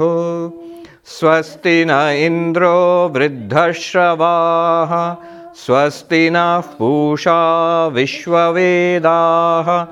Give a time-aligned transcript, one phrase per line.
[1.06, 5.16] स्वस्ति न इन्द्रो वृद्धश्रवाः।
[5.56, 9.86] स्वस्ति नः पूषा विश्ववेदाः।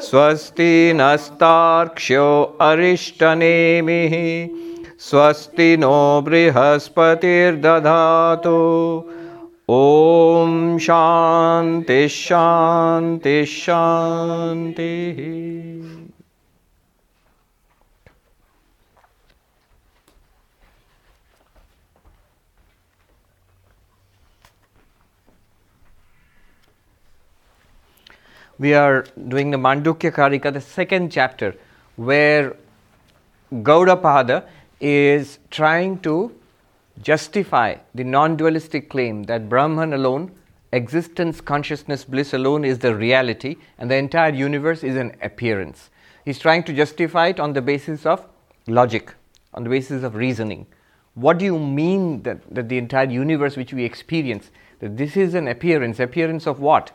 [0.00, 4.48] स्वस्ति नस्तार्क्ष्यो अरिष्टनेमिः।
[4.98, 9.04] स्वस्ति नो बृहस्पतिर्दधातु।
[9.70, 13.46] ॐ शान्तिः शान्तिः
[28.58, 31.54] we are doing the Mandukya Karika, the second chapter,
[31.96, 32.56] where
[33.52, 34.44] Gaudapada
[34.80, 36.34] is trying to
[37.02, 40.32] justify the non dualistic claim that Brahman alone,
[40.72, 45.90] existence, consciousness, bliss alone is the reality, and the entire universe is an appearance.
[46.24, 48.26] He's trying to justify it on the basis of
[48.66, 49.14] logic,
[49.54, 50.66] on the basis of reasoning.
[51.14, 54.50] What do you mean that, that the entire universe which we experience,
[54.80, 56.00] that this is an appearance?
[56.00, 56.90] Appearance of what?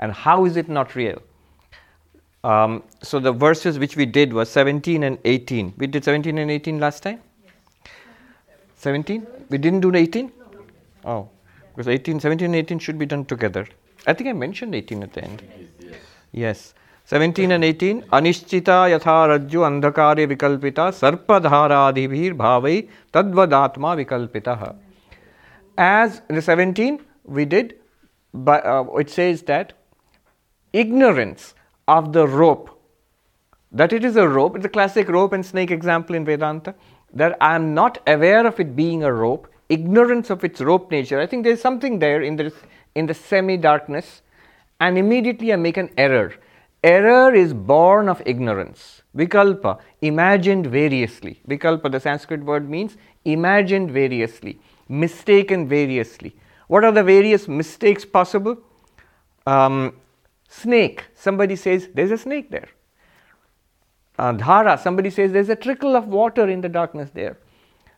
[0.00, 1.22] and how is it not real?
[2.44, 5.74] Um, so the verses which we did was 17 and 18.
[5.78, 7.20] We did 17 and 18 last time?
[7.44, 7.54] Yes.
[8.76, 9.26] 17?
[9.50, 10.32] We didn't do 18?
[11.04, 11.28] Oh,
[11.74, 13.66] because 18, 17 and 18 should be done together.
[14.06, 15.42] I think I mentioned 18 at the end.
[15.80, 15.96] Yes.
[16.32, 16.74] yes.
[17.06, 22.80] 17 and 18 अनिश्चिता यथा रज्जु अंधकारे विकल्पिता सर्पधारादिभिर भावै
[23.14, 24.64] तद्वदात्मा विकल्पितः
[25.78, 27.74] as in the 17 we did
[28.32, 29.72] but uh, it says that
[30.73, 31.53] ignorance
[31.87, 32.69] of the rope,
[33.71, 36.75] that it is a rope, it's a classic rope and snake example in Vedanta,
[37.13, 41.19] that I am not aware of it being a rope, ignorance of its rope nature.
[41.19, 42.53] I think there's something there in the,
[42.95, 44.21] in the semi darkness,
[44.79, 46.33] and immediately I make an error.
[46.83, 49.03] Error is born of ignorance.
[49.15, 51.39] Vikalpa, imagined variously.
[51.47, 56.35] Vikalpa, the Sanskrit word means imagined variously, mistaken variously.
[56.67, 58.57] What are the various mistakes possible?
[59.45, 59.93] Um,
[60.51, 62.67] Snake, somebody says there's a snake there.
[64.19, 67.37] Uh, dhara, somebody says there's a trickle of water in the darkness there.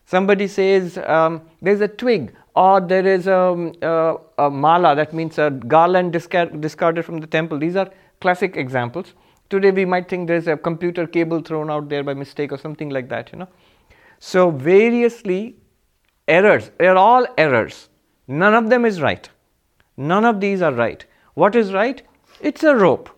[0.06, 5.36] Somebody says um, there's a twig, or there is a, a, a mala, that means
[5.38, 7.58] a garland discard, discarded from the temple.
[7.58, 9.14] These are classic examples.
[9.50, 12.88] Today we might think there's a computer cable thrown out there by mistake or something
[12.88, 13.48] like that, you know.
[14.20, 15.56] So, variously,
[16.28, 17.88] errors, they're all errors.
[18.28, 19.28] None of them is right.
[19.96, 21.04] None of these are right.
[21.34, 22.00] What is right?
[22.41, 23.09] It's a rope.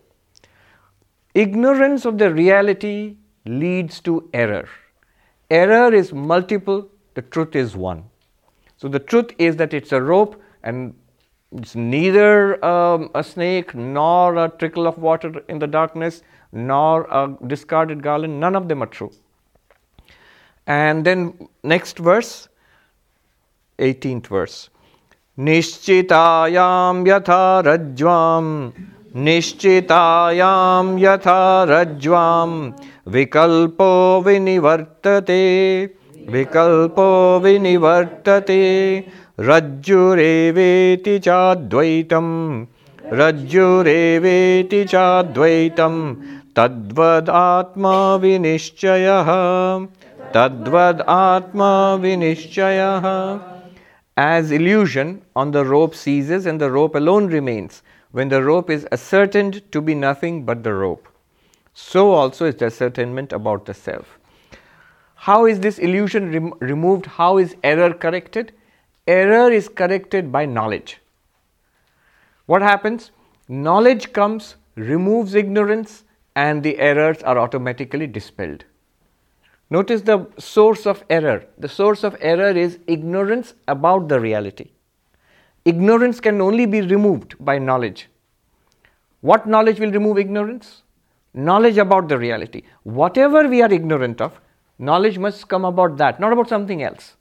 [1.34, 4.68] Ignorance of the reality leads to error.
[5.50, 8.04] Error is multiple, the truth is one.
[8.78, 10.96] So the truth is that it's a rope and
[11.52, 17.36] it's neither um, a snake nor a trickle of water in the darkness nor a
[17.48, 18.40] discarded garland.
[18.40, 19.12] None of them are true.
[20.68, 22.48] And then next verse,
[23.80, 24.70] 18th verse.
[25.40, 28.52] निश्चितायां यथा रज्ज्वाम्
[29.17, 32.73] निश्चितायां यथा रज्ज्वां।
[33.09, 35.85] विकल्पो विनिवर्तते।
[36.31, 39.05] विकल्पो विनिवर्तते।
[39.41, 42.61] रज्जुरेवेति चाद्वैतं
[43.13, 46.15] रज्जुरेवेति चाद्वैतं
[46.57, 49.27] तद्वदात्मा विनिश्चयः।
[50.27, 53.39] Tadvad Atma Vinishchaya.
[54.19, 57.73] As illusion on the rope ceases and the rope alone remains,
[58.17, 61.07] when the rope is ascertained to be nothing but the rope.
[61.75, 64.19] So also is the ascertainment about the self.
[65.17, 67.05] How is this illusion rem- removed?
[67.05, 68.53] How is error corrected?
[69.07, 71.03] Error is corrected by knowledge.
[72.47, 73.11] What happens?
[73.49, 76.05] Knowledge comes, removes ignorance,
[76.35, 78.65] and the errors are automatically dispelled.
[79.69, 81.45] Notice the source of error.
[81.59, 84.71] The source of error is ignorance about the reality.
[85.71, 88.09] Ignorance can only be removed by knowledge.
[89.21, 90.83] What knowledge will remove ignorance?
[91.35, 92.63] Knowledge about the reality.
[92.85, 94.41] Whatever we are ignorant of,
[94.79, 97.17] knowledge must come about that, not about something else.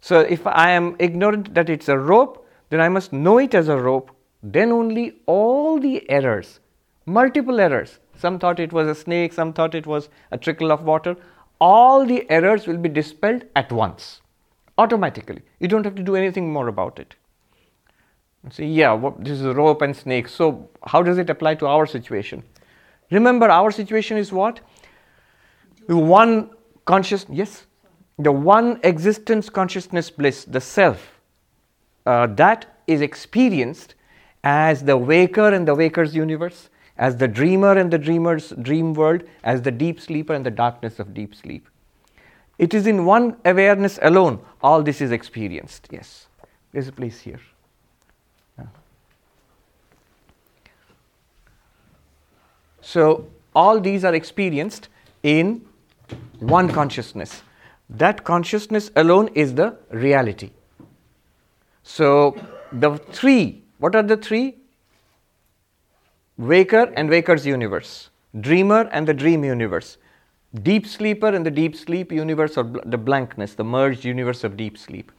[0.00, 3.68] So, if I am ignorant that it's a rope, then I must know it as
[3.68, 4.10] a rope.
[4.42, 6.60] Then only all the errors,
[7.04, 10.84] multiple errors, some thought it was a snake, some thought it was a trickle of
[10.84, 11.16] water.
[11.60, 14.22] All the errors will be dispelled at once,
[14.78, 15.42] automatically.
[15.60, 17.14] You don't have to do anything more about it.
[18.50, 20.28] Say, yeah, what, this is a rope and snake.
[20.28, 22.44] So, how does it apply to our situation?
[23.10, 24.60] Remember, our situation is what?
[25.88, 26.50] The one
[26.84, 27.66] conscious, yes,
[28.18, 31.20] the one existence consciousness bliss, the self,
[32.06, 33.94] uh, that is experienced
[34.44, 39.24] as the waker and the waker's universe, as the dreamer and the dreamer's dream world,
[39.42, 41.68] as the deep sleeper and the darkness of deep sleep.
[42.58, 45.88] It is in one awareness alone all this is experienced.
[45.90, 46.28] Yes,
[46.72, 47.40] there's a place here.
[52.86, 54.88] So, all these are experienced
[55.22, 55.62] in
[56.38, 57.42] one consciousness.
[57.90, 60.50] That consciousness alone is the reality.
[61.82, 62.36] So,
[62.72, 64.56] the three, what are the three?
[66.38, 68.10] waker and waker's universe,
[68.40, 69.96] dreamer and the dream universe,
[70.62, 74.76] deep sleeper and the deep sleep universe or the blankness, the merged universe of deep
[74.76, 75.12] sleep.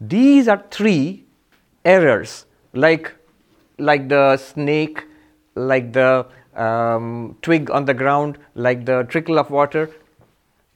[0.00, 1.24] These are three
[1.84, 2.44] errors,
[2.74, 3.14] like,
[3.78, 5.04] like the snake,
[5.54, 6.26] like the
[6.56, 9.90] um, twig on the ground, like the trickle of water.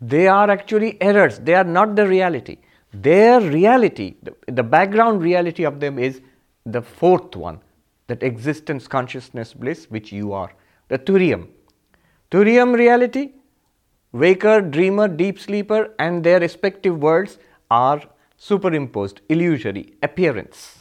[0.00, 2.58] They are actually errors, they are not the reality.
[2.92, 6.20] Their reality, the, the background reality of them is
[6.64, 7.60] the fourth one,
[8.06, 10.52] that existence consciousness bliss which you are,
[10.88, 11.46] the Turiya.
[12.30, 13.32] Turiya reality,
[14.12, 17.38] waker, dreamer, deep sleeper, and their respective worlds
[17.70, 18.02] are
[18.36, 20.78] superimposed, illusory, appearance.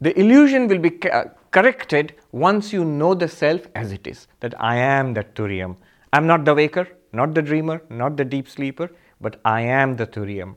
[0.00, 4.54] The illusion will be ca- corrected once you know the self as it is, that
[4.60, 5.76] I am that Turiya.
[6.12, 8.90] I am not the waker, not the dreamer, not the deep sleeper,
[9.20, 10.54] but I am the Turiya.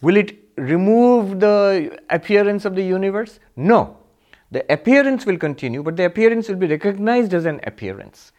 [0.00, 3.38] Will it remove the appearance of the universe?
[3.54, 3.98] No.
[4.50, 8.32] The appearance will continue, but the appearance will be recognized as an appearance.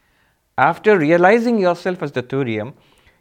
[0.57, 2.73] After realizing yourself as the Turiya,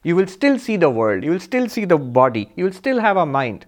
[0.03, 3.01] you will still see the world, you will still see the body, you will still
[3.01, 3.67] have a mind.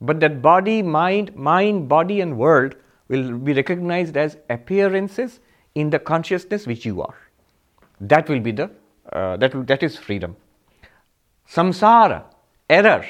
[0.00, 2.76] But that body, mind, mind, body, and world
[3.10, 5.40] will be recognized as appearances
[5.74, 7.18] in the consciousness which you are.
[8.00, 8.70] That will be the,
[9.12, 10.36] uh, that, that is freedom.
[11.48, 12.22] Samsara,
[12.68, 13.04] error.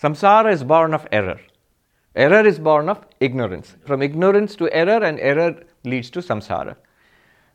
[0.00, 1.40] Samsara is born of error.
[2.14, 3.74] Error is born of ignorance.
[3.84, 6.76] From ignorance to error, and error leads to samsara.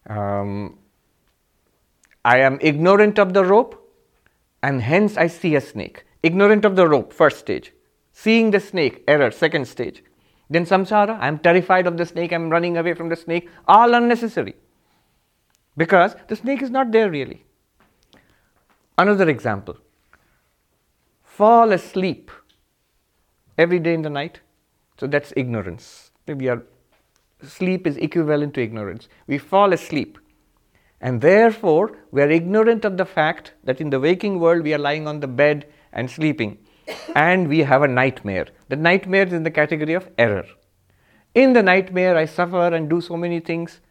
[0.07, 0.77] Um,
[2.25, 3.75] I am ignorant of the rope,
[4.61, 6.05] and hence I see a snake.
[6.21, 7.71] Ignorant of the rope, first stage.
[8.11, 10.03] Seeing the snake, error, second stage.
[10.49, 13.49] Then samsara, I am terrified of the snake, I am running away from the snake,
[13.67, 14.55] all unnecessary.
[15.77, 17.45] Because the snake is not there really.
[18.97, 19.77] Another example
[21.23, 22.31] fall asleep
[23.57, 24.41] every day in the night
[24.99, 26.11] so that's ignorance.
[26.27, 26.63] We are
[27.41, 29.07] sleep is equivalent to ignorance.
[29.27, 30.17] We fall asleep.
[30.99, 34.77] And therefore, we are ignorant of the fact that in the waking world we are
[34.77, 36.57] lying on the bed and sleeping.
[37.15, 38.47] And we have a nightmare.
[38.69, 40.45] The nightmare is in the category of error.
[41.33, 43.81] In the nightmare, I suffer and do so many things.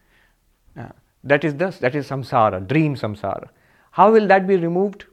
[0.77, 0.89] Uh,
[1.25, 3.49] that is thus, that is samsara, dream samsara.
[3.93, 5.05] How will that be removed?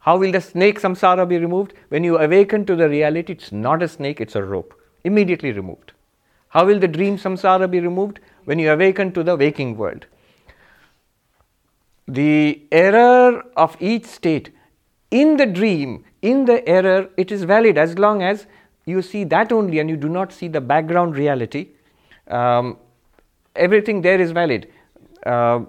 [0.00, 1.74] How will the snake samsara be removed?
[1.88, 4.74] When you awaken to the reality, it's not a snake, it's a rope
[5.04, 5.92] immediately removed.
[6.48, 8.20] How will the dream samsara be removed?
[8.44, 10.06] When you awaken to the waking world.
[12.06, 14.50] The error of each state
[15.10, 18.46] in the dream, in the error, it is valid as long as
[18.86, 21.68] you see that only and you do not see the background reality.
[22.28, 22.78] Um,
[23.54, 24.68] everything there is valid.
[25.24, 25.60] Uh,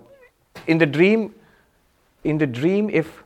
[0.68, 1.34] in the dream,
[2.24, 3.24] in the dream, if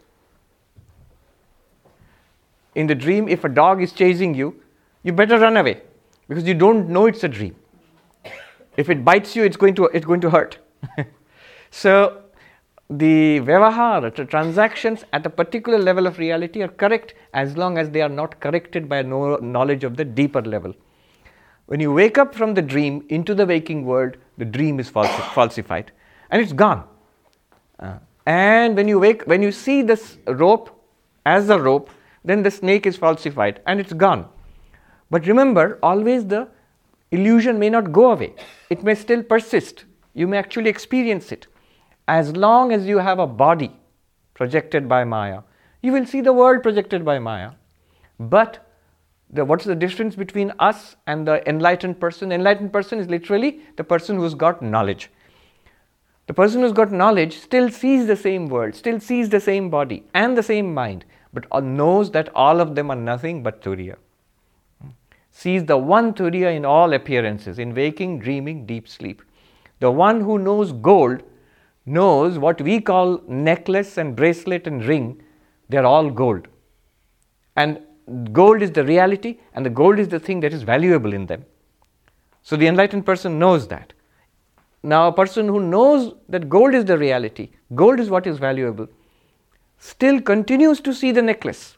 [2.75, 4.60] in the dream, if a dog is chasing you,
[5.03, 5.82] you better run away
[6.27, 7.56] because you don't know it's a dream.
[8.75, 10.58] If it bites you, it's going to, it's going to hurt.
[11.72, 12.23] so,
[12.90, 17.90] the vyavahara, the transactions at a particular level of reality are correct as long as
[17.90, 20.74] they are not corrected by no knowledge of the deeper level.
[21.66, 25.34] When you wake up from the dream into the waking world, the dream is falsi-
[25.34, 25.92] falsified
[26.30, 26.84] and it's gone.
[27.80, 30.70] Uh, and when you wake, when you see this rope
[31.25, 31.90] as a rope,
[32.25, 34.28] then the snake is falsified and it's gone.
[35.10, 36.50] But remember, always the
[37.12, 38.34] illusion may not go away,
[38.70, 39.86] it may still persist.
[40.13, 41.48] You may actually experience it.
[42.08, 43.72] As long as you have a body
[44.34, 45.42] projected by Maya,
[45.82, 47.52] you will see the world projected by Maya.
[48.20, 48.70] But
[49.30, 52.32] the, what's the difference between us and the enlightened person?
[52.32, 55.10] Enlightened person is literally the person who's got knowledge.
[56.28, 60.04] The person who's got knowledge still sees the same world, still sees the same body
[60.14, 63.96] and the same mind, but knows that all of them are nothing but Turiya.
[65.32, 69.22] Sees the one Turiya in all appearances, in waking, dreaming, deep sleep.
[69.80, 71.24] The one who knows gold
[71.86, 75.22] knows what we call necklace and bracelet and ring,
[75.70, 76.48] they're all gold.
[77.56, 77.80] And
[78.32, 81.46] gold is the reality, and the gold is the thing that is valuable in them.
[82.42, 83.94] So the enlightened person knows that.
[84.82, 88.88] Now, a person who knows that gold is the reality, gold is what is valuable,
[89.78, 91.78] still continues to see the necklace.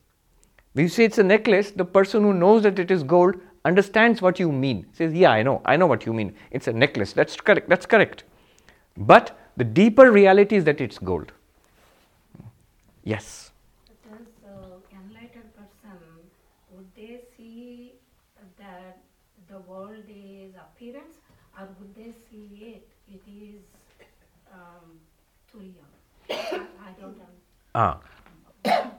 [0.73, 4.39] We say it's a necklace, the person who knows that it is gold understands what
[4.39, 4.85] you mean.
[4.93, 6.35] Says, Yeah, I know, I know what you mean.
[6.51, 7.13] It's a necklace.
[7.13, 7.69] That's correct.
[7.69, 8.23] That's correct.
[8.97, 11.31] But the deeper reality is that it's gold.
[13.03, 13.51] Yes.
[14.09, 15.99] Does the enlightened person,
[16.71, 17.93] would they see
[18.59, 18.97] that
[19.49, 21.15] the world is appearance
[21.59, 23.61] or would they see it, it is
[24.51, 24.99] um,
[25.51, 25.85] Turiya?
[26.29, 27.25] I don't know.
[27.75, 27.99] Ah.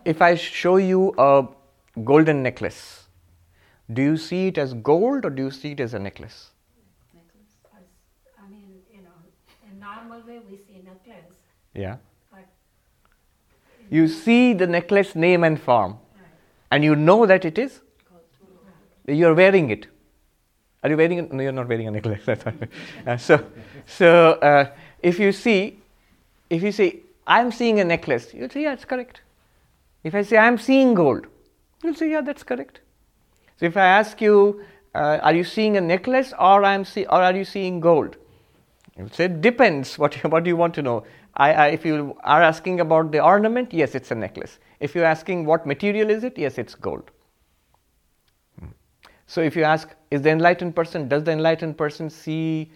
[0.04, 1.46] if I show you a
[2.04, 3.08] golden necklace,
[3.92, 6.50] do you see it as gold or do you see it as a necklace?
[7.74, 7.82] As-
[8.38, 9.18] I mean, you know,
[10.24, 11.24] we see necklace,
[11.74, 11.96] Yeah.
[12.30, 12.44] but
[13.90, 16.26] You see the necklace name and form, right,
[16.70, 17.80] and you know that it is.
[19.08, 19.86] You're wearing it.
[20.82, 21.32] Are you wearing it?
[21.32, 22.24] No, you're not wearing a necklace.
[22.24, 22.46] That's.
[23.06, 23.44] Uh, so,
[23.86, 24.66] so uh,
[25.02, 25.78] if you see,
[26.50, 29.20] if you say, I'm seeing a necklace, you'll say, yeah, it's correct.
[30.02, 31.26] If I say, I'm seeing gold,
[31.82, 32.80] you'll say, yeah, that's correct.
[33.58, 34.62] So if I ask you,
[34.94, 38.16] uh, are you seeing a necklace or, I'm see- or are you seeing gold?
[38.98, 39.98] You say, depends.
[39.98, 41.04] What, you- what do you want to know?
[41.36, 44.58] I, I, if you are asking about the ornament, yes, it's a necklace.
[44.80, 47.10] If you're asking what material is it, yes, it's gold.
[48.58, 48.68] Hmm.
[49.26, 52.72] So if you ask, is the enlightened person, does the enlightened person see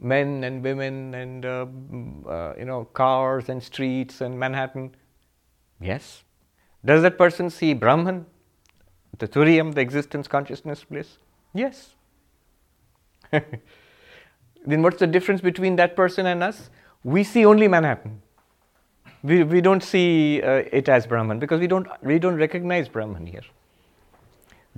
[0.00, 4.94] men and women and uh, mm, uh, you know cars and streets and Manhattan?
[5.80, 6.24] Yes.
[6.84, 8.26] Does that person see Brahman,
[9.18, 11.18] the Turiyam, the existence consciousness bliss?
[11.54, 11.94] Yes.
[14.64, 16.70] then what's the difference between that person and us?
[17.04, 18.22] We see only Manhattan.
[19.22, 23.26] We, we don't see uh, it as Brahman because we don't, we don't recognize Brahman
[23.26, 23.42] here.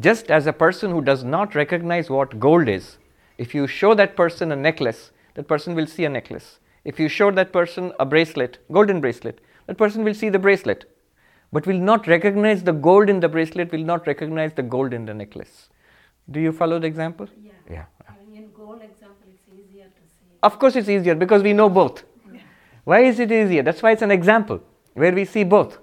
[0.00, 2.98] Just as a person who does not recognize what gold is,
[3.38, 6.58] if you show that person a necklace, that person will see a necklace.
[6.84, 10.84] If you show that person a bracelet, golden bracelet, that person will see the bracelet,
[11.52, 15.06] but will not recognize the gold in the bracelet, will not recognize the gold in
[15.06, 15.68] the necklace.
[16.30, 17.28] Do you follow the example?
[17.40, 17.52] yeah.
[17.70, 17.84] Yeah.
[18.08, 20.33] I mean, in gold example, it's easier to see.
[20.44, 22.04] Of course, it's easier because we know both.
[22.84, 23.62] Why is it easier?
[23.62, 24.60] That's why it's an example
[24.92, 25.78] where we see both.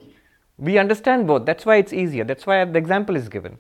[0.58, 1.46] We understand both.
[1.48, 2.24] That's why it's easier.
[2.24, 3.58] That's why the example is given.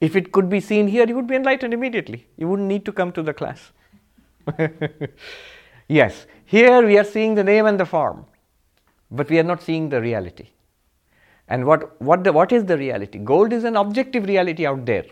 [0.00, 2.26] If it could be seen here, you would be enlightened immediately.
[2.38, 3.72] You wouldn't need to come to the class.
[5.88, 8.24] yes, here we are seeing the name and the form,
[9.10, 10.48] but we are not seeing the reality.
[11.46, 13.18] And what, what, the, what is the reality?
[13.18, 15.04] Gold is an objective reality out there,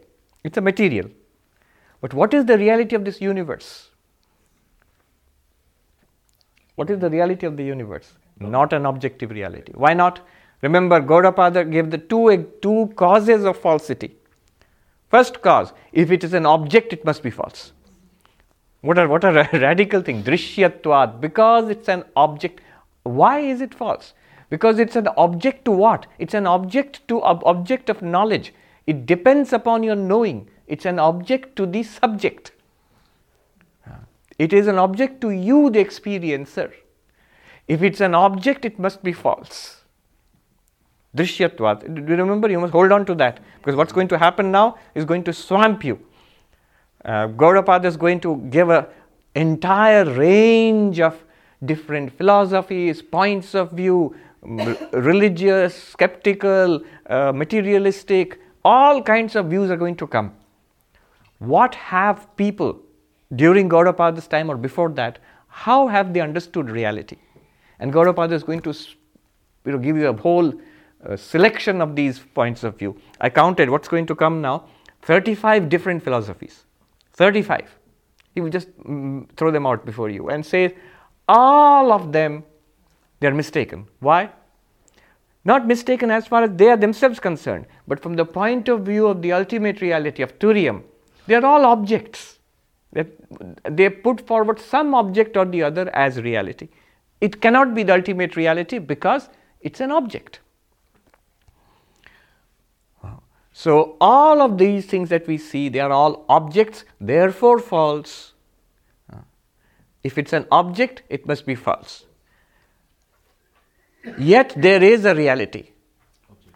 [0.43, 1.11] it's a material.
[2.01, 3.90] But what is the reality of this universe?
[6.81, 8.15] What is the reality of the universe?
[8.39, 9.71] Not an objective reality.
[9.75, 10.21] Why not?
[10.63, 14.17] Remember, Gaudapada gave the two, two causes of falsity.
[15.11, 17.73] First cause, if it is an object, it must be false.
[18.81, 22.63] What a, what a radical thing, drishyatvad, because it's an object.
[23.03, 24.15] Why is it false?
[24.49, 26.07] Because it's an object to what?
[26.19, 28.55] It's an object to ob- object of knowledge.
[28.87, 30.49] It depends upon your knowing.
[30.67, 32.53] It's an object to the subject.
[34.45, 36.73] It is an object to you, the experiencer.
[37.69, 39.83] If it's an object, it must be false.
[41.15, 41.95] Drishyatvat.
[41.95, 42.51] Do you remember?
[42.51, 45.35] You must hold on to that because what's going to happen now is going to
[45.35, 45.99] swamp you.
[47.05, 47.29] Uh,
[47.85, 48.87] is going to give an
[49.35, 51.23] entire range of
[51.63, 54.17] different philosophies, points of view,
[54.93, 56.81] religious, skeptical,
[57.11, 60.33] uh, materialistic, all kinds of views are going to come.
[61.39, 62.81] What have people
[63.35, 65.19] during Gaudapada's time or before that,
[65.49, 67.17] how have they understood reality?
[67.79, 68.75] And Gaudapada is going to
[69.65, 70.53] you know, give you a whole
[71.05, 73.01] uh, selection of these points of view.
[73.21, 74.67] I counted what's going to come now
[75.03, 76.65] 35 different philosophies.
[77.15, 77.79] 35.
[78.35, 80.77] He will just mm, throw them out before you and say
[81.29, 82.45] all of them
[83.21, 83.87] they are mistaken.
[84.01, 84.31] Why?
[85.45, 89.07] Not mistaken as far as they are themselves concerned, but from the point of view
[89.07, 90.83] of the ultimate reality of Turiya,
[91.27, 92.40] they are all objects.
[92.93, 96.69] They, put forward some object or the other as reality.
[97.21, 99.29] It cannot be the ultimate reality because
[99.61, 100.41] it's an object.
[103.53, 108.33] So, all of these things that we see, they are all objects, therefore false.
[110.03, 112.07] If it's an object, it must be false.
[114.19, 115.73] Yet there is a reality.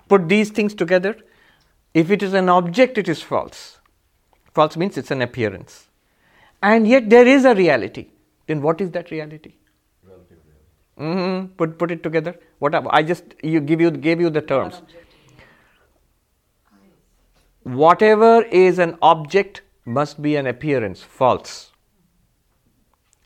[0.08, 1.16] Put these things together.
[1.92, 3.78] If it is an object, it is false.
[4.54, 5.88] False means it's an appearance.
[6.70, 8.06] And yet there is a reality.
[8.46, 9.54] Then what is that reality?
[10.98, 11.46] Mm-hmm.
[11.60, 12.34] Put put it together.
[12.58, 14.80] What I just you give you gave you the terms.
[17.80, 18.30] Whatever
[18.62, 21.02] is an object must be an appearance.
[21.02, 21.72] False.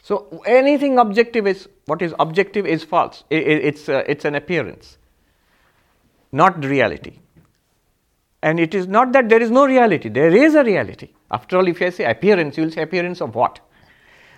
[0.03, 3.25] So anything objective is what is objective is false.
[3.29, 4.97] It, it, it's uh, it's an appearance,
[6.33, 7.19] not reality.
[8.43, 10.09] And it is not that there is no reality.
[10.09, 11.11] There is a reality.
[11.31, 13.61] After all, if I say appearance, you will say appearance of what?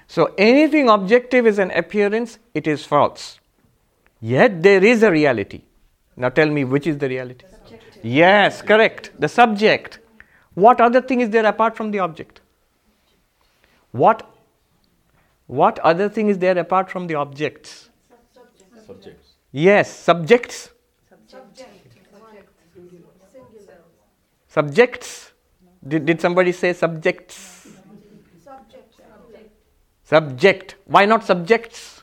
[0.07, 3.39] So anything objective is an appearance, it is false.
[4.21, 5.63] Yet there is a reality.
[6.17, 7.47] Now tell me which is the reality?
[7.49, 8.05] Subjective.
[8.05, 9.13] Yes, correct.
[9.19, 9.99] The subject.
[10.55, 12.41] What other thing is there apart from the object?
[13.93, 14.27] What
[15.47, 17.89] what other thing is there apart from the objects?
[18.87, 19.35] Subjects.
[19.51, 20.71] Yes, subjects.
[24.51, 25.33] Subjects.
[25.87, 27.69] Did, did somebody say subjects?
[30.03, 30.75] Subject.
[30.87, 32.03] Why not subjects?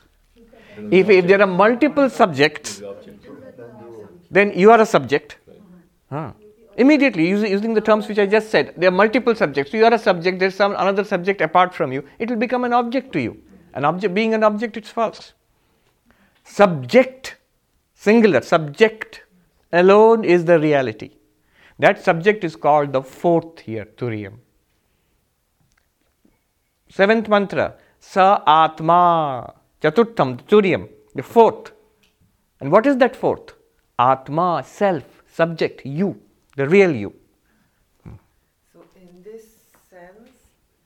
[0.90, 2.82] If, if there are multiple subjects,
[4.30, 5.36] then you are a subject.
[6.08, 6.32] Huh.
[6.78, 9.74] Immediately, using, the terms which I just said, there are multiple subjects.
[9.74, 12.04] You are a subject, there's some another subject apart from you.
[12.18, 13.42] It will become an object to you.
[13.74, 15.34] An object being an object, it's false.
[16.44, 17.36] Subject,
[17.94, 19.22] singular, subject
[19.72, 21.17] alone is the reality.
[21.78, 24.38] That subject is called the fourth here, Turiyam.
[26.88, 31.72] Seventh mantra, Sa Atma, Chaturtham, Turiyam, the fourth.
[32.60, 33.52] And what is that fourth?
[33.98, 36.20] Atma, self, subject, you,
[36.56, 37.14] the real you.
[38.72, 39.44] So, in this
[39.88, 40.30] sense,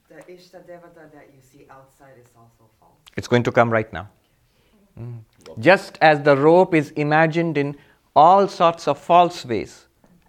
[0.09, 2.93] the Ishta Devata that you see outside is also false.
[3.17, 4.09] It's going to come right now.
[4.99, 5.19] Mm.
[5.59, 7.75] Just as the rope is imagined in
[8.15, 9.87] all sorts of false ways,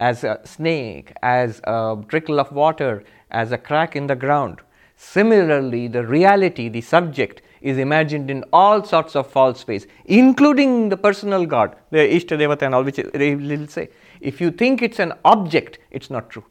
[0.09, 4.61] as a snake, as a trickle of water, as a crack in the ground.
[4.97, 10.99] Similarly, the reality, the subject, is imagined in all sorts of false ways, including the
[11.07, 13.89] personal God, the Ishtadevata and all, which they will say.
[14.21, 16.45] If you think it's an object, it's not true.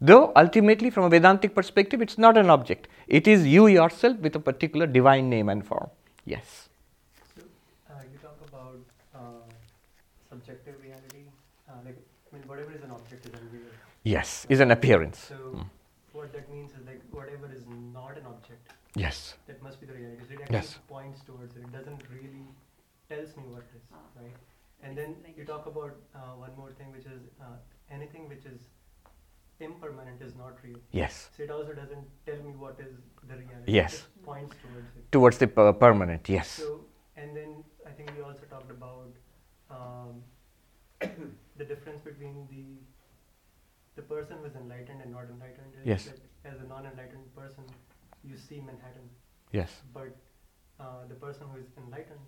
[0.00, 2.88] Though ultimately, from a Vedantic perspective, it's not an object.
[3.06, 5.88] It is you yourself with a particular divine name and form.
[6.24, 6.68] Yes.
[7.36, 7.42] So,
[7.88, 8.80] uh, you talk about
[9.14, 9.20] uh,
[10.28, 11.26] subjective reality
[11.84, 11.96] like
[12.32, 13.70] I mean, whatever is an object is unreal.
[14.06, 15.18] Yes, is an appearance.
[15.18, 15.64] So mm.
[16.12, 18.72] what that means is like whatever is not an object.
[18.94, 19.34] Yes.
[19.48, 20.22] That must be the reality.
[20.28, 20.78] So it actually yes.
[20.88, 21.64] points towards it.
[21.64, 22.46] It doesn't really
[23.08, 23.96] tells me what it is, ah.
[24.20, 24.36] right?
[24.80, 27.56] And then you talk about uh, one more thing, which is uh,
[27.90, 28.60] anything which is
[29.58, 30.78] impermanent is not real.
[30.92, 31.30] Yes.
[31.36, 32.94] So it also doesn't tell me what is
[33.26, 33.72] the reality.
[33.72, 33.94] Yes.
[33.94, 35.10] It points towards it.
[35.10, 36.28] Towards the per- permanent.
[36.28, 36.48] Yes.
[36.48, 36.84] So
[37.16, 39.10] and then I think we also talked about
[39.68, 40.22] um,
[41.56, 42.85] the difference between the
[43.96, 46.04] the person who is enlightened and not enlightened is yes.
[46.04, 47.64] that as a non-enlightened person,
[48.22, 49.08] you see Manhattan.
[49.52, 49.70] Yes.
[49.92, 50.14] But
[50.78, 52.26] uh, the person who is enlightened,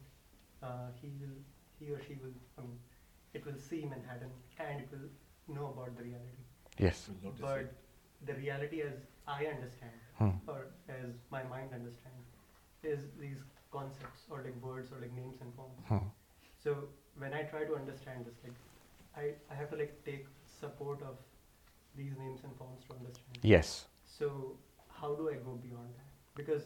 [0.62, 1.36] uh, he will,
[1.78, 2.78] he or she will, I mean,
[3.34, 6.44] it will see Manhattan and it will know about the reality.
[6.78, 7.10] Yes.
[7.40, 7.72] But
[8.26, 8.94] the reality, as
[9.26, 10.30] I understand, hmm.
[10.46, 12.26] or as my mind understands,
[12.82, 13.38] is these
[13.70, 15.78] concepts or like words or like names and forms.
[15.86, 16.08] Hmm.
[16.62, 18.54] So when I try to understand this, like
[19.16, 20.26] I, I have to like take
[20.60, 21.16] support of
[21.98, 23.38] these names and forms to understand.
[23.42, 23.86] Yes.
[24.18, 24.56] So
[24.88, 26.06] how do I go beyond that?
[26.36, 26.62] Because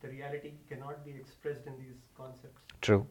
[0.00, 2.62] the reality cannot be expressed in these concepts.
[2.80, 3.06] True.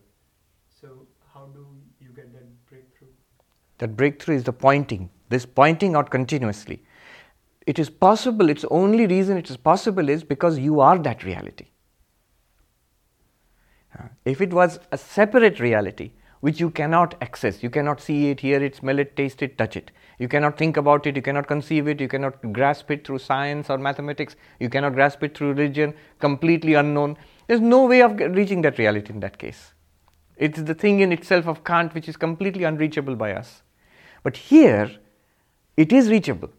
[0.81, 1.65] So how do
[2.01, 3.07] you get that breakthrough?
[3.77, 6.83] That breakthrough is the pointing, this pointing out continuously.
[7.67, 11.67] It is possible, its only reason it is possible is because you are that reality.
[14.25, 17.61] If it was a separate reality, which you cannot access.
[17.61, 19.91] You cannot see it, hear it, smell it, taste it, touch it.
[20.19, 23.69] You cannot think about it, you cannot conceive it, you cannot grasp it through science
[23.69, 27.17] or mathematics, you cannot grasp it through religion, completely unknown.
[27.47, 29.73] There's no way of reaching that reality in that case.
[30.35, 33.61] It's the thing in itself of Kant which is completely unreachable by us.
[34.23, 34.91] But here,
[35.77, 36.49] it is reachable.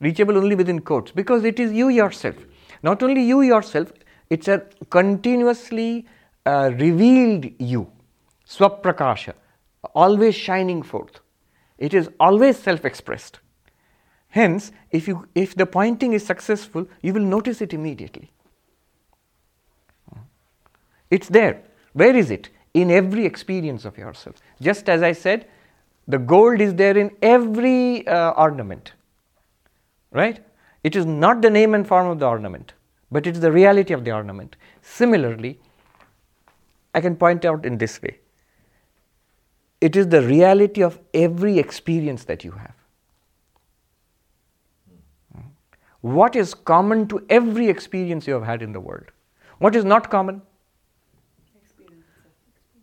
[0.00, 2.36] Reachable only within quotes because it is you yourself.
[2.82, 3.92] Not only you yourself,
[4.30, 6.06] it's a continuously
[6.46, 7.90] uh, revealed you,
[8.56, 9.34] swaprakasha,
[9.94, 11.20] always shining forth.
[11.78, 13.40] It is always self expressed.
[14.28, 18.30] Hence, if, you, if the pointing is successful, you will notice it immediately.
[21.10, 21.62] It's there.
[21.92, 22.48] Where is it?
[22.74, 24.36] In every experience of yourself.
[24.60, 25.46] Just as I said,
[26.08, 28.92] the gold is there in every uh, ornament.
[30.10, 30.44] Right?
[30.82, 32.72] It is not the name and form of the ornament,
[33.12, 34.56] but it is the reality of the ornament.
[34.82, 35.60] Similarly,
[36.92, 38.18] I can point out in this way
[39.80, 42.74] it is the reality of every experience that you have.
[46.00, 49.06] What is common to every experience you have had in the world?
[49.58, 50.42] What is not common?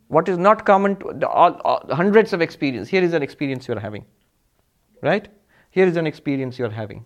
[0.08, 2.88] What is not common to the, all, all, hundreds of experience?
[2.88, 4.04] Here is an experience you are having,
[5.02, 5.28] right?
[5.70, 7.04] Here is an experience you are having.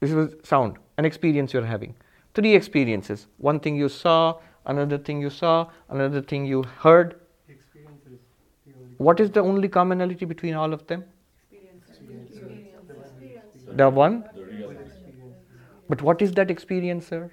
[0.00, 1.94] This is sound, an experience you are having.
[2.34, 3.28] Three experiences.
[3.36, 7.20] One thing you saw, another thing you saw, another thing you heard.
[8.98, 11.04] What is the only commonality between all of them?
[13.74, 14.24] The one?
[15.88, 17.30] But what is that experience, sir?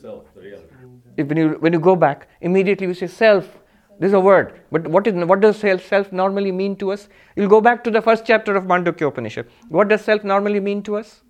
[0.00, 0.74] Self, the reality.
[1.16, 3.58] If when you when you go back, immediately we say self.
[3.98, 4.60] This is a word.
[4.70, 7.08] But what is what does self, self normally mean to us?
[7.34, 9.48] You'll go back to the first chapter of Mandukya Upanishad.
[9.68, 11.22] What does self normally mean to us?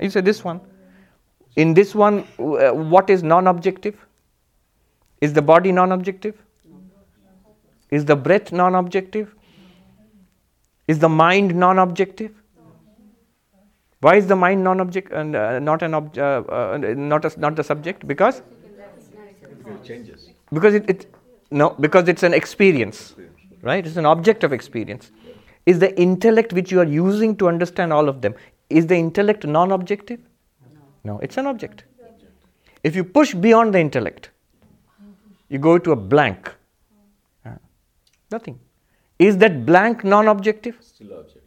[0.00, 0.60] You say this one.
[1.56, 4.06] In this one, uh, what is non-objective?
[5.20, 6.41] Is the body non-objective?
[7.96, 9.34] Is the breath non-objective?
[10.88, 12.32] Is the mind non-objective?
[14.00, 16.78] Why is the mind non-object and uh, not an ob- uh, uh,
[17.12, 18.06] not a, not the subject?
[18.06, 18.42] Because
[19.84, 20.30] changes.
[20.52, 21.06] because it, it
[21.50, 23.14] no because it's an experience,
[23.60, 23.86] right?
[23.86, 25.12] It's an object of experience.
[25.66, 28.34] Is the intellect which you are using to understand all of them
[28.70, 30.18] is the intellect non-objective?
[31.04, 31.84] No, it's an object.
[32.82, 34.30] If you push beyond the intellect,
[35.48, 36.52] you go to a blank.
[38.32, 38.58] Nothing.
[39.18, 40.76] Is that blank non-objective?
[40.80, 41.38] Still object.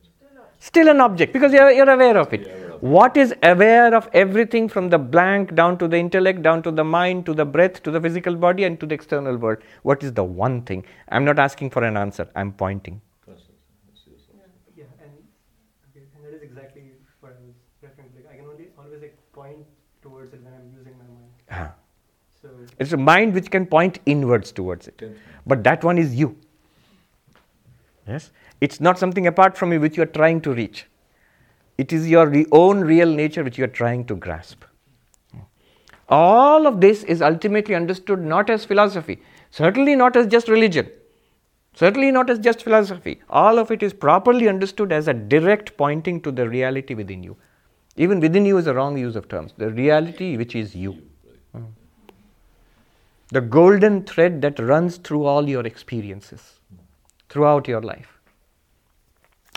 [0.59, 2.47] Still an object because you're, you're aware of it.
[2.47, 2.81] Aware of.
[2.81, 6.83] What is aware of everything from the blank down to the intellect, down to the
[6.83, 9.59] mind, to the breath, to the physical body, and to the external world?
[9.83, 10.85] What is the one thing?
[11.09, 13.01] I'm not asking for an answer, I'm pointing.
[13.25, 13.57] Consciousness.
[13.87, 14.23] It's.
[14.75, 15.11] Yeah, and
[16.15, 16.83] and that is exactly
[17.19, 18.11] what I was referring.
[18.15, 19.65] Like I can only always like point
[20.01, 21.31] towards it when I'm using my mind.
[21.51, 21.73] Ah.
[22.79, 25.01] It's a mind which can point inwards towards it.
[25.47, 26.37] But that one is you.
[28.07, 28.31] Yes?
[28.61, 30.85] It's not something apart from you which you are trying to reach.
[31.77, 34.63] It is your re- own real nature which you are trying to grasp.
[36.07, 40.87] All of this is ultimately understood not as philosophy, certainly not as just religion,
[41.73, 43.21] certainly not as just philosophy.
[43.29, 47.35] All of it is properly understood as a direct pointing to the reality within you.
[47.97, 49.53] Even within you is a wrong use of terms.
[49.57, 51.01] The reality which is you.
[51.53, 51.63] Hmm.
[53.29, 56.59] The golden thread that runs through all your experiences,
[57.29, 58.19] throughout your life.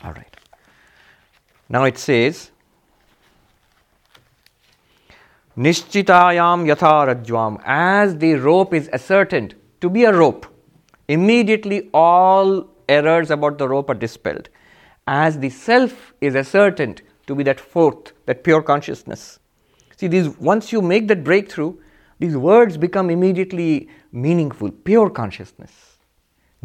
[0.05, 0.37] All right.
[1.69, 2.51] Now it says,
[5.57, 7.61] Nishchitayam yatha rajvam.
[7.65, 10.47] As the rope is ascertained to be a rope,
[11.09, 14.49] immediately all errors about the rope are dispelled.
[15.07, 19.41] As the self is ascertained to be that fourth, that pure consciousness.
[19.97, 21.77] See, these once you make that breakthrough,
[22.21, 24.71] these words become immediately meaningful.
[24.71, 25.88] Pure consciousness,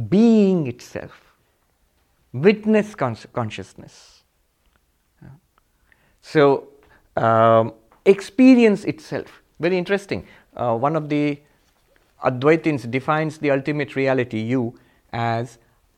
[0.09, 1.35] being itself,
[2.31, 4.23] witness cons- consciousness.
[6.21, 6.69] So,
[7.17, 7.73] um,
[8.05, 9.43] experience itself.
[9.59, 10.25] Very interesting.
[10.55, 11.39] Uh, one of the
[12.23, 14.79] Advaitins defines the ultimate reality, you,
[15.11, 15.57] as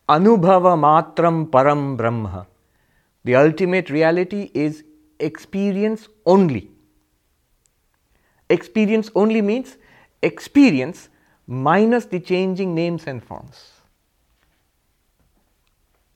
[0.09, 2.47] Anubhava Matram Param Brahma.
[3.23, 4.83] The ultimate reality is
[5.19, 6.71] experience only.
[8.49, 9.77] Experience only means
[10.21, 11.09] experience
[11.47, 13.74] minus the changing names and forms.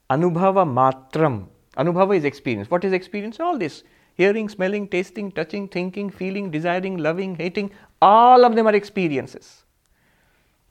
[0.09, 1.47] Anubhava matram.
[1.77, 2.69] Anubhava is experience.
[2.69, 3.39] What is experience?
[3.39, 3.83] All this
[4.15, 9.63] hearing, smelling, tasting, touching, thinking, feeling, desiring, loving, hating, all of them are experiences.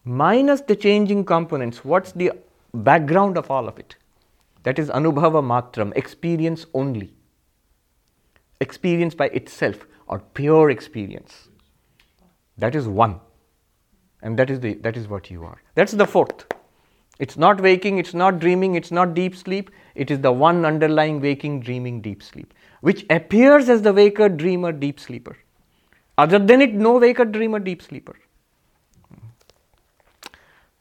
[0.04, 2.32] Minus the changing components, what's the
[2.74, 3.96] background of all of it?
[4.64, 7.14] That is Anubhava matram, experience only.
[8.60, 11.48] Experience by itself or pure experience.
[12.58, 13.20] That is one.
[14.20, 15.62] And that is, the, that is what you are.
[15.74, 16.44] That's the fourth.
[17.18, 19.70] It's not waking, it's not dreaming, it's not deep sleep.
[19.94, 24.70] It is the one underlying waking, dreaming, deep sleep, which appears as the waker, dreamer,
[24.70, 25.36] deep sleeper.
[26.16, 28.16] Other than it, no waker, dreamer, deep sleeper.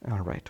[0.09, 0.49] All right.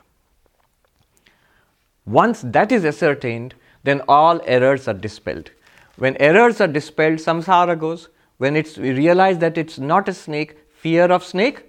[2.06, 5.52] Once that is ascertained, then all errors are dispelled.
[5.98, 8.10] When errors are dispelled, samsara goes.
[8.38, 11.66] When it's we realize that it's not a snake, fear of snake,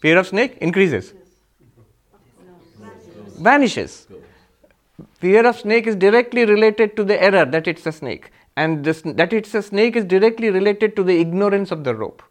[0.00, 1.12] fear of snake increases,
[3.38, 4.06] vanishes.
[5.14, 9.02] Fear of snake is directly related to the error that it's a snake, and this,
[9.02, 12.22] that it's a snake is directly related to the ignorance of the rope.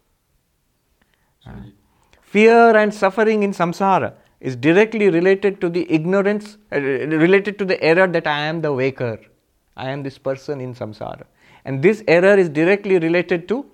[2.22, 7.82] Fear and suffering in samsara is directly related to the ignorance, uh, related to the
[7.82, 9.18] error that I am the waker.
[9.76, 11.24] I am this person in samsara.
[11.64, 13.66] And this error is directly related to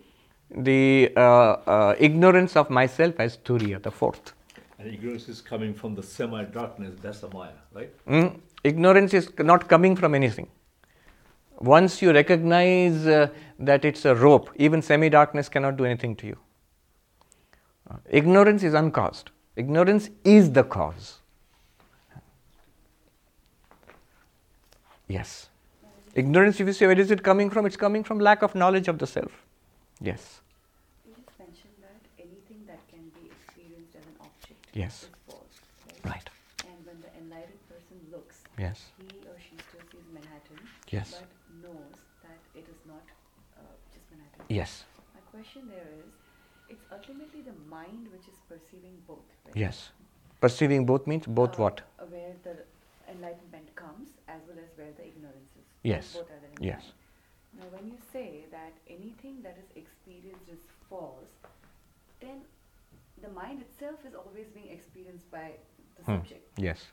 [0.55, 4.35] the uh, uh, ignorance of myself as Turiya, the fourth.
[4.83, 8.07] And ignorance is coming from the semi darkness, that's the Maya, right?
[8.07, 10.49] Mm, Ignorance is not coming from anything.
[11.59, 13.29] Once you recognize uh,
[13.61, 16.37] that it's a rope, even semi darkness cannot do anything to you.
[17.89, 21.21] Uh, ignorance is uncaused, ignorance is the cause.
[25.07, 25.49] Yes.
[26.15, 27.67] Ignorance, if you say, where is it coming from?
[27.67, 29.31] It's coming from lack of knowledge of the self.
[30.01, 30.41] Yes.
[31.07, 35.05] You just mentioned that anything that can be experienced as an object Yes.
[35.05, 36.05] is right?
[36.05, 36.29] Right.
[36.67, 38.87] And when the enlightened person looks, Yes.
[38.99, 40.59] he or she still sees Manhattan,
[40.89, 41.13] Yes.
[41.21, 41.29] but
[41.63, 43.05] knows that it is not
[43.57, 43.61] uh,
[43.93, 44.45] just Manhattan.
[44.49, 44.85] Yes.
[45.15, 46.13] My question there is,
[46.69, 49.57] it's ultimately the mind which is perceiving both, right?
[49.57, 49.91] Yes.
[50.41, 51.81] Perceiving both means both Uh, what?
[52.09, 52.57] Where the
[53.11, 55.67] enlightenment comes, as well as where the ignorance is.
[55.83, 56.15] Yes.
[56.15, 56.93] Both are there Yes.
[57.59, 61.29] Now, when you say that anything that is experienced is false,
[62.21, 62.41] then
[63.23, 65.53] the mind itself is always being experienced by
[65.97, 66.17] the Hmm.
[66.17, 66.59] subject.
[66.59, 66.87] Yes.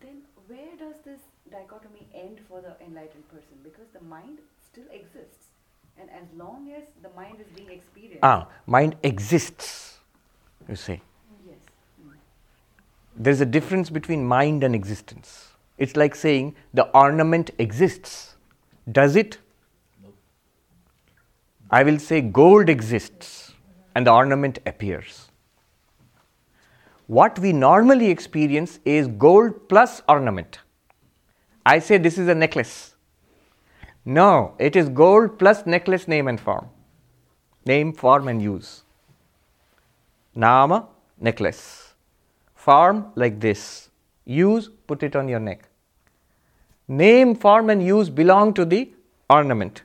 [0.00, 3.58] Then where does this dichotomy end for the enlightened person?
[3.62, 4.38] Because the mind
[4.70, 5.46] still exists,
[5.98, 10.00] and as long as the mind is being experienced, Ah, mind exists,
[10.68, 11.00] you say.
[11.46, 11.56] yes,
[12.02, 12.12] mm,
[13.16, 15.52] There's a difference between mind and existence.
[15.78, 18.36] It's like saying the ornament exists.
[18.90, 19.38] Does it?
[21.70, 23.51] I will say gold exists
[23.94, 25.28] and the ornament appears.
[27.06, 30.60] What we normally experience is gold plus ornament.
[31.66, 32.94] I say this is a necklace.
[34.04, 36.68] No, it is gold plus necklace name and form.
[37.64, 38.82] Name, form, and use.
[40.34, 40.88] Nama,
[41.20, 41.94] necklace.
[42.54, 43.90] Form like this.
[44.24, 45.68] Use, put it on your neck.
[46.88, 48.90] Name, form, and use belong to the
[49.30, 49.82] ornament,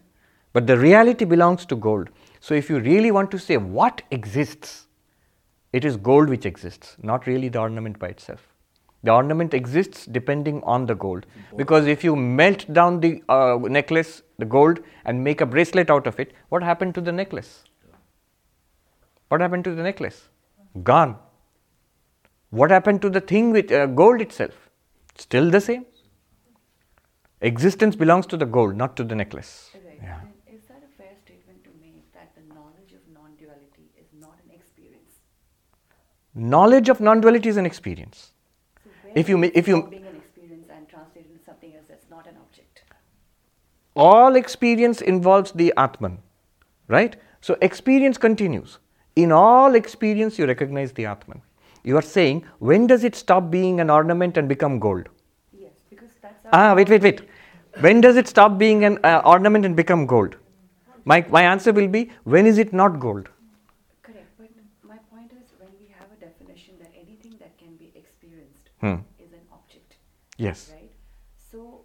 [0.54, 2.10] but the reality belongs to gold.
[2.48, 4.88] So, if you really want to say what exists,
[5.74, 8.48] it is gold which exists, not really the ornament by itself.
[9.04, 11.26] The ornament exists depending on the gold.
[11.58, 16.08] Because if you melt down the uh, necklace, the gold, and make a bracelet out
[16.08, 17.66] of it, what happened to the necklace?
[19.28, 20.30] What happened to the necklace?
[20.84, 21.18] Gone.
[22.52, 24.70] What happened to the thing with uh, gold itself?
[25.18, 25.86] Still the same.
[27.42, 29.72] Existence belongs to the gold, not to the necklace.
[30.02, 30.20] Yeah.
[30.24, 34.38] Then is that a fair statement to make that the knowledge of non-duality is not
[34.46, 35.14] an experience?
[36.38, 38.32] Knowledge of non duality is an experience.
[38.84, 42.28] So If you if you- being an experience and translate into something else that's not
[42.28, 42.84] an object.
[43.96, 46.20] All experience involves the Atman,
[46.88, 47.16] right?
[47.42, 48.78] So experience continues.
[49.16, 51.42] In all experience, you recognize the Atman.
[51.84, 55.10] You are saying, when does it stop being an ornament and become gold?
[55.54, 57.22] Yes, because that's Ah, wait, wait, wait.
[57.80, 60.36] When does it stop being an uh, ornament and become gold?
[61.06, 63.30] My, my answer will be, when is it not gold?
[64.04, 64.50] Correct, but
[64.84, 68.96] my point is when we have a definition that anything that can be experienced Hmm.
[69.26, 69.96] is an object,
[70.38, 70.72] Yes.
[70.74, 70.92] right?
[71.52, 71.82] So,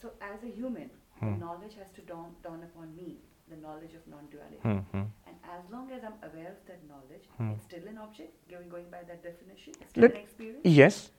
[0.00, 1.32] so as a human, Hmm.
[1.32, 4.58] the knowledge has to dawn, dawn upon me, the knowledge of non-duality.
[4.62, 5.04] Hmm, hmm.
[5.26, 7.52] And as long as I'm aware of that knowledge, Hmm.
[7.52, 10.60] it's still an object, going, going by that definition, it's still Let- an experience.
[10.64, 11.10] Yes.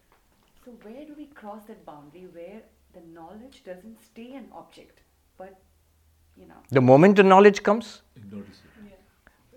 [0.66, 2.62] So where do we cross that boundary where
[2.94, 5.02] the knowledge doesn't stay an object,
[5.38, 5.56] but,
[6.36, 9.00] you know, The moment the knowledge comes, Notice it.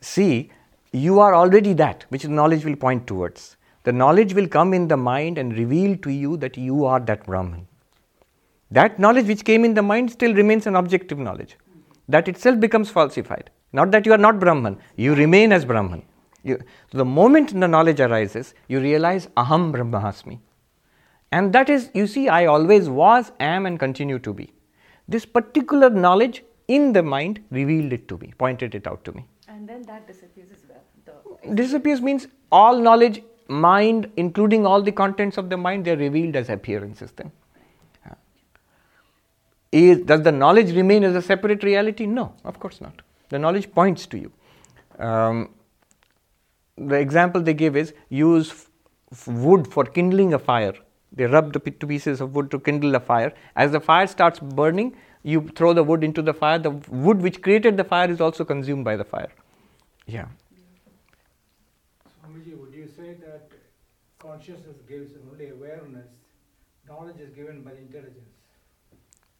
[0.00, 0.50] see,
[0.92, 3.56] you are already that, which knowledge will point towards.
[3.84, 7.24] The knowledge will come in the mind and reveal to you that you are that
[7.26, 7.66] Brahman.
[8.70, 11.56] That knowledge which came in the mind still remains an objective knowledge.
[12.08, 13.50] That itself becomes falsified.
[13.72, 16.02] Not that you are not Brahman, you remain as Brahman.
[16.42, 16.58] You,
[16.90, 20.38] so the moment the knowledge arises, you realize Aham Brahmasmi.
[21.32, 24.52] And that is, you see, I always was, am, and continue to be.
[25.08, 29.26] This particular knowledge in the mind revealed it to me, pointed it out to me.
[29.48, 31.38] and then that disappears as well.
[31.44, 35.96] The Disappears means all knowledge, mind, including all the contents of the mind, they are
[35.96, 37.32] revealed as appearances then.
[39.72, 42.04] Is, does the knowledge remain as a separate reality?
[42.06, 43.02] No, of course not.
[43.28, 44.32] The knowledge points to you.
[44.98, 45.50] Um,
[46.76, 48.70] the example they give is use f-
[49.12, 50.72] f- wood for kindling a fire.
[51.12, 53.32] They rub the p- two pieces of wood to kindle a fire.
[53.54, 56.58] As the fire starts burning, you throw the wood into the fire.
[56.58, 59.30] The wood which created the fire is also consumed by the fire.
[60.06, 60.26] Yeah.
[62.08, 63.50] Swamiji, would you say that
[64.30, 66.06] consciousness gives only awareness,
[66.88, 68.30] knowledge is given by intelligence?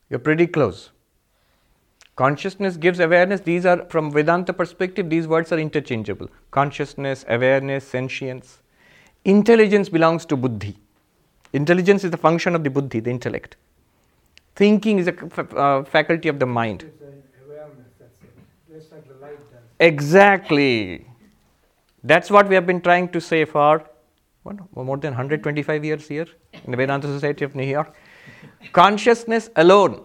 [0.09, 0.91] You're pretty close.
[2.17, 3.41] Consciousness gives awareness.
[3.41, 6.29] These are, from Vedanta perspective, these words are interchangeable.
[6.51, 8.59] Consciousness, awareness, sentience.
[9.25, 10.77] Intelligence belongs to buddhi.
[11.53, 13.57] Intelligence is the function of the buddhi, the intellect.
[14.57, 16.83] Thinking is a uh, faculty of the mind.
[16.83, 17.01] It's
[17.47, 19.61] awareness, that's it, just like the light does.
[19.79, 21.07] Exactly.
[22.03, 23.90] That's what we have been trying to say for
[24.75, 26.27] more than 125 years here
[26.65, 27.95] in the Vedanta Society of New York.
[28.73, 30.03] Consciousness alone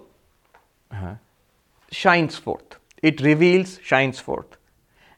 [0.91, 1.15] uh,
[1.91, 2.79] shines forth.
[3.01, 4.57] It reveals, shines forth.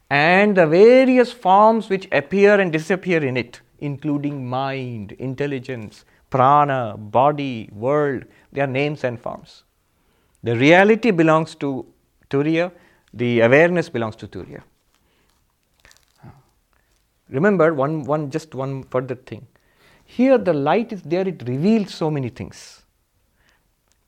[0.10, 7.70] And the various forms which appear and disappear in it, including mind, intelligence, prana, body,
[7.74, 9.64] world, they are names and forms.
[10.44, 11.86] The reality belongs to
[12.30, 12.72] Turiya,
[13.14, 14.64] the awareness belongs to Turiya.
[17.30, 19.48] Remember one, one just one further thing.
[20.06, 22.84] Here the light is there, it reveals so many things.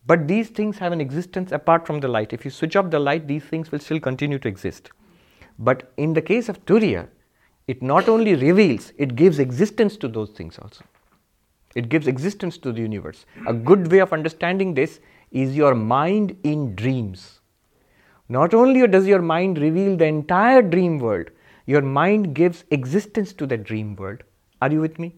[0.05, 2.33] But these things have an existence apart from the light.
[2.33, 4.91] If you switch off the light, these things will still continue to exist.
[5.59, 7.09] But in the case of Turiya,
[7.67, 10.83] it not only reveals, it gives existence to those things also.
[11.75, 13.25] It gives existence to the universe.
[13.45, 14.99] A good way of understanding this
[15.31, 17.41] is your mind in dreams.
[18.29, 21.29] Not only does your mind reveal the entire dream world,
[21.71, 24.23] your mind gives existence to the dream world.
[24.61, 25.09] Are you with me?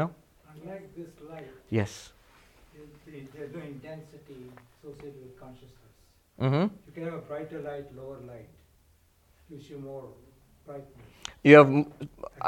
[0.00, 0.10] No?
[0.54, 1.94] Unlike this light, Yes.
[2.74, 4.36] there- there- there's no intensity
[4.74, 5.94] associated with consciousness.
[6.38, 8.50] hmm You can have a brighter light, lower light,
[9.48, 10.02] gives you more
[10.66, 11.32] brightness.
[11.50, 11.72] You have,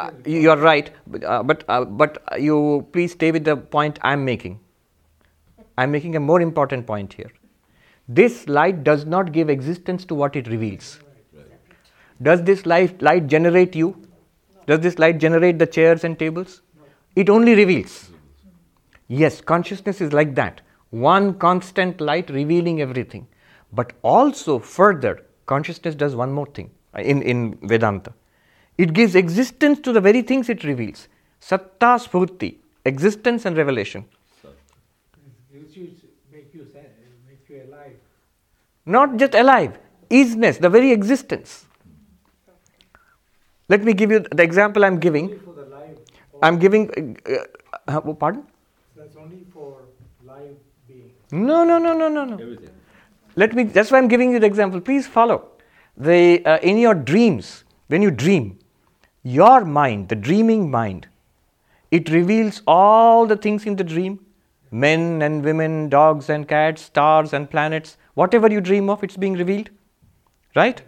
[0.02, 2.60] uh, you are right, but, uh, but, uh, but you
[2.92, 4.60] please stay with the point I'm making.
[5.78, 7.32] I'm making a more important point here.
[8.20, 11.05] This light does not give existence to what it reveals.
[12.22, 13.96] Does this light, light generate you?
[14.66, 16.62] Does this light generate the chairs and tables?
[17.14, 18.10] It only reveals.
[19.08, 20.60] Yes, consciousness is like that.
[20.90, 23.26] One constant light revealing everything.
[23.72, 28.12] But also, further, consciousness does one more thing in, in Vedanta.
[28.78, 31.08] It gives existence to the very things it reveals.
[31.40, 34.04] Satta Spurti, existence and revelation.
[35.52, 35.60] You,
[36.32, 36.66] make you,
[37.28, 37.96] make you alive.
[38.84, 39.78] Not just alive,
[40.10, 41.65] isness, the very existence.
[43.68, 45.24] Let me give you the example I'm giving.
[45.24, 45.98] Only for the live.
[46.42, 47.32] I'm giving, uh,
[47.88, 48.46] uh, uh, pardon?
[48.96, 49.82] That's only for
[50.24, 51.10] live being.
[51.32, 52.34] No, no, no, no, no, no.
[52.34, 52.70] Everything.
[53.34, 54.80] Let me, that's why I'm giving you the example.
[54.80, 55.48] Please follow.
[55.96, 58.58] The, uh, in your dreams, when you dream,
[59.22, 61.08] your mind, the dreaming mind,
[61.90, 64.20] it reveals all the things in the dream
[64.70, 69.34] men and women, dogs and cats, stars and planets, whatever you dream of, it's being
[69.34, 69.70] revealed.
[70.54, 70.82] Right?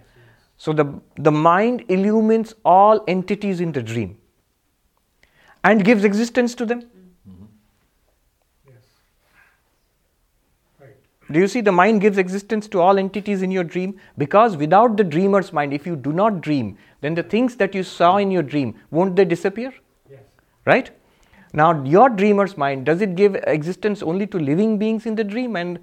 [0.59, 4.19] So the, the mind illumines all entities in the dream
[5.63, 6.83] and gives existence to them.
[8.67, 8.75] Yes.
[10.81, 10.97] Right.
[11.31, 14.01] Do you see the mind gives existence to all entities in your dream?
[14.19, 17.85] Because without the dreamer's mind, if you do not dream, then the things that you
[17.85, 19.73] saw in your dream, won't they disappear?
[20.11, 20.23] Yes.
[20.65, 20.91] Right?
[21.53, 25.55] Now, your dreamer's mind, does it give existence only to living beings in the dream?
[25.55, 25.79] And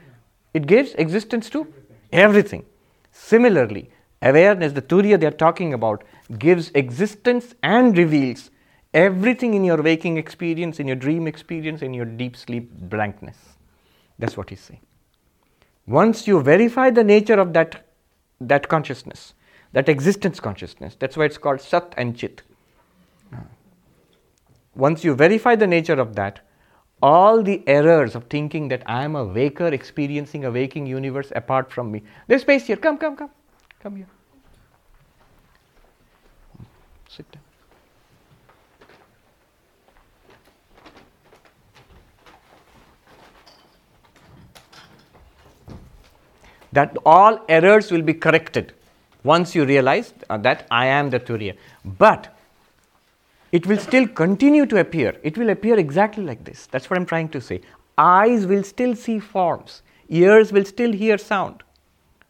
[0.54, 1.66] it gives existence to
[2.12, 2.66] everything.
[3.12, 3.90] Similarly,
[4.22, 6.04] awareness, the Turiya they are talking about,
[6.38, 8.50] gives existence and reveals
[8.94, 13.38] everything in your waking experience, in your dream experience, in your deep sleep blankness.
[14.18, 14.82] That's what he's saying.
[15.86, 17.86] Once you verify the nature of that,
[18.42, 19.34] that consciousness,
[19.74, 22.42] that existence consciousness, that's why it's called Sat and Chit.
[24.76, 26.42] Once you verify the nature of that,
[27.02, 31.72] all the errors of thinking that I am a waker experiencing a waking universe apart
[31.72, 32.04] from me.
[32.28, 32.78] There's space here.
[32.78, 33.30] Come, come, come.
[33.86, 34.08] Come here.
[37.08, 37.44] Sit down.
[46.72, 48.74] that all errors will be corrected
[49.24, 51.56] once you realize uh, that I am the Turiya.
[51.86, 52.36] But
[53.52, 55.16] it will still continue to appear.
[55.22, 56.66] It will appear exactly like this.
[56.66, 57.62] That's what I'm trying to say.
[58.00, 61.62] Eyes will still see forms, ears will still hear sound,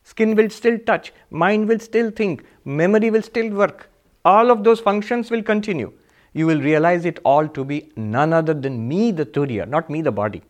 [0.05, 1.11] skin will still touch,
[1.43, 3.89] mind will still think, memory will still work.
[4.23, 5.91] All of those functions will continue.
[6.33, 10.01] You will realize it all to be none other than me, the Turiya, not me,
[10.01, 10.41] the body.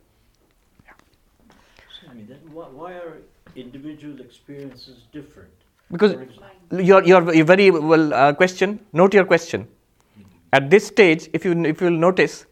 [1.99, 3.17] Swami, then why, why are
[3.55, 5.51] individual experiences different?
[5.91, 6.15] Because
[6.71, 9.67] your, your, your very well uh, question, note your question.
[10.51, 12.45] At this stage, if you if you'll notice,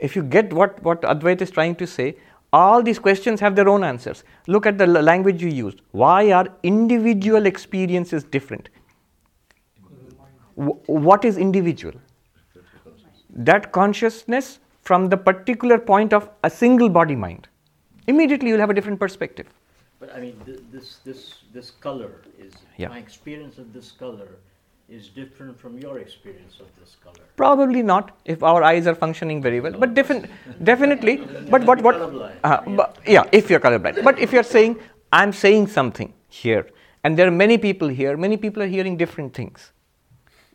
[0.00, 2.16] if you get what, what Advaita is trying to say,
[2.52, 4.24] all these questions have their own answers.
[4.46, 5.80] Look at the language you used.
[5.92, 8.68] Why are individual experiences different?
[10.56, 11.94] Wh- what is individual?
[13.30, 17.48] That consciousness from the particular point of a single body mind.
[18.06, 19.46] Immediately you'll have a different perspective.
[19.98, 22.88] But I mean, th- this, this, this color is, Yeah.
[22.88, 24.28] my experience of this color
[24.92, 27.24] is different from your experience of this color.
[27.36, 30.28] Probably not if our eyes are functioning very well, but defin-
[30.62, 31.16] definitely.
[31.50, 31.96] But what what?
[31.96, 32.08] Uh,
[32.44, 32.60] yeah.
[32.80, 34.02] but, yeah, if you're colorblind.
[34.04, 34.78] But if you're saying
[35.12, 36.66] I'm saying something here,
[37.04, 39.72] and there are many people here, many people are hearing different things.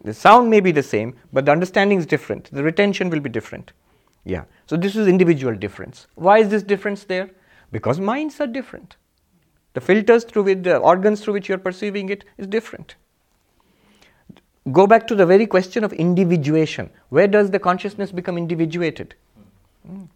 [0.03, 2.51] The sound may be the same, but the understanding is different.
[2.51, 3.73] The retention will be different.
[4.23, 4.43] Yeah.
[4.67, 6.07] So this is individual difference.
[6.15, 7.29] Why is this difference there?
[7.71, 8.97] Because minds are different.
[9.73, 12.95] The filters through which the organs through which you're perceiving it is different
[14.71, 16.89] go back to the very question of individuation.
[17.09, 19.15] Where does the consciousness become individuated?
[19.89, 20.07] Mm.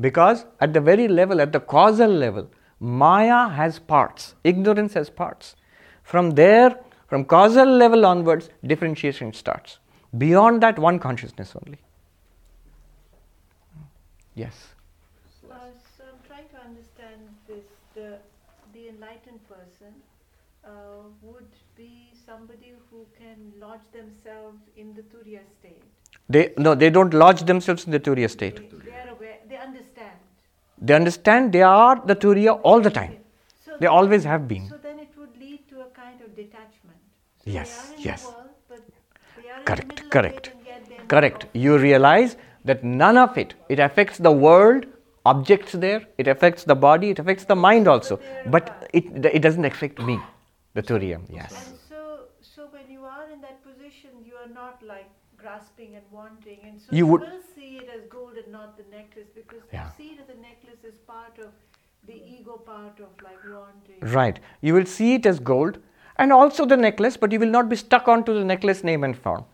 [0.00, 2.48] Because at the very level, at the causal level,
[2.78, 5.56] Maya has parts, ignorance has parts.
[6.02, 6.78] From there,
[7.08, 9.78] from causal level onwards, differentiation starts.
[10.18, 11.78] Beyond that, one consciousness only.
[14.34, 14.68] Yes.
[15.50, 15.54] Uh,
[15.96, 17.64] so I'm trying to understand this.
[17.94, 18.18] The
[18.74, 19.94] the enlightened person
[20.62, 25.82] uh, would be somebody who can lodge themselves in the turiya state.
[26.34, 28.56] They no, they don't lodge themselves in the Turiya state.
[28.60, 29.36] They, they are aware.
[29.50, 30.16] They understand.
[30.88, 33.12] They understand they are the Turiya all the time.
[33.64, 34.64] So They then- always have been.
[34.70, 36.98] So then it would lead to a kind of detachment.
[37.44, 38.24] So Yes, They are in yes.
[38.24, 38.80] World, but
[39.36, 41.46] they are Correct, in the middle correct, Of it and yet they're not Correct.
[41.66, 42.36] You realize
[42.72, 44.86] that none of it, it affects the world,
[45.34, 48.18] objects there, it affects the body, it affects the mind also.
[48.56, 49.04] But it,
[49.38, 50.18] it doesn't affect me,
[50.74, 51.20] the Turiya.
[51.40, 51.54] Yes.
[51.68, 52.00] And so,
[52.54, 53.62] so when you are in that
[54.48, 57.76] position, you are not like grasping and wanting, and so You you, would- will see
[57.76, 59.84] it as gold and not the necklace because Yeah.
[59.84, 61.52] you see that the necklace is part of
[62.06, 64.14] the ego part of like wanting.
[64.14, 64.40] Right.
[64.62, 65.78] You will see it as gold
[66.18, 69.16] and also the necklace, but you will not be stuck onto the necklace name and
[69.16, 69.44] form.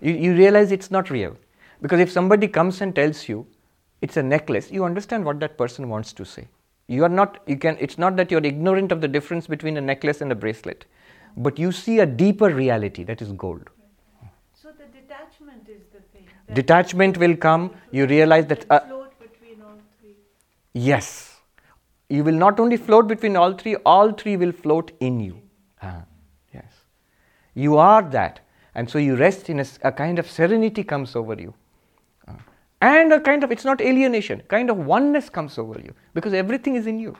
[0.00, 1.36] You, you realize it's not real.
[1.80, 3.46] Because if somebody comes and tells you
[4.00, 6.48] it's a necklace, you understand what that person wants to say.
[6.86, 9.80] You are not, you can, it's not that you're ignorant of the difference between a
[9.80, 10.84] necklace and a bracelet,
[11.36, 13.70] but you see a deeper reality that is gold.
[15.42, 16.54] Detachment is the thing.
[16.54, 20.16] Detachment will come, you realize that, uh, float between all three.
[20.72, 21.40] Yes.
[22.08, 25.40] You will not only float between all three, all three will float in you.
[25.82, 26.02] Ah,
[26.52, 26.84] yes.
[27.54, 28.40] You are that.
[28.74, 31.54] And so you rest in a kind of serenity comes over you.
[32.28, 32.36] Ah.
[32.80, 36.76] and a kind of, it's not alienation, kind of oneness comes over you because everything
[36.76, 37.16] is in you.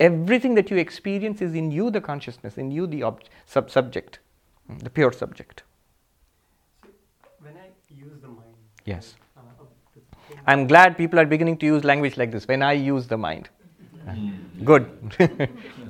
[0.00, 4.18] Everything that you experience is in you, the consciousness, in you, the ob- sub- subject,
[4.70, 5.62] mm, the pure subject.
[6.82, 6.90] So
[7.40, 9.14] when I use the mind, Yes.
[9.36, 12.62] uh, of the thing, I'm glad people are beginning to use language like this when
[12.62, 13.48] I use the mind.
[14.64, 14.86] Good.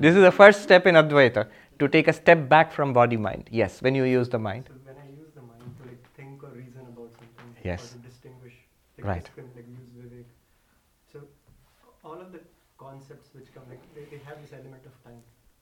[0.01, 3.49] this is the first step in Advaita to take a step back from body mind.
[3.51, 4.69] Yes, when you use the mind.
[4.69, 7.83] so when I use the mind to like think or reason about something, Yes.
[7.85, 8.55] or to distinguish,
[8.97, 9.25] like Right.
[9.31, 10.25] discrim- like use Vivek.
[11.13, 11.21] So
[12.05, 12.41] all of the
[12.79, 15.21] concepts which come, like they, they have this element of time,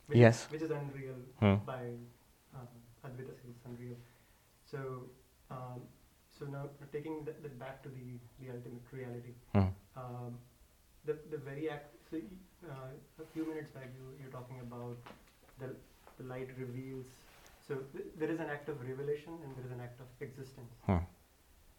[0.09, 0.45] which Yes.
[0.47, 1.55] is, which is unreal Hmm.
[1.67, 1.83] by
[2.55, 2.69] um,
[3.05, 3.97] Advaita says it's unreal.
[4.71, 5.09] So
[5.51, 5.81] um,
[6.43, 8.07] so now taking that, that back to the
[8.41, 9.35] the ultimate reality.
[9.55, 9.69] Hmm.
[9.97, 10.39] Um,
[11.05, 11.95] the the very act.
[12.11, 12.17] So
[12.69, 14.97] uh, a few minutes back, you you're talking about
[15.61, 15.69] the
[16.19, 17.07] the light reveals.
[17.69, 20.73] So th- there is an act of revelation and there is an act of existence,
[20.87, 21.03] Hmm.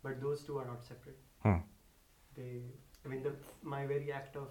[0.01, 1.17] but those two are not separate.
[1.47, 1.57] Hmm.
[2.37, 2.51] They,
[3.05, 3.33] I mean, the
[3.75, 4.47] my very act of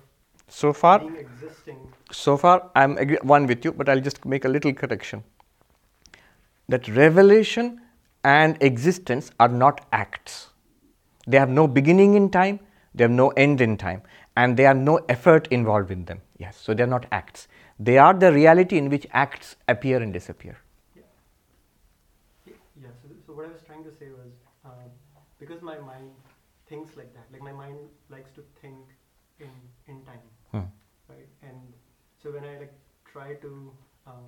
[0.54, 1.78] So far, existing.
[2.18, 5.24] so far I'm agree- one with you, but I'll just make a little correction.
[6.74, 7.72] That revelation
[8.24, 10.48] and existence are not acts.
[11.26, 12.60] They have no beginning in time,
[12.94, 14.02] they have no end in time,
[14.36, 16.20] and there are no effort involved in them.
[16.38, 17.48] Yes, so they're not acts.
[17.78, 20.58] They are the reality in which acts appear and disappear.
[22.46, 22.52] Y-
[22.82, 22.88] Yeah.
[23.02, 24.32] So, so what I was trying to say was
[24.64, 24.90] um,
[25.38, 26.10] because my mind
[26.68, 27.26] thinks like that.
[27.32, 27.78] Like my mind
[28.10, 28.78] likes to think
[29.40, 29.50] in
[29.86, 30.66] in time, Hmm.
[31.08, 31.28] right?
[31.42, 31.72] And
[32.22, 32.74] so when I like
[33.12, 33.72] try to
[34.06, 34.26] uh,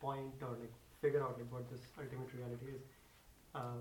[0.00, 2.82] point or like figure out like what this ultimate reality is,
[3.54, 3.80] uh,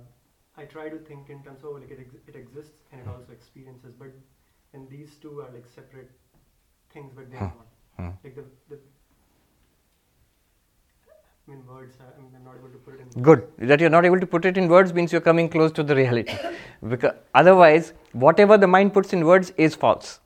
[0.58, 3.32] I try to think in terms of like it, ex- it exists and it also
[3.32, 4.10] experiences, but
[4.74, 6.12] and these two are like separate
[6.94, 7.68] things, but they are not.
[7.98, 8.10] Hmm.
[8.24, 8.80] Like the the.
[11.48, 11.96] I mean, words.
[12.00, 13.22] I mean, I'm not able to put it in.
[13.24, 13.48] Good.
[13.58, 15.96] That you're not able to put it in words means you're coming close to the
[15.96, 16.38] reality.
[16.88, 20.20] because otherwise, whatever the mind puts in words is false.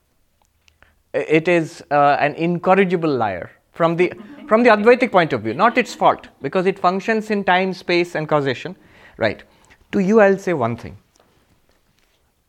[1.13, 3.51] It is uh, an incorrigible liar.
[3.73, 4.13] from the
[4.47, 8.15] from the Advaitic point of view, not its fault, because it functions in time, space,
[8.15, 8.75] and causation.
[9.17, 9.43] Right.
[9.91, 10.97] To you, I'll say one thing.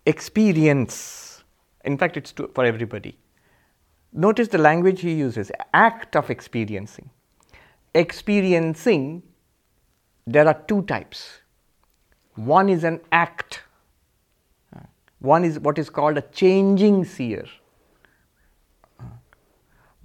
[0.06, 1.44] Experience.
[1.84, 3.18] In fact, it's to, for everybody.
[4.12, 7.10] Notice the language he uses act of experiencing.
[7.94, 9.22] Experiencing,
[10.26, 11.40] there are two types.
[12.36, 13.60] One is an act,
[15.20, 17.46] one is what is called a changing seer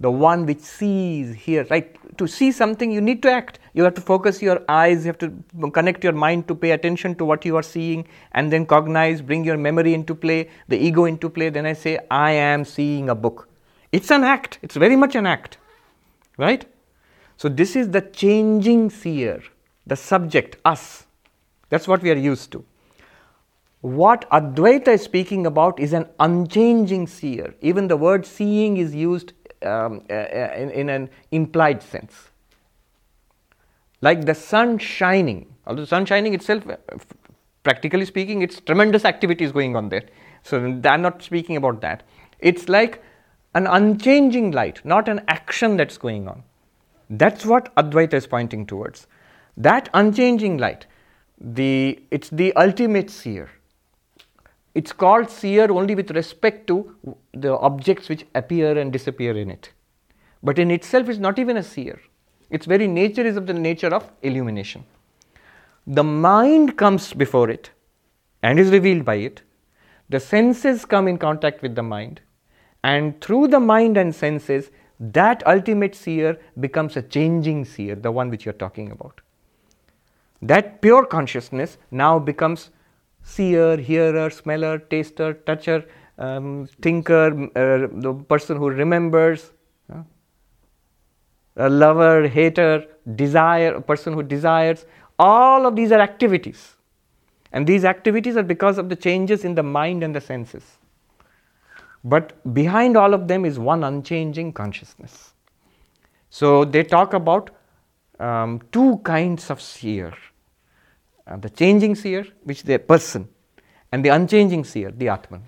[0.00, 1.96] the one which sees here right?
[2.18, 3.58] To see something you need to act.
[3.74, 7.14] You have to focus your eyes you have to connect your mind to pay attention
[7.16, 11.04] to what you are seeing and then cognize bring your memory into play the ego
[11.04, 11.50] into play.
[11.50, 13.48] Then i say i am seeing a book.
[13.92, 14.58] It's an act.
[14.62, 15.58] It's very much an act
[16.36, 16.64] right?
[17.36, 19.42] So this is the changing seer
[19.86, 21.06] the subject us.
[21.68, 22.64] That's what we are used to.
[23.80, 27.54] What Advaita is speaking about is an unchanging seer.
[27.60, 29.32] Even the word seeing is used
[29.62, 32.30] um, in, in an implied sense.
[34.00, 36.76] Like the sun shining, although sun shining itself, uh,
[37.62, 40.04] practically speaking, it's tremendous activities going on there.
[40.42, 42.02] So I'm not speaking about that.
[42.38, 43.02] It's like
[43.54, 46.42] an unchanging light, not an action that's going on.
[47.10, 49.06] That's what Advaita is pointing towards.
[49.56, 50.86] That unchanging light,
[51.38, 53.50] the, it's the ultimate seer.
[54.74, 56.94] It's called seer only with respect to
[57.32, 59.72] the objects which appear and disappear in it.
[60.42, 62.00] But in itself, it's not even a seer.
[62.50, 64.84] Its very nature is of the nature of illumination.
[65.86, 67.70] The mind comes before it
[68.42, 69.42] and is revealed by it.
[70.08, 72.20] The senses come in contact with the mind,
[72.82, 78.28] and through the mind and senses, that ultimate seer becomes a changing seer, the one
[78.28, 79.20] which you're talking about.
[80.42, 82.70] That pure consciousness now becomes
[83.30, 85.84] seer, hearer, smeller, taster, toucher,
[86.18, 87.26] um, thinker,
[87.56, 89.52] uh, the person who remembers,
[89.92, 90.02] uh,
[91.56, 94.84] a lover, hater, desire, a person who desires.
[95.18, 96.76] All of these are activities.
[97.52, 100.64] And these activities are because of the changes in the mind and the senses.
[102.02, 105.34] But behind all of them is one unchanging consciousness.
[106.30, 107.50] So they talk about
[108.18, 110.14] um, two kinds of seer
[111.30, 113.28] uh, the changing seer, which is the person,
[113.92, 115.42] and the unchanging seer, the Atman.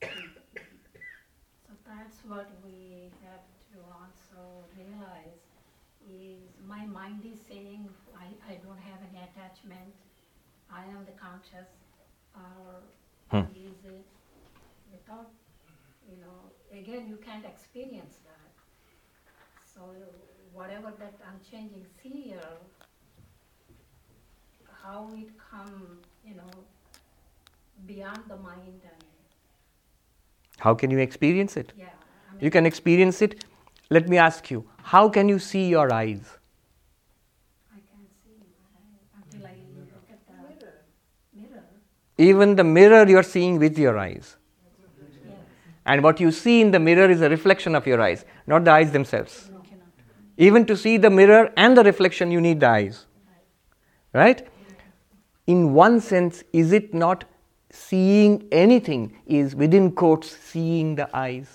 [0.00, 5.44] So that's what we have to also realize
[6.08, 9.94] is my mind is saying I, I don't have any attachment,
[10.72, 11.68] I am the conscious,
[12.34, 12.82] or
[13.30, 13.46] Hmm.
[13.54, 14.06] is it
[14.90, 15.30] without,
[16.10, 18.50] you know, again, you can't experience that.
[19.72, 19.80] So
[20.52, 22.42] whatever that unchanging seer,
[24.82, 26.50] how it come, you know,
[27.86, 29.04] beyond the mind and,
[30.58, 31.72] How can you experience it?
[31.76, 31.84] yeah.
[31.86, 33.44] I mean, You can experience it.
[33.90, 36.20] Let me ask you, how can you see your eyes?
[37.72, 38.46] I can't see my-
[38.78, 41.64] eyes until I look at the mirror.
[42.18, 44.36] Even the mirror you're seeing with your eyes.
[45.26, 45.34] Yes.
[45.86, 48.70] And what you see in the mirror is a reflection of your eyes, not the
[48.70, 49.50] eyes themselves.
[50.36, 53.06] Even to see the mirror and the reflection, you need the eyes.
[54.14, 54.48] Right?
[55.50, 57.24] In one sense, is it not
[57.72, 61.48] seeing anything, is within quotes, seeing the eyes?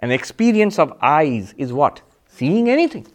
[0.00, 2.02] An experience of eyes is what?
[2.26, 3.06] Seeing anything.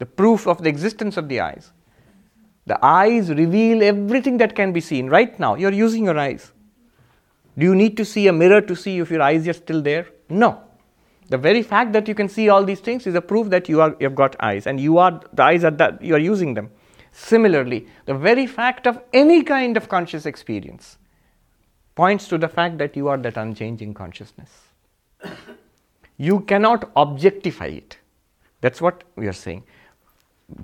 [0.00, 1.72] The proof of the existence of the eyes.
[2.66, 5.08] The eyes reveal everything that can be seen.
[5.08, 6.52] Right now, you're using your eyes.
[7.56, 10.08] Do you need to see a mirror to see if your eyes are still there?
[10.28, 10.60] No.
[11.30, 13.80] The very fact that you can see all these things is a proof that you
[13.80, 16.70] are you've got eyes and you are the eyes are that you are using them.
[17.12, 20.98] Similarly, the very fact of any kind of conscious experience
[21.94, 24.50] points to the fact that you are that unchanging consciousness.
[26.16, 27.98] You cannot objectify it.
[28.60, 29.64] That's what we are saying.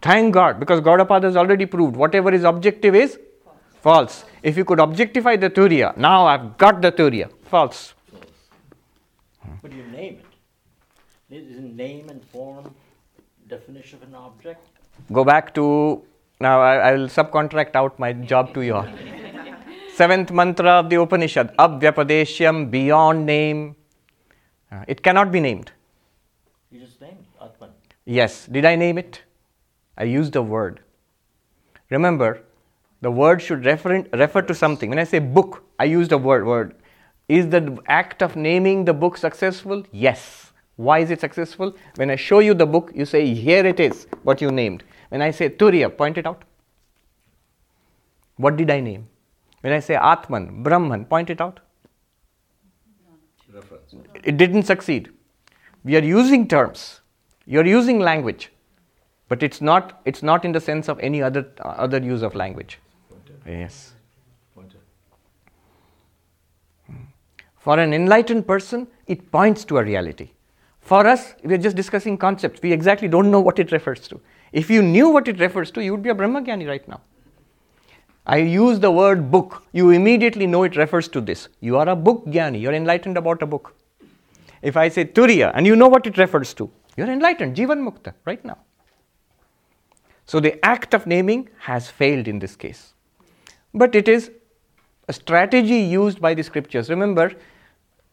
[0.00, 3.18] Thank God, because Gaudapada has already proved whatever is objective is
[3.80, 4.24] false.
[4.42, 7.30] If you could objectify the Turiya, now I've got the Turiya.
[7.44, 7.94] False.
[9.62, 10.20] But you name
[11.30, 11.36] it.
[11.36, 12.74] Isn't name and form
[13.48, 14.66] definition of an object?
[15.12, 16.02] Go back to
[16.40, 16.60] now.
[16.60, 18.88] I, I will subcontract out my job to you all.
[19.94, 23.76] Seventh mantra of the Upanishad: Avyapadeshyam, beyond name.
[24.70, 25.72] Uh, it cannot be named.
[26.70, 27.70] You just named Atman.
[28.04, 28.46] Yes.
[28.46, 29.22] Did I name it?
[29.96, 30.80] I used a word.
[31.90, 32.42] Remember,
[33.00, 34.90] the word should refer, refer to something.
[34.90, 36.46] When I say book, I used a word.
[36.46, 36.74] Word.
[37.28, 39.84] Is the act of naming the book successful?
[39.92, 40.52] Yes.
[40.76, 41.74] Why is it successful?
[41.96, 44.84] When I show you the book, you say, Here it is, what you named.
[45.08, 46.44] When I say Turiya, point it out.
[48.36, 49.08] What did I name?
[49.60, 51.60] When I say Atman, Brahman, point it out.
[53.52, 53.94] reference.
[54.22, 55.10] It didn't succeed.
[55.84, 57.00] We are using terms.
[57.46, 58.50] You're using language,
[59.28, 60.00] but it's not.
[60.04, 62.78] It's not in the sense of any other other use of language.
[63.46, 63.92] Yes.
[64.54, 64.78] Pointer.
[67.56, 70.30] For an enlightened person, it points to a reality.
[70.80, 72.60] For us, we're just discussing concepts.
[72.62, 74.20] We exactly don't know what it refers to.
[74.52, 77.00] If you knew what it refers to, you would be a Brahmagyani right now.
[78.26, 81.48] I use the word book, you immediately know it refers to this.
[81.60, 83.74] You are a book jnani, you're enlightened about a book.
[84.62, 88.14] If I say Turiya and you know what it refers to, you're enlightened, Jivan Mukta,
[88.24, 88.58] right now.
[90.24, 92.94] So the act of naming has failed in this case.
[93.72, 94.32] But it is
[95.08, 96.90] a strategy used by the scriptures.
[96.90, 97.32] Remember,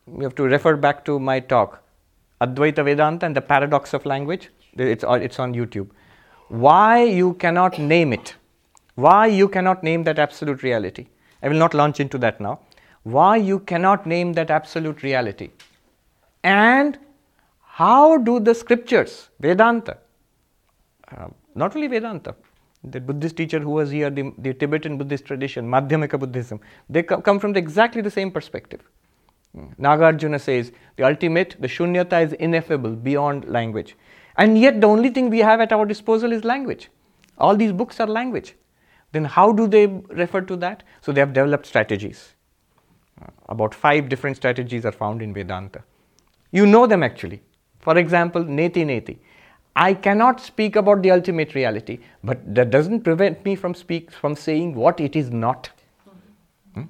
[0.05, 1.81] you have to refer back to my talk,
[2.39, 4.49] Advaita Vedanta and the paradox of language.
[4.73, 5.89] It's it's on YouTube.
[6.53, 8.35] Why you cannot name it?
[8.93, 11.07] Why you cannot name that absolute reality?
[11.41, 12.59] I will not launch into that now.
[13.01, 15.49] Why you cannot name that absolute reality?
[16.43, 16.99] And
[17.63, 19.97] how do the scriptures, Vedanta,
[21.11, 22.35] uh, not only Vedanta,
[22.83, 27.19] the Buddhist teacher who was here, the, the Tibetan Buddhist tradition, Madhyamika Buddhism, they co-
[27.19, 28.81] come from the, exactly the same perspective.
[29.57, 29.75] Mm.
[29.79, 33.95] Nagarjuna says the ultimate, the shunyata is ineffable beyond language.
[34.37, 36.89] And yet, the only thing we have at our disposal is language.
[37.37, 38.55] All these books are language.
[39.11, 40.83] Then, how do they refer to that?
[41.01, 42.33] So, they have developed strategies.
[43.21, 45.83] Uh, about five different strategies are found in Vedanta.
[46.51, 47.41] You know them actually.
[47.79, 49.17] For example, neti neti.
[49.75, 54.35] I cannot speak about the ultimate reality, but that doesn't prevent me from speak from
[54.35, 55.69] saying what it is not.
[56.75, 56.83] Hmm?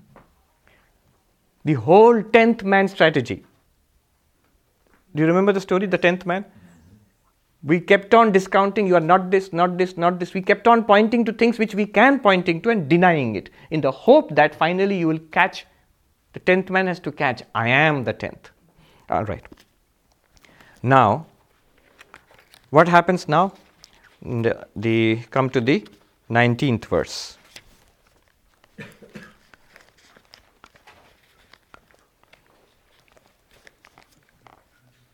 [1.64, 3.46] The whole tenth man strategy.
[5.16, 6.46] Do you remember the story, the tenth man?
[7.64, 10.34] We kept on discounting, you are not this, not this, not this.
[10.34, 13.80] We kept on pointing to things which we can pointing to and denying it in
[13.80, 15.66] the hope that finally you will catch.
[16.34, 18.50] The tenth man has to catch, I am the tenth.
[19.10, 19.44] All right.
[20.82, 21.26] Now,
[22.72, 23.54] what happens now?
[24.22, 25.88] The, the come to the
[26.30, 27.38] 19th verse.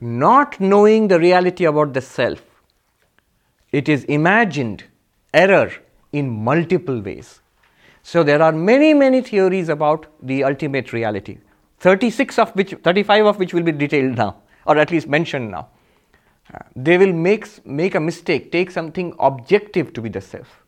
[0.01, 2.41] Not knowing the reality about the self,
[3.71, 4.85] it is imagined
[5.33, 5.71] error
[6.11, 7.41] in multiple ways.
[8.01, 11.37] So there are many, many theories about the ultimate reality.
[11.79, 15.67] 36 of which, 35 of which will be detailed now, or at least mentioned now.
[16.53, 20.63] Uh, they will make, make a mistake, take something objective to be the self,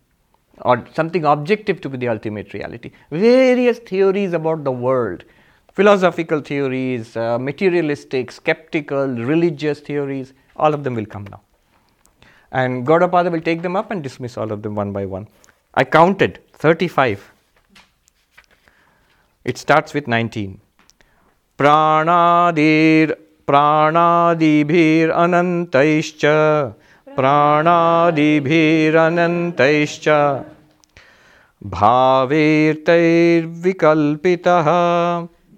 [0.59, 2.91] or something objective to be the ultimate reality.
[3.09, 5.23] Various theories about the world,
[5.72, 11.40] philosophical theories, uh, materialistic, skeptical, religious theories, all of them will come now.
[12.50, 15.28] And Gaudapada will take them up and dismiss all of them one by one.
[15.74, 17.32] I counted 35.
[19.44, 20.60] It starts with 19.
[21.58, 23.12] प्राणादिर्
[23.48, 26.22] प्राणादिभिरनन्तैश्च
[27.16, 30.06] प्राणादिभिरनन्तैश्च
[31.74, 34.68] भावैर्तैर्विकल्पितः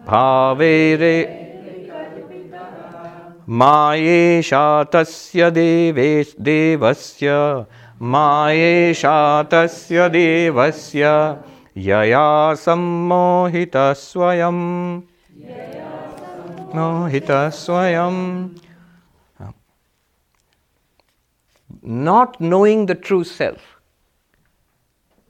[0.07, 1.17] भावैरे
[3.61, 6.11] मायेषा तस्य देवे
[6.49, 7.35] देवस्य
[8.15, 9.19] मायेषा
[9.53, 11.05] तस्य देवस्य
[11.89, 14.59] यया सम्मोहितः स्वयं
[16.77, 18.17] मोहितः स्वयं
[21.83, 23.81] not knowing the true self.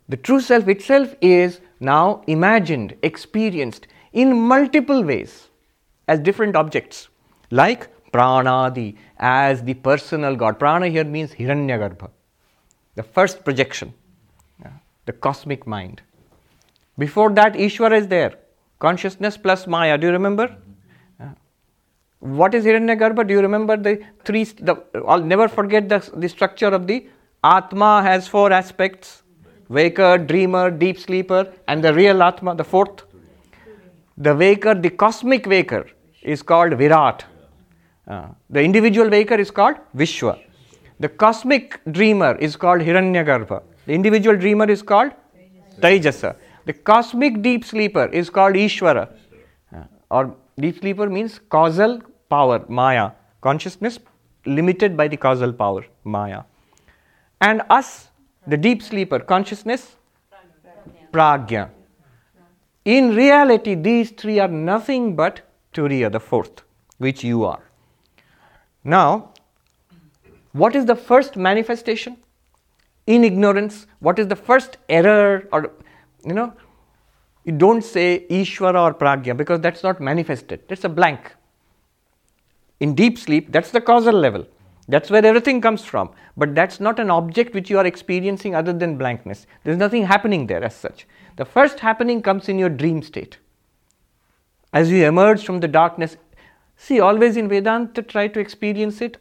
[0.09, 5.50] The true self itself is now imagined, experienced in multiple ways
[6.08, 7.10] as different objects,
[7.52, 10.60] like pranadi, as the personal God.
[10.60, 12.10] Prana here means Hiranyagarbha,
[12.96, 13.94] the first projection,
[15.06, 16.02] the cosmic mind.
[16.98, 18.36] Before that, Ishvara is there,
[18.80, 19.98] consciousness plus Maya.
[19.98, 20.56] Do you remember?
[22.20, 23.28] What is Hiranyagarbha?
[23.28, 24.46] Do you remember the three?
[24.46, 27.08] The, I'll never forget the, the structure of the
[27.44, 29.24] Atma has four aspects
[29.68, 33.04] waker, dreamer, deep sleeper, and the real Atma, the fourth.
[34.18, 35.90] The waker, the cosmic waker,
[36.22, 37.26] is called Virat.
[38.08, 40.40] Uh, the individual waker is called Vishwa.
[41.00, 43.64] The cosmic dreamer is called Hiranyagarbha.
[43.86, 45.12] The individual dreamer is called
[45.80, 46.36] Taijasa.
[46.66, 49.10] The cosmic deep sleeper is called Ishvara.
[49.76, 53.12] Uh, or deep sleeper means causal power, Maya.
[53.42, 54.00] Consciousness
[54.46, 56.44] limited by the causal power, Maya.
[57.42, 58.10] And us,
[58.48, 59.96] the deep sleeper, consciousness,
[61.12, 61.70] Pragya.
[62.86, 65.42] In reality, these three are nothing but
[65.74, 66.64] Turiya, the fourth,
[66.98, 67.64] which you are.
[68.84, 69.32] Now,
[70.52, 72.18] what is the first manifestation?
[73.08, 75.72] In ignorance, what is the first error or,
[76.26, 76.54] you know,
[77.44, 80.62] you don't say Ishvara or Pragya because that's not manifested.
[80.68, 81.34] That's a blank.
[82.80, 84.46] In deep sleep, that's the causal level.
[84.88, 86.12] That's where everything comes from.
[86.36, 89.48] But that's not an object which you are experiencing other than blankness.
[89.64, 91.08] There's nothing happening there as such.
[91.36, 93.38] The first happening comes in your dream state.
[94.72, 96.18] As you emerge from the darkness,
[96.78, 99.18] see, always in Vedanta, try to experience it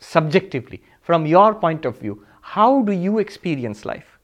[0.00, 2.24] subjectively, from your point of view.
[2.40, 4.18] How do you experience life?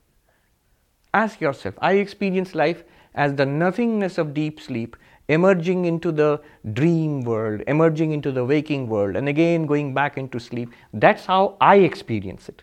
[1.12, 2.84] Ask yourself, I experience life
[3.14, 4.96] as the nothingness of deep sleep
[5.28, 6.40] emerging into the
[6.72, 10.72] dream world, emerging into the waking world, and again going back into sleep.
[10.92, 12.62] That's how I experience it.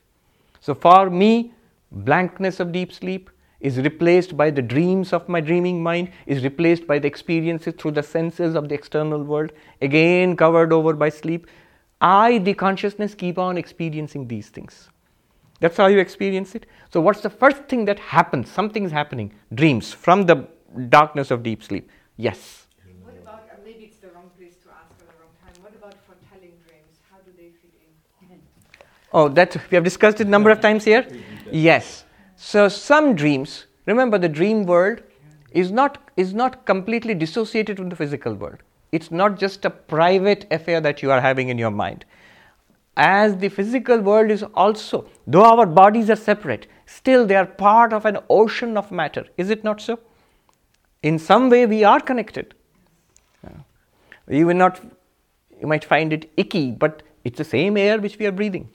[0.60, 1.54] So, for me,
[1.91, 3.30] blankness of deep sleep
[3.62, 7.91] is replaced by the dreams of my dreaming mind, is replaced by the experiences through
[7.91, 9.51] the senses of the external world,
[9.82, 11.47] again covered over by sleep.
[12.01, 14.89] I, the consciousness, keep on experiencing these things.
[15.59, 16.66] That's how you experience it.
[16.91, 18.49] So, what's the first thing that happens?
[18.49, 19.32] Something's happening.
[19.53, 20.47] Dreams from the
[20.89, 21.89] darkness of deep sleep.
[22.18, 22.66] Yes.
[23.03, 25.76] What about, uh, maybe it's the wrong place to ask at the wrong time, what
[25.76, 26.97] about foretelling dreams?
[27.12, 27.74] How do they fit
[28.32, 28.39] in?
[29.14, 31.05] Oh, that we have discussed it a number of times here?
[31.51, 32.05] Yes.
[32.44, 35.04] So, some dreams, remember the dream world
[35.52, 38.58] is not, is not completely dissociated from the physical world.
[38.92, 42.04] It's not just a private affair that you are having in your mind.
[42.98, 47.94] As the physical world is also, though our bodies are separate, still they are part
[47.94, 49.24] of an ocean of matter.
[49.38, 50.00] Is it not so?
[51.04, 52.56] In some way, we are connected.
[54.28, 54.82] You will not,
[55.60, 58.68] you might find it icky, but it's the same air which we are breathing.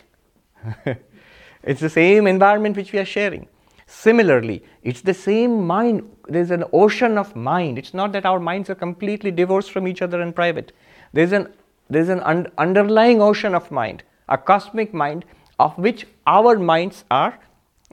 [1.64, 3.48] it's the same environment which we are sharing.
[3.86, 6.10] Similarly, it's the same mind.
[6.28, 7.78] There's an ocean of mind.
[7.78, 10.72] It's not that our minds are completely divorced from each other and private.
[11.12, 11.52] There's an
[11.88, 15.24] there's an un- underlying ocean of mind, a cosmic mind,
[15.60, 17.38] of which our minds are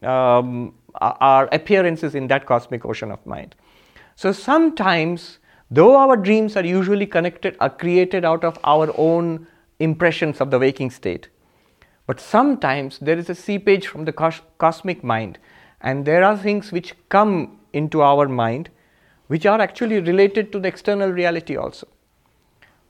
[0.02, 3.54] um, are appearances in that cosmic ocean of mind.
[4.16, 5.38] So sometimes,
[5.70, 9.46] though our dreams are usually connected, are created out of our own
[9.80, 11.30] impressions of the waking state,
[12.08, 15.38] but sometimes there is a seepage from the cos- cosmic mind
[15.84, 18.70] and there are things which come into our mind
[19.28, 21.88] which are actually related to the external reality also.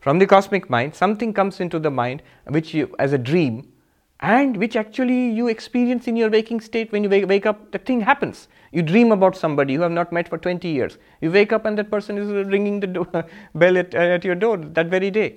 [0.00, 3.72] From the cosmic mind, something comes into the mind which you, as a dream,
[4.20, 7.78] and which actually you experience in your waking state when you wake, wake up, the
[7.78, 8.48] thing happens.
[8.72, 10.98] You dream about somebody you have not met for 20 years.
[11.20, 14.86] You wake up and that person is ringing the bell at, at your door that
[14.86, 15.36] very day.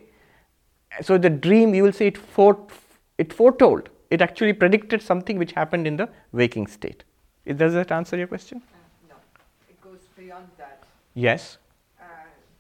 [1.01, 2.67] So the dream, you will say it, fore,
[3.17, 7.03] it foretold, it actually predicted something which happened in the waking state.
[7.55, 8.61] Does that answer your question?
[8.61, 8.77] Uh,
[9.09, 9.15] no,
[9.69, 10.83] it goes beyond that.
[11.13, 11.57] Yes.
[11.99, 12.03] Uh,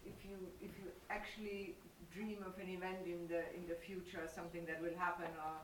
[0.05, 1.75] if you if you actually
[2.13, 5.55] dream of an event in the in the future, something that will happen, or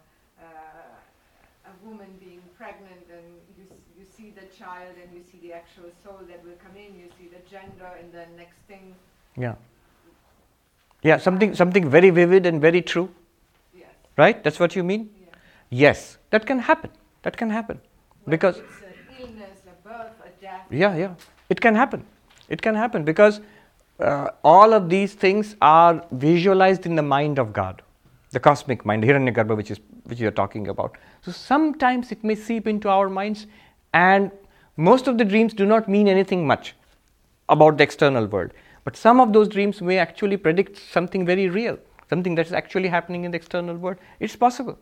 [0.44, 3.66] uh, a woman being pregnant, and you
[3.98, 7.08] you see the child, and you see the actual soul that will come in, you
[7.18, 8.94] see the gender, and the next thing.
[9.38, 9.56] Yeah.
[11.02, 13.10] Yeah, something something very vivid and very true.
[13.74, 13.88] Yes.
[14.18, 14.44] Right?
[14.44, 15.10] That's what you mean?
[15.20, 15.36] Yeah.
[15.70, 16.92] Yes, that can happen.
[17.24, 17.80] That can happen.
[18.26, 20.63] Because it's an illness, a birth, a death.
[20.74, 21.16] Yeah, yeah,
[21.50, 22.06] it can happen.
[22.50, 23.42] It can happen because
[24.00, 27.82] uh, all of these things are visualized in the mind of God,
[28.32, 30.98] the cosmic mind, Hiranyagarbha, which is which you are talking about.
[31.22, 33.48] So sometimes it may seep into our minds,
[33.94, 34.32] and
[34.76, 36.76] most of the dreams do not mean anything much
[37.50, 38.52] about the external world.
[38.84, 41.78] But some of those dreams may actually predict something very real,
[42.10, 43.98] something that is actually happening in the external world.
[44.20, 44.78] It's possible.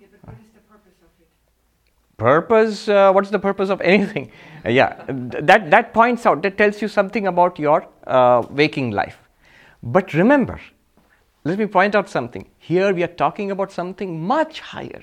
[0.00, 1.28] Yeah, but what is the purpose of it?
[2.16, 4.30] Purpose, uh, what's the purpose of anything?
[4.64, 9.18] Uh, yeah, that, that points out, that tells you something about your uh, waking life.
[9.82, 10.60] But remember,
[11.42, 12.48] let me point out something.
[12.58, 15.02] Here we are talking about something much higher.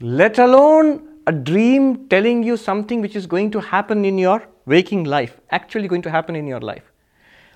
[0.00, 5.04] Let alone a dream telling you something which is going to happen in your waking
[5.04, 6.90] life, actually going to happen in your life.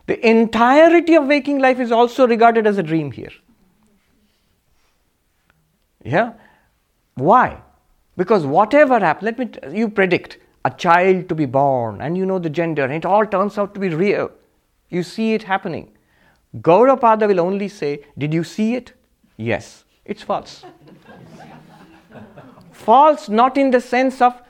[0.07, 3.33] The entirety of waking life is also regarded as a dream here.
[6.05, 6.35] Yeah?
[7.15, 7.63] Why?
[8.17, 12.39] Because whatever happens, let me, you predict a child to be born and you know
[12.39, 14.31] the gender and it all turns out to be real.
[14.89, 15.93] You see it happening.
[16.59, 18.93] Gaudapada will only say, Did you see it?
[19.37, 19.85] Yes.
[20.05, 20.65] It's false.
[22.73, 24.41] false not in the sense of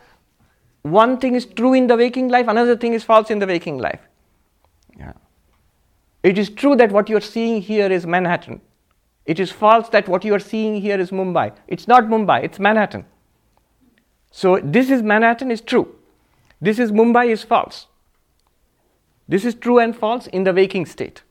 [0.83, 3.79] one thing is true in the waking life, another thing is false in the waking
[3.79, 4.01] life.
[4.99, 5.15] Yeah.
[6.23, 8.61] It is true that what you are seeing here is Manhattan.
[9.27, 11.53] It is false that what you are seeing here is Mumbai.
[11.67, 13.07] It's not Mumbai, it's Manhattan.
[14.31, 15.95] So this is Manhattan is true.
[16.61, 17.87] This is Mumbai is false.
[19.27, 21.23] This is true and false in the waking state.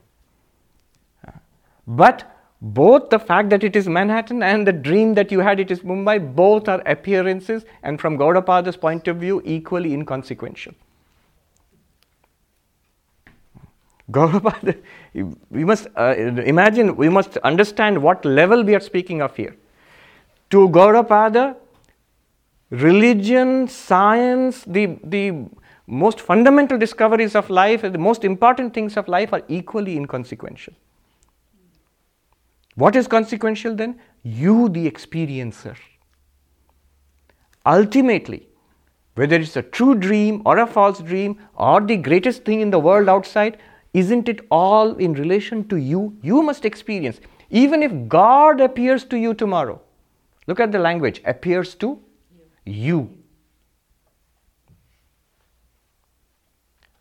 [1.86, 2.30] But
[2.62, 5.82] both the fact that it is Manhattan and the dream that you had it is
[5.82, 10.74] Mumbai, both are appearances and from Gaudapada's point of view, equally inconsequential.
[14.12, 14.82] Gaudapada,
[15.50, 19.56] we must uh, imagine, we must understand what level we are speaking of here.
[20.50, 21.56] To Gaudapada,
[22.70, 25.46] religion, science, the, the
[25.88, 30.74] most fundamental discoveries of life, the most important things of life are equally inconsequential.
[32.76, 34.00] What is consequential then?
[34.24, 35.76] You, the experiencer.
[37.66, 38.48] Ultimately,
[39.16, 42.80] whether it's a true dream or a false dream or the greatest thing in the
[42.80, 43.60] world outside,
[43.94, 46.18] isn't it all in relation to you?
[46.22, 47.20] You must experience.
[47.50, 49.80] Even if God appears to you tomorrow,
[50.48, 52.00] look at the language appears to
[52.66, 53.16] you.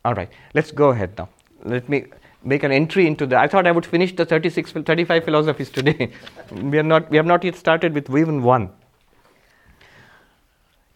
[0.05, 1.29] All right, let's go ahead now.
[1.65, 2.07] Let me
[2.45, 3.39] make an entry into the.
[3.39, 6.13] I thought I would finish the 36, 35 philosophies today.
[6.51, 8.71] we, are not, we have not yet started with even one.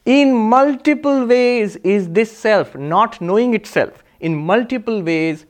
[0.04, 5.46] In multiple ways is this self, not knowing itself, in multiple ways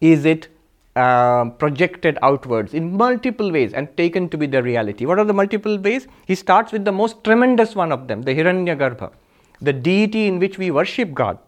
[0.00, 0.48] is it
[0.96, 5.06] uh, projected outwards in multiple ways and taken to be the reality.
[5.06, 6.08] What are the multiple ways?
[6.26, 9.12] He starts with the most tremendous one of them, the Hiranyagarbha,
[9.60, 11.38] the deity in which we worship God.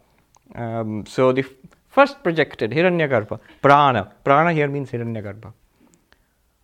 [0.55, 1.45] Um, so the
[1.89, 4.11] first projected Hiranyagarbha, Prana.
[4.23, 5.51] Prana here means Hiranyagarbha.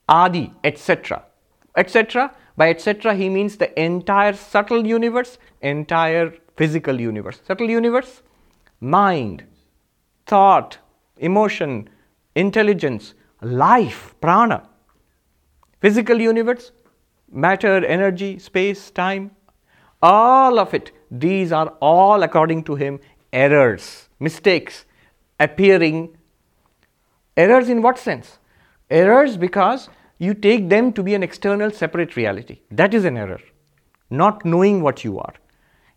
[0.07, 1.23] Adi, etc.
[1.75, 2.33] etc.
[2.55, 3.13] By etc.
[3.13, 7.41] he means the entire subtle universe, entire physical universe.
[7.45, 8.21] Subtle universe,
[8.81, 9.43] mind,
[10.25, 10.77] thought,
[11.19, 11.89] emotion,
[12.35, 14.67] intelligence, life, prana.
[15.79, 16.71] Physical universe,
[17.31, 19.31] matter, energy, space, time,
[20.01, 20.91] all of it.
[21.11, 22.99] These are all, according to him,
[23.31, 24.85] errors, mistakes
[25.39, 26.17] appearing.
[27.37, 28.39] Errors in what sense?
[28.89, 32.59] Errors because you take them to be an external separate reality.
[32.71, 33.39] That is an error.
[34.09, 35.33] Not knowing what you are.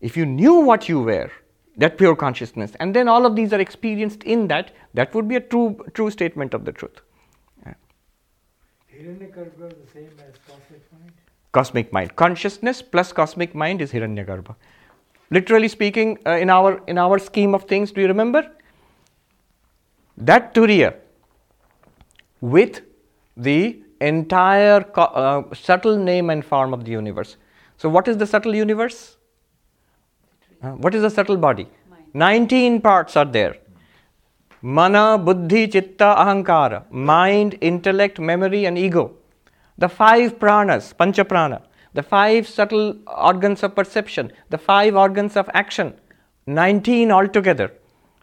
[0.01, 1.31] If you knew what you were,
[1.77, 5.37] that pure consciousness, and then all of these are experienced in that, that would be
[5.37, 7.01] a true, true statement of the truth.
[9.03, 11.13] Hiranyagarbha is the same as cosmic mind?
[11.53, 12.17] Cosmic mind.
[12.17, 14.55] Consciousness plus cosmic mind is Hiranyagarbha.
[15.31, 18.51] Literally speaking, uh, in, our, in our scheme of things, do you remember?
[20.19, 20.95] That Turiya
[22.41, 22.83] with
[23.37, 27.37] the entire co- uh, subtle name and form of the universe.
[27.79, 29.17] So, what is the subtle universe?
[30.63, 31.67] What is the subtle body?
[31.91, 32.05] Mind.
[32.15, 33.57] 19 parts are there.
[34.63, 39.13] Mana, Buddhi, Chitta, Ahankara, mind, intellect, memory, and ego.
[39.79, 41.63] The five pranas, Pancha prana,
[41.95, 45.95] the five subtle organs of perception, the five organs of action,
[46.47, 47.73] 19 altogether.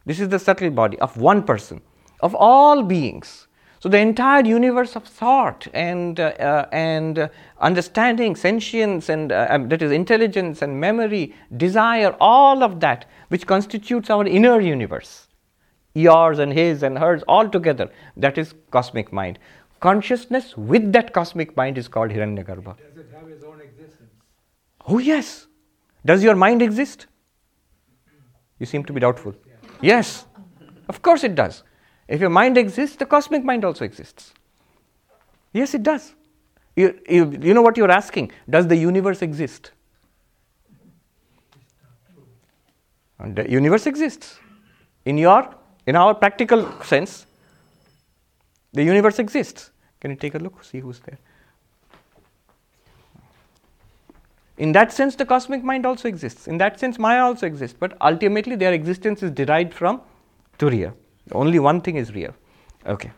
[0.06, 1.82] This is the subtle body of one person,
[2.20, 3.48] of all beings.
[3.80, 7.28] So the entire universe of thought and uh, uh, and uh,
[7.58, 13.46] understanding, sentience, and uh, um, that is intelligence and memory, desire, all of that which
[13.46, 15.28] constitutes our inner universe,
[15.94, 17.90] yours and his and hers, all together.
[18.18, 19.38] That is cosmic mind.
[19.80, 22.76] Consciousness with that cosmic mind is called Hiranyagarbha.
[22.76, 24.10] Does it have its own existence?
[24.86, 25.46] Oh yes.
[26.04, 27.06] Does your mind exist?
[28.58, 29.34] You seem to be doubtful.
[29.80, 30.26] Yes.
[30.90, 31.62] Of course it does.
[32.10, 34.34] If your mind exists, the cosmic mind also exists.
[35.52, 36.12] Yes, it does.
[36.74, 38.32] You, you, you know what you're asking?
[38.48, 39.70] Does the universe exist?
[43.20, 44.40] And the universe exists.
[45.04, 45.54] In your
[45.86, 47.26] in our practical sense,
[48.72, 49.70] the universe exists.
[50.00, 50.64] Can you take a look?
[50.64, 51.18] See who's there.
[54.58, 56.48] In that sense, the cosmic mind also exists.
[56.48, 57.76] In that sense, Maya also exists.
[57.78, 60.00] But ultimately, their existence is derived from
[60.58, 60.92] Turiya.
[61.32, 62.34] Only one thing is real.
[62.86, 63.12] Okay.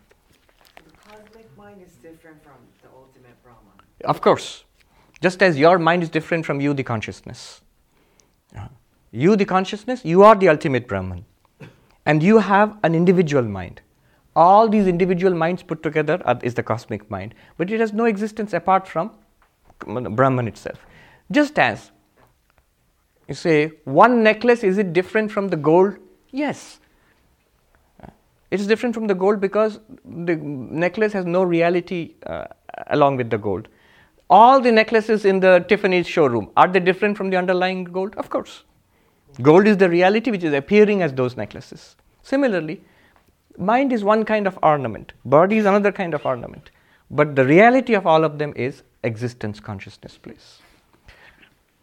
[0.76, 3.72] The cosmic mind is different from the ultimate Brahman.
[4.04, 4.64] Of course.
[5.20, 7.60] Just as your mind is different from you, the consciousness.
[8.56, 8.68] Uh,
[9.12, 11.24] You, the consciousness, you are the ultimate Brahman.
[12.06, 13.80] And you have an individual mind.
[14.34, 17.34] All these individual minds put together are, is the cosmic mind.
[17.58, 19.12] But it has no existence apart from
[19.86, 20.84] Brahman itself.
[21.30, 21.90] Just as
[23.28, 25.98] you say, one necklace, is it different from the gold?
[26.30, 26.80] Yes.
[28.52, 32.44] It is different from the gold because the necklace has no reality uh,
[32.88, 33.68] along with the gold.
[34.28, 38.14] All the necklaces in the Tiffany's showroom are they different from the underlying gold?
[38.16, 38.64] Of course.
[39.40, 41.96] Gold is the reality which is appearing as those necklaces.
[42.22, 42.82] Similarly,
[43.56, 46.70] mind is one kind of ornament, body is another kind of ornament.
[47.10, 50.58] But the reality of all of them is existence, consciousness, place.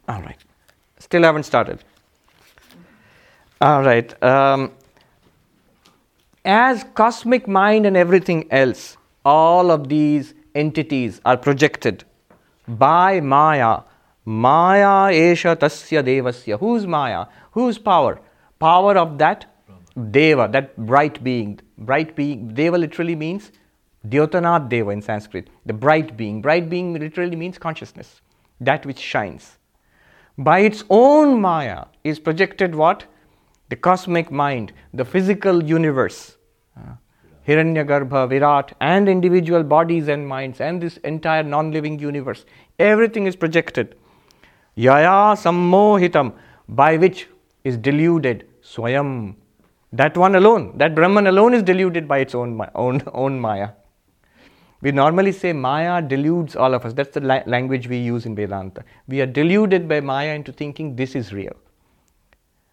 [0.08, 0.38] All right.
[1.00, 1.82] Still haven't started.
[3.60, 4.22] All right.
[4.22, 4.72] Um,
[6.44, 12.04] as cosmic mind and everything else, all of these entities are projected
[12.66, 13.80] by Maya.
[14.24, 16.58] Maya esha tasya devasya.
[16.58, 17.26] Whose Maya?
[17.52, 18.20] Whose power?
[18.58, 19.46] Power of that
[20.10, 22.54] Deva, that bright being, bright being.
[22.54, 23.50] Deva literally means
[24.08, 26.40] Dyotanath Deva in Sanskrit, the bright being.
[26.40, 28.20] Bright being literally means consciousness,
[28.60, 29.58] that which shines.
[30.38, 33.04] By its own Maya is projected what?
[33.70, 36.36] The cosmic mind, the physical universe.
[36.76, 36.94] Uh,
[37.46, 42.44] Hiranyagarbha, Virat, and individual bodies and minds, and this entire non living universe.
[42.78, 43.94] Everything is projected.
[44.74, 46.32] Yaya sammohitam,
[46.68, 47.28] by which
[47.64, 49.36] is deluded Swayam.
[49.92, 53.70] That one alone, that Brahman alone is deluded by its own, own, own Maya.
[54.82, 56.92] We normally say Maya deludes all of us.
[56.92, 58.84] That's the la- language we use in Vedanta.
[59.08, 61.56] We are deluded by Maya into thinking this is real.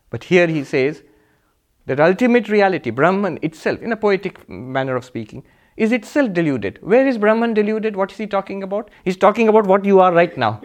[0.09, 1.03] But here he says
[1.85, 5.43] that ultimate reality, Brahman itself, in a poetic manner of speaking,
[5.75, 6.79] is itself deluded.
[6.81, 7.95] Where is Brahman deluded?
[7.95, 8.89] What is he talking about?
[9.03, 10.61] He's talking about what you are right now.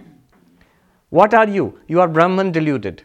[1.10, 1.78] What are you?
[1.86, 3.02] You are Brahman deluded.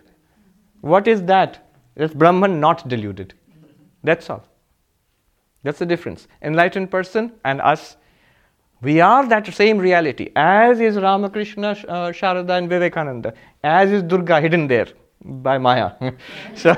[0.82, 1.70] What is that?
[1.96, 3.34] That's Brahman not deluded.
[4.04, 4.46] That's all.
[5.64, 6.28] That's the difference.
[6.42, 7.98] Enlightened person and us,
[8.82, 13.34] we are that same reality, as is Ramakrishna, uh, Sharada, and Vivekananda,
[13.64, 14.88] as is Durga hidden there
[15.24, 15.92] by Maya.
[16.56, 16.76] so,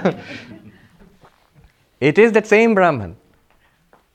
[2.00, 3.16] it is that same Brahman.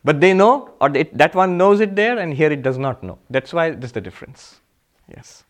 [0.05, 3.18] But they know, or that one knows it there, and here it does not know.
[3.31, 4.61] That's why there's the difference.
[5.09, 5.45] Yes.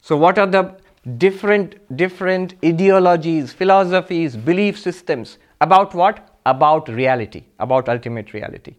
[0.00, 0.76] So, what are the
[1.18, 6.38] different different ideologies, philosophies, belief systems about what?
[6.46, 8.76] About reality, about ultimate reality.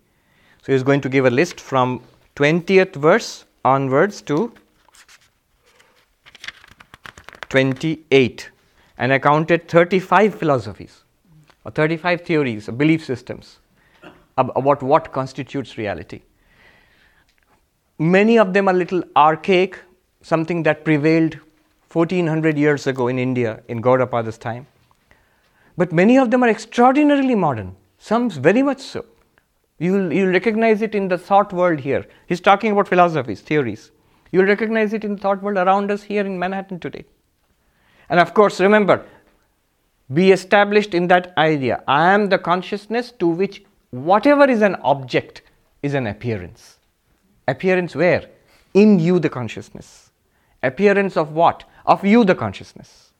[0.63, 2.01] So, he's going to give a list from
[2.37, 3.43] 20th verse
[3.75, 4.53] onwards to
[7.49, 8.49] 28.
[8.97, 11.03] And I counted 35 philosophies
[11.63, 13.59] or 35 theories, or belief systems
[14.37, 16.21] about what constitutes reality.
[17.99, 19.77] Many of them are little archaic,
[20.21, 21.37] something that prevailed
[21.91, 24.67] 1400 years ago in India in Gaudapada's time.
[25.75, 29.05] But many of them are extraordinarily modern, some very much so.
[29.79, 32.05] You'll, you'll recognize it in the thought world here.
[32.27, 33.91] He's talking about philosophies, theories.
[34.31, 37.05] You'll recognize it in the thought world around us here in Manhattan today.
[38.09, 39.05] And of course, remember,
[40.13, 41.83] be established in that idea.
[41.87, 45.43] I am the consciousness to which whatever is an object
[45.83, 46.79] is an appearance.
[47.47, 48.29] Appearance where?
[48.73, 50.11] In you, the consciousness.
[50.63, 51.63] Appearance of what?
[51.85, 53.11] Of you, the consciousness.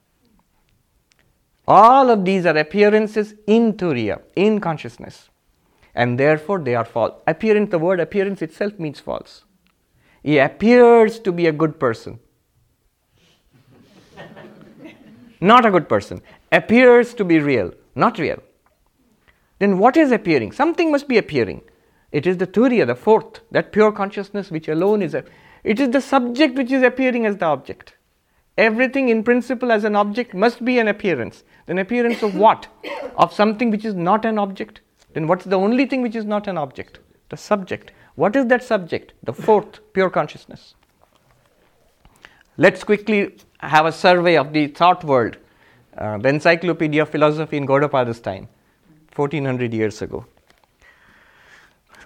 [1.66, 5.28] All of these are appearances in Turiya, in consciousness.
[5.98, 7.14] And therefore they are false.
[7.26, 9.44] Appearance, the word appearance itself means false.
[10.22, 12.20] He appears to be a good person.
[15.40, 16.22] not a good person.
[16.52, 18.40] Appears to be real, not real.
[19.58, 20.52] Then what is appearing?
[20.52, 21.62] Something must be appearing.
[22.12, 25.24] It is the Turiya, the fourth, that pure consciousness which alone is a.
[25.64, 27.94] It is the subject which is appearing as the object.
[28.56, 31.42] Everything in principle as an object must be an appearance.
[31.66, 32.68] An appearance of what?
[33.16, 34.80] Of something which is not an object.
[35.14, 36.98] Then what's the only thing which is not an object?
[37.28, 37.92] The subject.
[38.14, 39.12] What is that subject?
[39.22, 40.74] The fourth, pure consciousness.
[42.56, 45.36] Let's quickly have a survey of the thought world.
[45.96, 48.48] Uh, the Encyclopedia of Philosophy in Gaudapada's time,
[49.14, 50.26] 1400 years ago.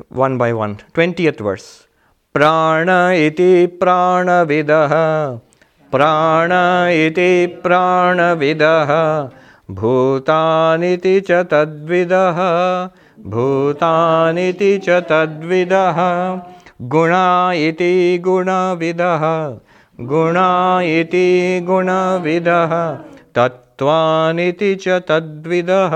[0.08, 0.76] One by one.
[0.94, 1.86] 20th verse.
[2.32, 5.40] Prana iti prana vidah.
[5.90, 9.32] Prana iti prana vidah.
[9.80, 12.38] भूतानिति च तद्विदः
[13.34, 15.98] भूतानिति च तद्विदः
[16.94, 19.24] गुणा इति गुणविदः
[20.12, 20.48] गुणा
[20.82, 21.28] इति
[21.64, 22.72] गुणविदः
[23.34, 25.94] तत्त्वानिति च तद्विदः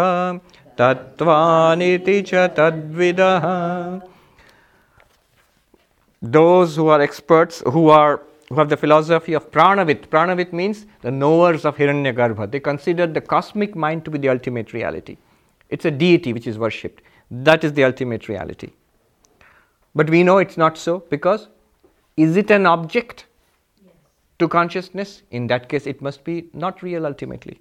[0.78, 3.44] तत्त्वानिति च तद्विदः।
[6.22, 10.06] Those who are experts, who are who have the philosophy of Pranavit.
[10.08, 12.50] Pranavit means the knowers of Hiranyagarbha.
[12.50, 15.16] They consider the cosmic mind to be the ultimate reality.
[15.68, 17.02] It's a deity which is worshipped.
[17.30, 18.70] That is the ultimate reality.
[19.94, 21.48] But we know it's not so because
[22.16, 23.26] is it an object
[24.38, 25.22] to consciousness?
[25.30, 27.60] In that case, it must be not real ultimately.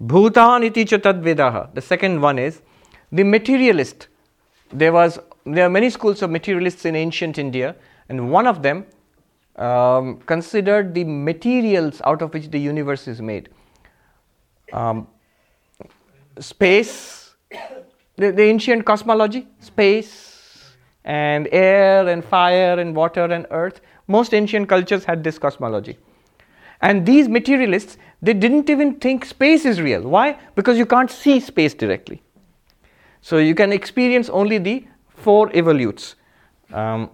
[0.00, 1.72] Bhutan iti tadvedaha.
[1.74, 2.60] The second one is
[3.10, 4.08] the materialist.
[4.72, 7.76] There was there are many schools of materialists in ancient India,
[8.08, 8.84] and one of them
[9.56, 13.48] um, considered the materials out of which the universe is made.
[14.72, 15.08] Um,
[16.38, 17.34] space,
[18.16, 23.80] the, the ancient cosmology, space, and air, and fire, and water, and earth.
[24.08, 25.98] Most ancient cultures had this cosmology.
[26.82, 30.02] And these materialists, they didn't even think space is real.
[30.02, 30.38] Why?
[30.54, 32.22] Because you can't see space directly.
[33.22, 36.14] So you can experience only the four evolutes.
[36.72, 37.10] Um,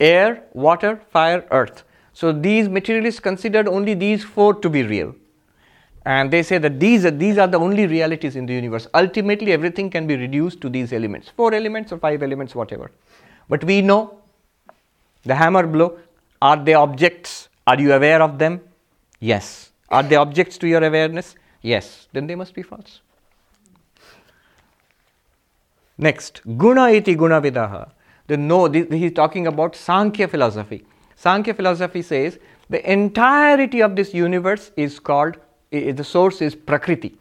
[0.00, 1.84] air, water, fire, earth.
[2.12, 5.14] So these materialists considered only these four to be real.
[6.04, 8.86] And they say that these are, these are the only realities in the universe.
[8.94, 12.90] Ultimately, everything can be reduced to these elements four elements or five elements, whatever.
[13.48, 14.18] But we know
[15.24, 15.98] the hammer blow
[16.40, 17.48] are they objects?
[17.66, 18.60] Are you aware of them?
[19.18, 19.72] Yes.
[19.88, 21.34] Are they objects to your awareness?
[21.62, 22.08] Yes.
[22.12, 23.00] Then they must be false.
[25.98, 27.90] Next, guna iti guna vidaha.
[28.26, 30.84] The no, he is talking about Sankhya philosophy.
[31.14, 35.36] Sankhya philosophy says the entirety of this universe is called,
[35.70, 37.16] the source is Prakriti.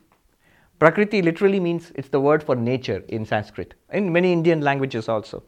[0.79, 5.43] Prakriti literally means it's the word for nature in Sanskrit, in many Indian languages also.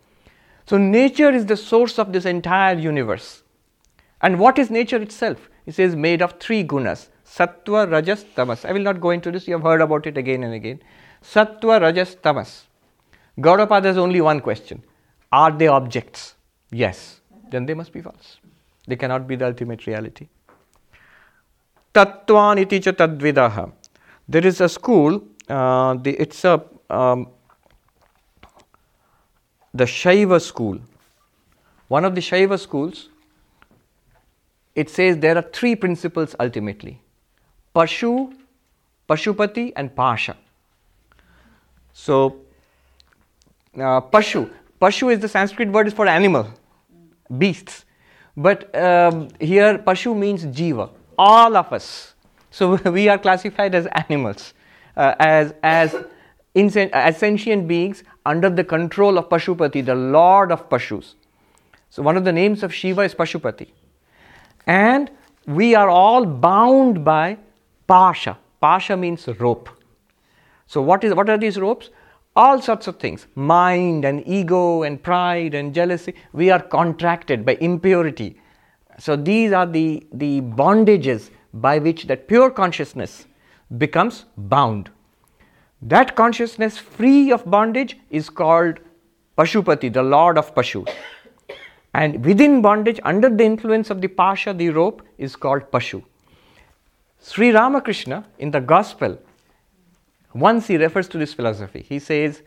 [0.66, 3.44] So, nature is the source of this entire universe.
[4.22, 5.50] And what is nature itself?
[5.66, 8.64] It says made of three gunas sattva, rajas, tamas.
[8.64, 10.82] I will not go into this, you have heard about it again and again.
[11.22, 12.68] Sattva, rajas, tamas.
[13.40, 14.82] Gaudapada has only one question
[15.32, 16.36] Are they objects?
[16.72, 17.22] Yes.
[17.50, 18.38] Then they must be false.
[18.88, 20.28] They cannot be the ultimate reality.
[21.94, 23.72] Tattvan iti cha tadvidaha.
[24.28, 27.28] There is a school, uh, the, it's a um,
[29.74, 30.80] the Shaiva school.
[31.88, 33.10] One of the Shaiva schools,
[34.76, 37.02] it says there are three principles ultimately
[37.76, 38.34] Pashu,
[39.08, 40.36] Pashupati, and Pasha.
[41.94, 42.42] So,
[43.76, 44.50] uh, Pashu,
[44.82, 46.48] Pashu is the Sanskrit word is for animal,
[47.38, 47.86] beasts.
[48.36, 52.14] But um, here Pashu means Jiva, all of us.
[52.52, 54.54] So we are classified as animals,
[54.96, 55.96] uh, as, as,
[56.56, 61.16] insen- as sentient beings under the control of Pashupati, the lord of Pashus.
[61.90, 63.70] So one of the names of Shiva is Pashupati.
[64.68, 65.10] And
[65.48, 67.38] we are all bound by
[67.88, 68.38] Pasha.
[68.60, 69.70] Pasha means rope.
[70.68, 71.90] So what is what are these ropes?
[72.42, 73.26] All sorts of things.
[73.34, 76.14] Mind and ego and pride and jealousy.
[76.34, 78.40] We are contracted by impurity.
[79.00, 83.26] So these are the, the bondages by which that pure consciousness
[83.80, 84.92] becomes bound.
[85.82, 88.82] That consciousness free of bondage is called
[89.36, 90.88] Pashupati, the Lord of Pashu.
[91.96, 96.04] And within bondage, under the influence of the Pasha, the rope, is called Pashu.
[97.20, 99.18] Sri Ramakrishna in the Gospel,
[100.34, 102.42] once he refers to this philosophy, he says,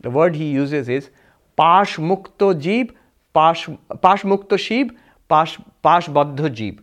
[0.00, 1.10] the word he uses is
[1.56, 2.92] Pash Mukto Jeeb,
[3.32, 3.68] Pash,
[4.00, 4.96] pash Mukto Sheeb,
[5.28, 6.80] Pash, Jeeb.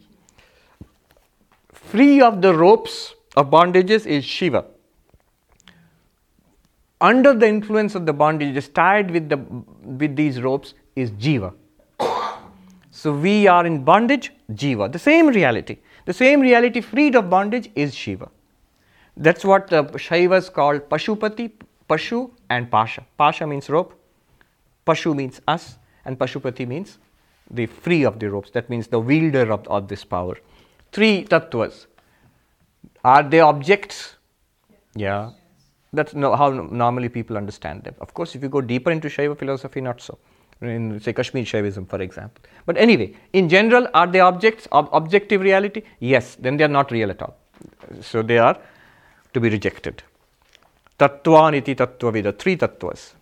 [1.72, 4.66] Free of the ropes of bondages is Shiva.
[7.00, 9.38] Under the influence of the bondages, tied with, the,
[9.84, 11.54] with these ropes, is Jiva.
[12.92, 14.92] So we are in bondage, Jiva.
[14.92, 15.80] The same reality.
[16.06, 18.30] The same reality freed of bondage is Shiva.
[19.16, 21.52] That's what uh, the Shaivas call Pashupati,
[21.90, 23.06] Pashu, and Pasha.
[23.18, 23.94] Pasha means rope,
[24.86, 26.98] Pashu means us, and Pashupati means
[27.52, 28.50] the free of the ropes.
[28.52, 30.38] That means the wielder of, of this power.
[30.92, 31.86] Three tattvas.
[33.04, 34.16] Are they objects?
[34.96, 35.32] Yeah.
[35.92, 37.94] That's no, how normally people understand them.
[38.02, 40.18] Of course, if you go deeper into Shaiva philosophy, not so.
[40.62, 42.44] In, say, Kashmir Shaivism, for example.
[42.66, 45.84] But anyway, in general, are they objects, ob- objective reality?
[46.00, 47.36] Yes, then they are not real at all.
[48.02, 48.58] So they are
[49.34, 50.04] to be rejected.
[51.00, 53.14] Tattvan iti tattvavida, three tattvas.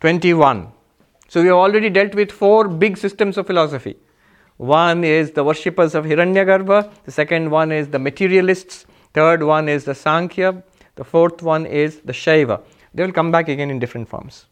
[0.00, 0.68] 21.
[1.28, 3.96] So we have already dealt with four big systems of philosophy.
[4.56, 9.84] One is the worshippers of Hiranyagarbha, the second one is the materialists, third one is
[9.84, 10.62] the Sankhya,
[10.94, 12.62] the fourth one is the Shaiva.
[12.94, 14.46] They will come back again in different forms.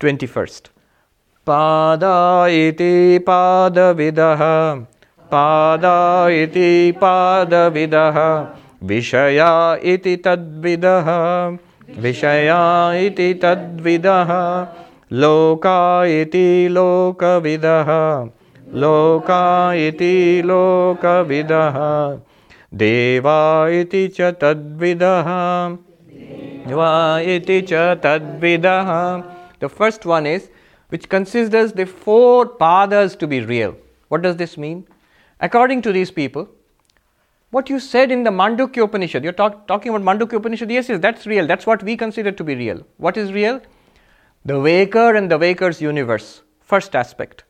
[0.00, 0.68] 21st.
[1.46, 4.86] Pada iti pada vidaha,
[5.30, 7.70] pada iti pada
[8.82, 11.58] vishaya iti tadvidaha,
[11.88, 14.68] vishaya iti tadvidaha,
[15.10, 18.30] loka iti lokavidaha,
[18.72, 22.20] loka iti lokavidaha,
[22.74, 25.78] deva iti cha tadvidaha,
[26.66, 29.24] deva iti cha tadvidaha.
[29.60, 30.50] The first one is
[30.90, 33.74] which considers the four padas to be real.
[34.08, 34.86] What does this mean?
[35.40, 36.48] According to these people,
[37.50, 41.00] what you said in the Mandukya Upanishad, you're talk, talking about Mandukya Upanishad, yes, yes,
[41.00, 41.46] that's real.
[41.46, 42.86] That's what we consider to be real.
[42.96, 43.60] What is real?
[44.44, 47.44] The waker and the waker's universe, first aspect.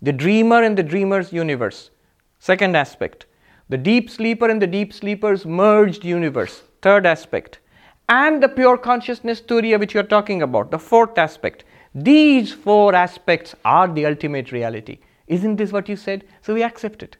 [0.00, 1.90] The dreamer and the dreamer's universe,
[2.38, 3.26] second aspect.
[3.68, 7.60] The deep sleeper and the deep sleeper's merged universe, third aspect.
[8.08, 11.64] And the pure consciousness Turiya, which you're talking about, the fourth aspect.
[11.94, 14.98] These four aspects are the ultimate reality.
[15.26, 16.24] Isn't this what you said?
[16.42, 17.16] So we accept it.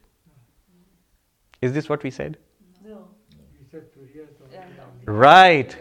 [1.63, 2.37] Is this what we said?
[2.85, 3.09] No.
[3.31, 5.77] You said Turiya, so- Right.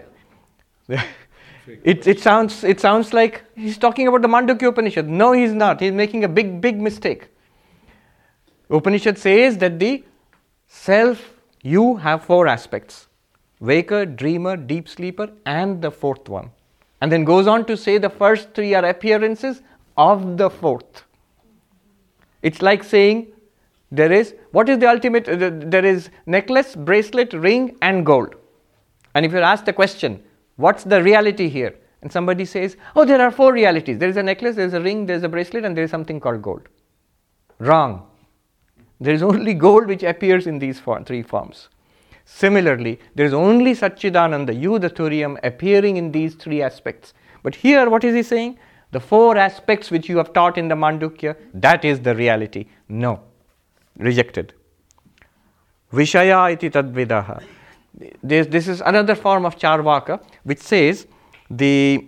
[0.87, 5.09] it, it, sounds, it sounds like he's talking about the Mandukya Upanishad.
[5.09, 5.81] No, he's not.
[5.81, 7.29] He's making a big, big mistake.
[8.69, 10.03] Upanishad says that the
[10.67, 11.33] self,
[11.63, 13.07] you have four aspects
[13.59, 16.49] waker, dreamer, deep sleeper, and the fourth one.
[16.99, 19.61] And then goes on to say the first three are appearances
[19.97, 21.03] of the fourth.
[22.41, 23.31] It's like saying
[23.91, 25.27] there is what is the ultimate?
[25.27, 28.35] Uh, there is necklace, bracelet, ring, and gold.
[29.13, 30.23] And if you're asked the question,
[30.55, 31.76] what's the reality here?
[32.01, 33.97] And somebody says, oh, there are four realities.
[33.99, 35.91] There is a necklace, there is a ring, there is a bracelet, and there is
[35.91, 36.68] something called gold.
[37.59, 38.07] Wrong.
[38.99, 41.69] There is only gold which appears in these four, three forms.
[42.26, 47.13] Similarly, there is only Satchidananda, you, the Turiam, appearing in these three aspects.
[47.43, 48.57] But here, what is he saying?
[48.91, 52.68] The four aspects which you have taught in the Mandukya, that is the reality.
[52.89, 53.22] No,
[53.97, 54.53] rejected.
[55.91, 57.43] Vishaya iti tadvidaha.
[58.23, 61.07] This, this is another form of Charvaka which says
[61.49, 62.07] the,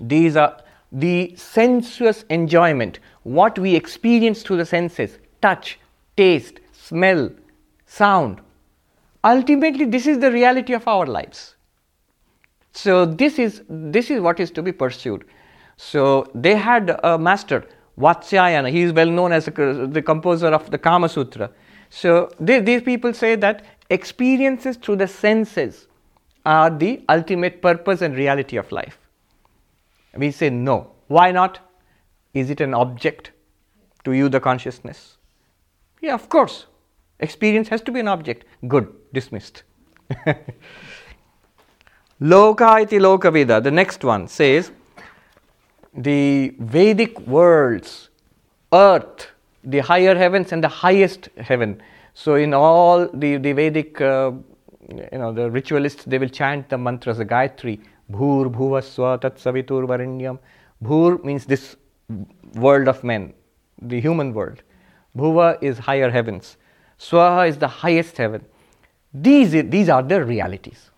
[0.00, 0.60] these are
[0.90, 5.78] the sensuous enjoyment, what we experience through the senses, touch,
[6.16, 7.30] taste, smell,
[7.86, 8.40] sound.
[9.22, 11.54] Ultimately, this is the reality of our lives.
[12.72, 15.24] So this is this is what is to be pursued.
[15.76, 17.66] So they had a master,
[17.98, 18.70] Vatsyayana.
[18.70, 21.50] He is well known as the composer of the Kama Sutra.
[21.90, 25.86] So they, these people say that experiences through the senses
[26.44, 28.98] are the ultimate purpose and reality of life.
[30.16, 30.92] We say no.
[31.08, 31.60] Why not?
[32.34, 33.32] Is it an object
[34.04, 35.16] to you, the consciousness?
[36.00, 36.66] Yeah, of course.
[37.20, 38.44] Experience has to be an object.
[38.66, 39.64] Good, dismissed.
[42.20, 44.72] Loka iti lokavida, the next one says
[45.94, 48.10] the Vedic worlds,
[48.72, 49.28] earth,
[49.64, 51.82] the higher heavens, and the highest heaven.
[52.14, 54.32] So, in all the, the Vedic, uh,
[54.88, 59.86] you know, the ritualists, they will chant the mantras, the Gayatri, Bhur Bhuvaswa Tat Savitur
[59.86, 60.38] Varenyam.
[60.82, 61.76] Bhur means this
[62.54, 63.34] world of men,
[63.82, 64.62] the human world.
[65.16, 66.56] Bhuva is higher heavens.
[66.98, 68.44] Swaha is the highest heaven.
[69.12, 70.90] These, these are the realities.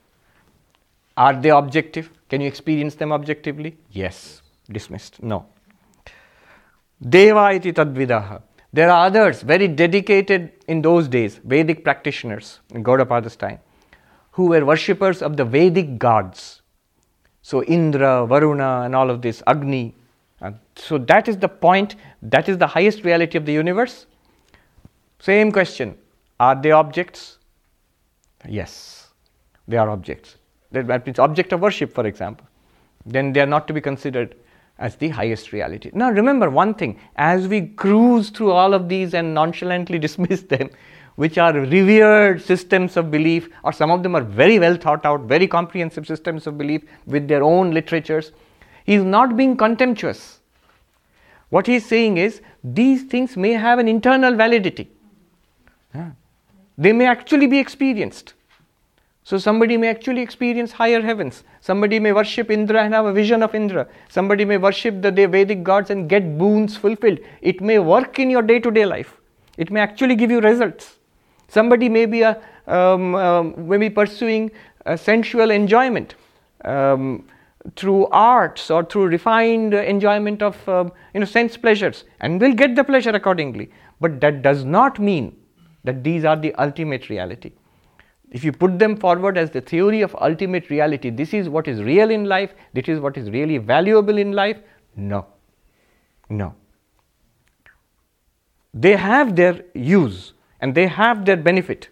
[1.17, 2.11] Are they objective?
[2.29, 3.77] Can you experience them objectively?
[3.91, 4.40] Yes
[4.73, 5.23] dismissed.
[5.23, 5.47] No.
[7.09, 8.43] Deva iti tadvidaha.
[8.73, 13.59] There are others very dedicated in those days, Vedic practitioners in Gaudapada's time,
[14.33, 16.63] who were worshippers of the Vedic gods.
[17.43, 19.95] So Indra, Varuna, and all of this, Agni.
[20.41, 24.07] And so that is the point, that is the highest reality of the universe.
[25.19, 25.97] Same question
[26.39, 27.39] Are they objects?
[28.49, 29.09] Yes,
[29.67, 30.37] they are objects.
[30.71, 32.47] That means object of worship, for example.
[33.05, 34.37] Then they are not to be considered
[34.81, 35.91] as the highest reality.
[35.93, 40.71] Now, remember one thing as we cruise through all of these and nonchalantly dismiss them,
[41.17, 45.21] which are revered systems of belief, or some of them are very well thought out,
[45.23, 48.33] very comprehensive systems of belief with their own literatures,
[48.85, 50.41] he is not being contemptuous.
[51.51, 54.91] What he is saying is these things may have an internal validity.
[56.79, 58.33] They may actually be experienced.
[59.23, 61.45] So somebody may actually experience higher heavens.
[61.61, 63.87] Somebody may worship Indra and have a vision of Indra.
[64.09, 67.19] Somebody may worship the Vedic gods and get boons fulfilled.
[67.43, 69.21] It may work in your day to day life.
[69.59, 70.99] It may actually give you results.
[71.49, 74.51] Somebody may be, a, um, um, may be pursuing
[74.97, 76.15] sensual enjoyment
[76.65, 77.27] um,
[77.77, 82.75] through arts or through refined enjoyment of um, you know, sense pleasures and will get
[82.75, 83.71] the pleasure accordingly.
[84.01, 85.37] But that does not mean
[85.85, 87.53] that these are the ultimate reality
[88.31, 91.83] if you put them forward as the theory of ultimate reality, this is what is
[91.83, 94.59] real in life, this is what is really valuable in life,
[94.97, 95.27] no.
[96.29, 96.55] No.
[98.73, 101.89] They have their use and they have their benefit.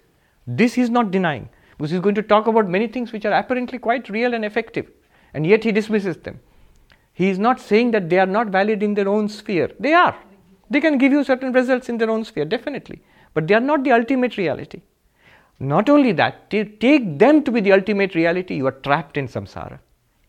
[0.47, 3.33] This is not denying because he is going to talk about many things which are
[3.33, 4.91] apparently quite real and effective,
[5.35, 6.41] and yet he dismisses them.
[7.13, 9.71] He is not saying that they are not valid in their own sphere.
[9.81, 10.17] They are.
[10.71, 13.03] They can give you certain results in their own sphere, definitely.
[13.35, 14.83] But they are not the ultimate reality.
[15.61, 19.27] Not only that, to take them to be the ultimate reality, you are trapped in
[19.27, 19.81] samsara.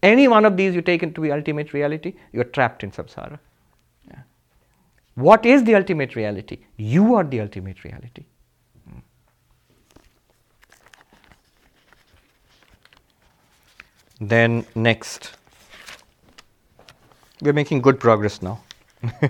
[0.01, 3.37] Any one of these you take into the ultimate reality, you are trapped in samsara.
[4.09, 4.21] Yeah.
[5.15, 6.59] What is the ultimate reality?
[6.77, 8.23] You are the ultimate reality.
[8.89, 8.99] Hmm.
[14.19, 15.33] Then, next,
[17.41, 18.63] we are making good progress now.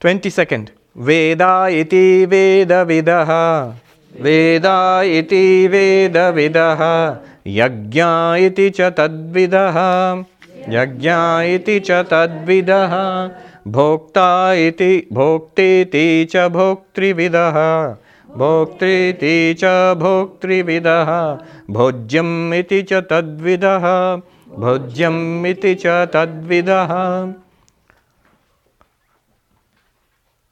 [0.00, 0.70] 22nd.
[0.98, 3.26] वेदा इति वेदविदः।
[4.20, 6.80] वेदा इति वेदविदः।
[7.46, 9.76] यज्ञा इति च तद्विदः।
[10.68, 12.94] यज्ञा इति च तद्विदः।
[13.70, 17.52] भोक्ता इति भोक्तेति च भोक्तृविदः।
[18.36, 19.64] भोक्तृति च
[19.98, 21.38] भोक्तृविदः।
[21.70, 24.16] भोज्यम् इति च तद्विदः।
[24.58, 26.92] भोज्यम् इति च तद्विदः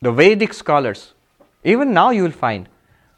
[0.05, 1.15] the Vedic scholars,
[1.65, 2.69] even now you will find,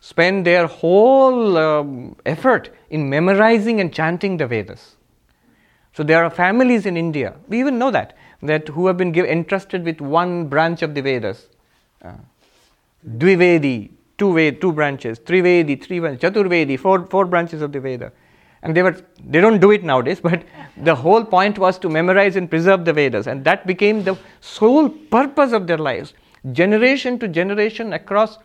[0.00, 4.94] spend their whole um, effort in memorizing and chanting the Vedas.
[5.92, 9.26] So there are families in India, we even know that, that who have been give,
[9.26, 11.48] entrusted with one branch of the Vedas.
[12.02, 12.12] Uh,
[13.18, 18.12] Dvivedi, two, two branches, Trivedi, three branches, Chaturvedi, four, four branches of the Veda.
[18.62, 20.44] And they were they don't do it nowadays, but
[20.76, 24.88] the whole point was to memorize and preserve the Vedas, and that became the sole
[24.88, 26.14] purpose of their lives.
[26.52, 28.38] Generation to generation across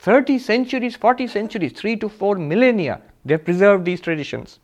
[0.00, 4.58] 30 centuries, 40 centuries, 3 to 4 millennia, they have preserved these traditions.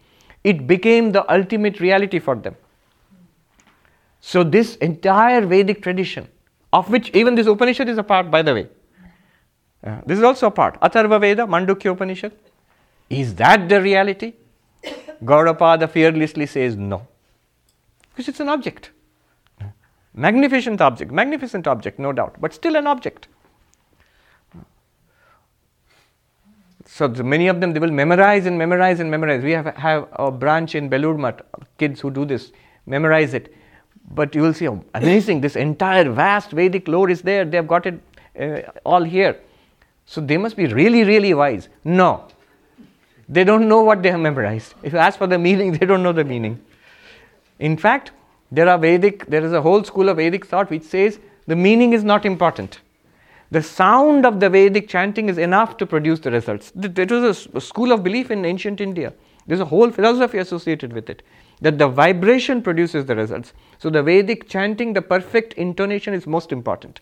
[0.44, 2.56] It became the ultimate reality for them.
[4.20, 6.26] So, this entire Vedic tradition,
[6.72, 8.68] of which even this Upanishad is a part, by the way,
[9.84, 10.80] uh, this is also a part.
[10.80, 12.32] Atharva Veda, Mandukya Upanishad.
[13.08, 14.34] Is that the reality?
[15.24, 17.06] Gaudapada fearlessly says no.
[18.10, 18.90] Because it's an object.
[20.18, 23.28] Magnificent object, magnificent object, no doubt, but still an object.
[26.84, 29.44] So many of them they will memorize and memorize and memorize.
[29.44, 31.42] We have, have a branch in Belur Math,
[31.78, 32.50] kids who do this,
[32.86, 33.54] memorize it.
[34.10, 37.44] But you will see, oh, amazing, this entire vast Vedic lore is there.
[37.44, 38.00] They have got it
[38.40, 39.38] uh, all here.
[40.04, 41.68] So they must be really, really wise.
[41.84, 42.26] No,
[43.28, 44.74] they don't know what they have memorized.
[44.82, 46.60] If you ask for the meaning, they don't know the meaning.
[47.60, 48.10] In fact,
[48.50, 51.92] there are Vedic, there is a whole school of Vedic thought which says the meaning
[51.92, 52.80] is not important.
[53.50, 56.72] The sound of the Vedic chanting is enough to produce the results.
[56.76, 59.12] It was a school of belief in ancient India.
[59.46, 61.22] There's a whole philosophy associated with it
[61.60, 63.54] that the vibration produces the results.
[63.78, 67.00] So, the Vedic chanting, the perfect intonation is most important.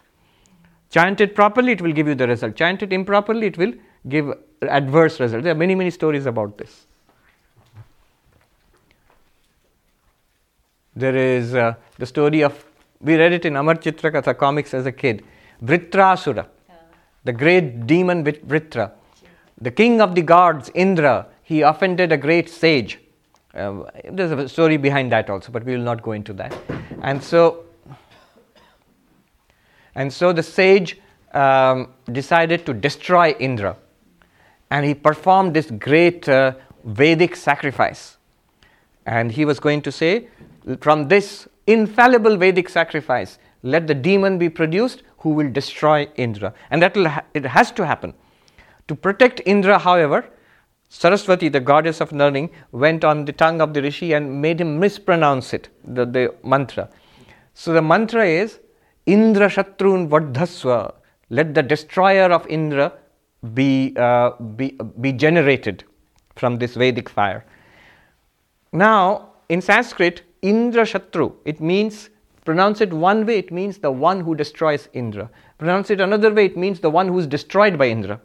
[0.90, 2.54] Chant it properly, it will give you the result.
[2.54, 3.72] Chant it improperly, it will
[4.08, 4.32] give
[4.62, 5.42] adverse results.
[5.42, 6.86] There are many, many stories about this.
[10.96, 12.64] There is uh, the story of,
[13.02, 15.22] we read it in Amar Chitra Katha comics as a kid
[15.62, 16.46] Vritrasura,
[17.24, 18.92] the great demon Vritra,
[19.60, 22.98] the king of the gods, Indra, he offended a great sage.
[23.54, 26.54] Uh, there's a story behind that also, but we will not go into that.
[27.02, 27.64] And so,
[29.94, 30.98] and so the sage
[31.32, 33.76] um, decided to destroy Indra,
[34.70, 36.54] and he performed this great uh,
[36.84, 38.16] Vedic sacrifice.
[39.06, 40.28] And he was going to say,
[40.80, 46.54] from this infallible Vedic sacrifice, let the demon be produced who will destroy Indra.
[46.70, 48.14] And that ha- it has to happen.
[48.88, 50.28] To protect Indra, however,
[50.88, 54.78] Saraswati, the goddess of learning, went on the tongue of the rishi and made him
[54.78, 56.88] mispronounce it, the, the mantra.
[57.54, 58.60] So the mantra is
[59.06, 60.94] Indra Shatrun Vardhaswa.
[61.30, 62.92] Let the destroyer of Indra
[63.54, 65.84] be, uh, be, be generated
[66.36, 67.44] from this Vedic fire.
[68.72, 70.22] Now, in Sanskrit,
[70.52, 72.10] Indra Shatru, it means
[72.46, 75.28] Pronounce it one way, it means the one who destroys Indra.
[75.58, 78.20] Pronounce it another way, it means the one who is destroyed by Indra.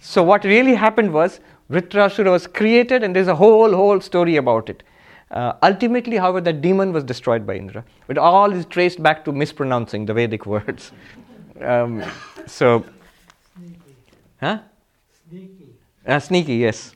[0.00, 4.68] So, what really happened was Vritrasura was created, and there's a whole, whole story about
[4.68, 4.84] it.
[5.32, 7.84] Uh, ultimately, however, that demon was destroyed by Indra.
[8.06, 10.92] But all is traced back to mispronouncing the Vedic words.
[11.60, 12.04] Um,
[12.46, 12.84] so,
[14.40, 14.60] huh?
[15.28, 15.74] Sneaky.
[16.06, 16.94] Uh, sneaky, yes.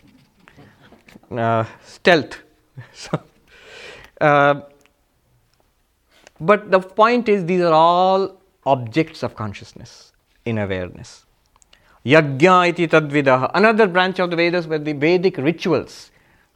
[1.30, 2.38] Uh, stealth.
[2.92, 3.20] so,
[4.20, 4.60] uh,
[6.40, 10.12] but the point is, these are all objects of consciousness
[10.44, 11.24] in awareness.
[12.04, 16.10] Yajna iti tadvidah, another branch of the Vedas were the Vedic rituals,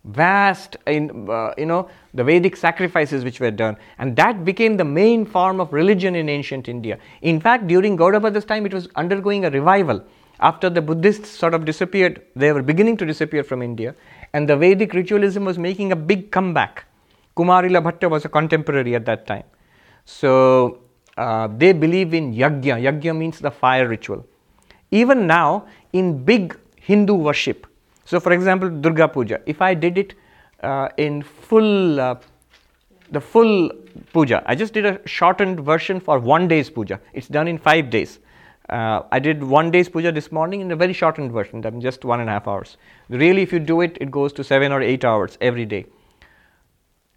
[0.04, 4.84] vast, in, uh, you know, the Vedic sacrifices which were done, and that became the
[4.84, 6.98] main form of religion in ancient India.
[7.22, 10.04] In fact, during Gaudapada's time, it was undergoing a revival.
[10.38, 13.94] After the Buddhists sort of disappeared, they were beginning to disappear from India,
[14.32, 16.86] and the Vedic ritualism was making a big comeback.
[17.40, 19.44] Kumarila Bhatta was a contemporary at that time.
[20.04, 20.80] So
[21.16, 22.82] uh, they believe in yajna.
[22.86, 24.26] Yajna means the fire ritual.
[24.90, 27.66] Even now, in big Hindu worship,
[28.04, 30.14] so for example, Durga Puja, if I did it
[30.62, 32.16] uh, in full, uh,
[33.10, 33.70] the full
[34.12, 37.00] puja, I just did a shortened version for one day's puja.
[37.12, 38.18] It's done in five days.
[38.68, 42.20] Uh, I did one day's puja this morning in a very shortened version, just one
[42.20, 42.76] and a half hours.
[43.08, 45.86] Really, if you do it, it goes to seven or eight hours every day.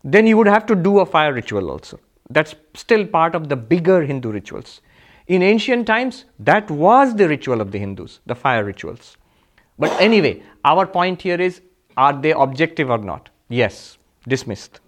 [0.04, 2.00] Then you would have to do a fire ritual also
[2.30, 4.82] that's still part of the bigger Hindu rituals.
[5.28, 9.18] In ancient times, that was the ritual of the Hindus, the fire rituals.
[9.80, 11.62] But anyway, our point here is
[11.96, 13.30] are they objective or not?
[13.50, 13.98] Yes,
[14.28, 14.80] dismissed.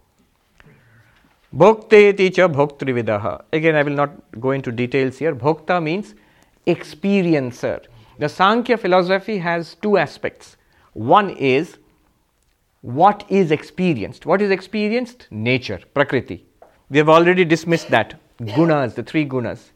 [1.55, 3.43] Bhokteti cha bhoktrividaha.
[3.53, 5.33] Again, I will not go into details here.
[5.33, 6.15] Bhokta means
[6.67, 7.85] experiencer.
[8.17, 10.57] The Sankhya philosophy has two aspects.
[10.93, 11.77] One is
[12.85, 14.27] what is experienced.
[14.27, 15.27] What is experienced?
[15.31, 16.45] Nature, prakriti.
[16.91, 18.13] We have already dismissed that.
[18.39, 19.71] Gunas, the three gunas.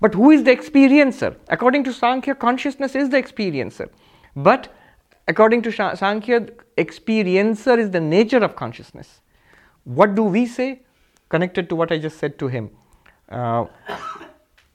[0.00, 1.34] But who is the experiencer?
[1.48, 3.88] According to Sankhya, consciousness is the experiencer.
[4.36, 4.72] But
[5.26, 9.20] according to Sankhya, experiencer is the nature of consciousness.
[9.82, 10.82] What do we say?
[11.30, 12.70] Connected to what I just said to him.
[13.28, 13.66] Uh,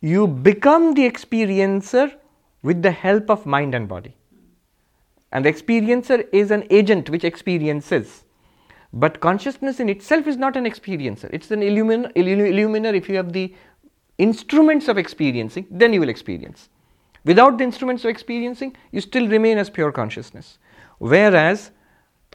[0.02, 2.14] you become the experiencer
[2.64, 4.18] with the help of mind and body.
[5.32, 8.24] And the experiencer is an agent which experiences.
[8.94, 12.94] But consciousness in itself is not an experiencer, it's an illumin- illuminer.
[12.95, 13.54] If you have the
[14.18, 16.70] instruments of experiencing, then you will experience.
[17.26, 20.58] Without the instruments of experiencing, you still remain as pure consciousness.
[20.99, 21.72] Whereas,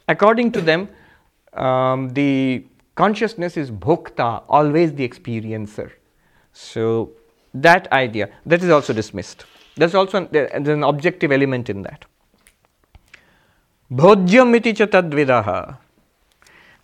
[0.07, 0.89] according to them,
[1.55, 5.93] um, the consciousness is bhokta, always the experiencer.
[6.53, 7.13] So,
[7.55, 9.45] that idea, that is also dismissed.
[9.77, 12.05] There's also an, there's an objective element in that.
[13.93, 15.79] Bhojyam iti cha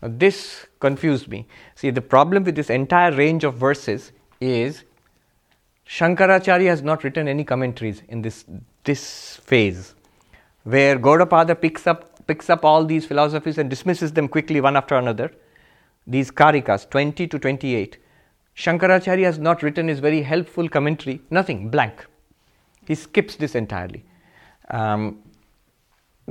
[0.02, 1.46] This confused me.
[1.74, 4.12] See, the problem with this entire range of verses
[4.42, 4.84] is
[5.88, 8.44] Shankaracharya has not written any commentaries in this,
[8.84, 9.94] this phase,
[10.64, 14.94] where Gaudapada picks up, picks up all these philosophies and dismisses them quickly one after
[14.96, 15.32] another.
[16.06, 17.96] These karikas, 20 to 28.
[18.54, 22.04] Shankaracharya has not written his very helpful commentary, nothing, blank.
[22.86, 24.04] He skips this entirely.
[24.70, 25.22] Um,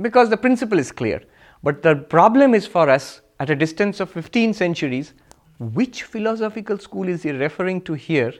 [0.00, 1.22] because the principle is clear.
[1.62, 5.14] But the problem is for us at a distance of 15 centuries,
[5.58, 8.32] which philosophical school is he referring to here?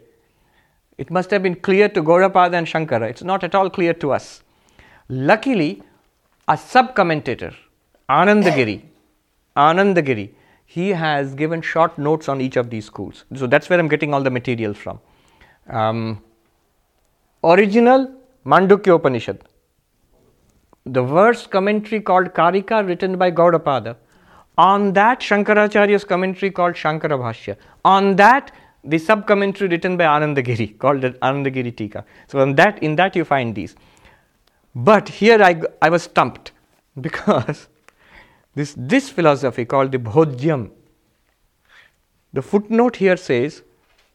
[0.98, 3.09] It must have been clear to Gaudapada and Shankara.
[3.09, 4.43] It's not at all clear to us.
[5.09, 5.82] Luckily,
[6.48, 7.55] a sub commentator,
[8.09, 8.82] Anandagiri,
[9.56, 10.30] Anandagiri,
[10.64, 13.24] he has given short notes on each of these schools.
[13.35, 15.01] So that's where I'm getting all the material from.
[15.68, 16.22] Um,
[17.43, 18.14] original
[18.44, 19.43] Mandukya Upanishad,
[20.93, 23.97] the verse commentary called Karika written by Gaudapada.
[24.56, 27.56] On that, Shankaracharya's commentary called Shankara Bhashya.
[27.85, 28.51] On that,
[28.85, 32.05] the sub commentary written by Anandagiri called the Anandagiri Tika.
[32.27, 33.77] So, on that, in that you find these.
[34.74, 36.52] But here I, I was stumped
[37.01, 37.69] because
[38.55, 40.70] this, this philosophy called the Bhojyam,
[42.32, 43.62] the footnote here says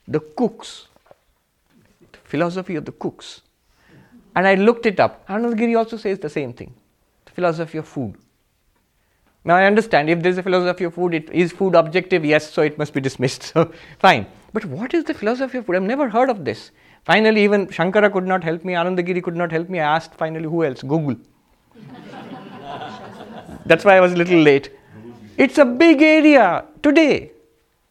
[0.08, 0.88] the cooks,
[2.12, 3.41] the philosophy of the cooks.
[4.36, 5.28] And I looked it up.
[5.28, 6.74] Anandagiri also says the same thing
[7.26, 8.16] the philosophy of food.
[9.46, 12.50] Now I understand if there is a philosophy of food, it is food objective, yes,
[12.52, 13.44] so it must be dismissed.
[13.54, 14.26] So fine.
[14.54, 15.76] But what is the philosophy of food?
[15.76, 16.72] I've never heard of this.
[17.04, 19.80] Finally, even Shankara could not help me, Anandagiri could not help me.
[19.80, 20.82] I asked finally who else?
[20.82, 21.18] Google.
[23.66, 24.72] That's why I was a little late.
[25.38, 27.33] It's a big area today.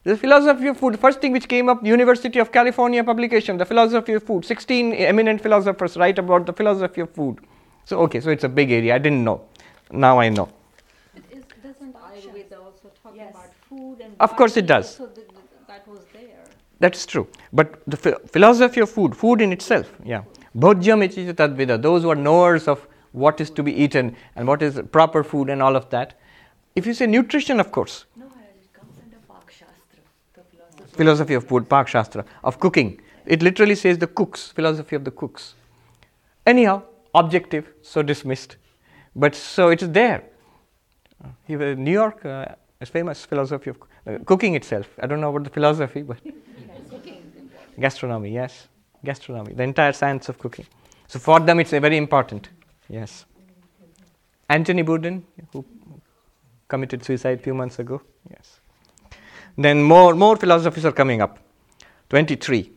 [0.05, 3.65] The philosophy of food, the first thing which came up, University of California publication, the
[3.65, 4.45] philosophy of food.
[4.45, 7.39] 16 eminent philosophers write about the philosophy of food.
[7.85, 8.95] So, okay, so it's a big area.
[8.95, 9.43] I didn't know.
[9.93, 10.49] Now I know.
[11.15, 13.31] But is, doesn't Ayurveda also talk Yes.
[13.31, 14.97] about food and Of course it does.
[14.97, 15.39] So th- th-
[15.69, 16.45] that was there.
[16.81, 17.29] That's true.
[17.53, 20.23] But the phi- philosophy of food, food in itself, yeah.
[20.57, 24.63] Bhojyam ichita tadvida, those who are knowers of what is to be eaten and what
[24.63, 26.15] is proper food and all of that.
[26.75, 30.01] If you say nutrition, of course, No, Maharaj, it comes under Pak Shastra,
[30.79, 31.35] the philosophy.
[31.35, 33.01] of food, Pak Shastra, of cooking.
[33.27, 35.55] It literally says the cooks, philosophy of the cooks.
[36.47, 36.83] Anyhow,
[37.15, 38.57] objective, so dismissed.
[39.15, 40.25] But so it is there.
[41.23, 42.47] Uh, New York uh,
[42.81, 44.89] is famous philosophy of uh, cooking itself.
[45.01, 46.19] I don't know about the philosophy, but
[47.81, 48.69] gastronomy, yes,
[49.05, 50.67] gastronomy, the entire science of cooking.
[51.07, 52.49] So for them, it's a very important.
[52.89, 53.27] Yes.
[54.49, 55.65] Anthony Bourdain, who
[56.69, 58.03] committed suicide a few months ago.
[58.31, 58.61] Yes.
[59.57, 61.39] Then more more philosophies are coming up.
[62.09, 62.71] 23.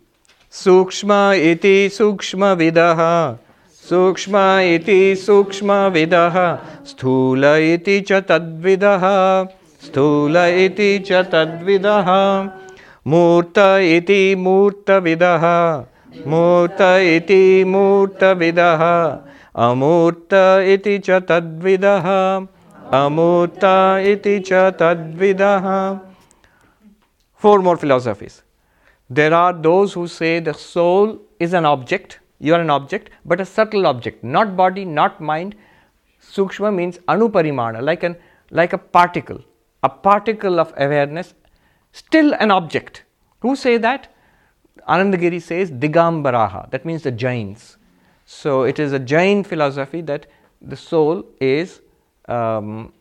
[0.52, 3.38] Sukshma iti sukshma vidaha.
[3.69, 6.60] Sukshma iti sukshma vidaha.
[6.84, 9.49] Sthula iti cha tadvidaha.
[9.81, 12.53] Sthula iti cha tadvidaha.
[13.06, 15.85] Murta iti murta vidaha.
[16.26, 19.22] Murta iti murta vidaha.
[19.56, 22.47] Amurta iti cha tadvidaha.
[22.91, 26.05] Amurta iti cha tadvidaha.
[27.45, 28.41] Four more philosophies.
[29.07, 33.39] There are those who say the soul is an object, you are an object, but
[33.39, 35.53] a subtle object, not body, not mind.
[36.19, 38.15] Sukshma means anuparimana, like, an,
[38.49, 39.43] like a particle,
[39.84, 41.35] a particle of awareness,
[41.91, 43.03] still an object.
[43.41, 44.11] Who say that?
[44.89, 47.77] Anandagiri says Digambaraha, that means the Jains.
[48.26, 50.26] So it is a Jain philosophy that
[50.63, 51.81] the soul is
[52.27, 52.91] um,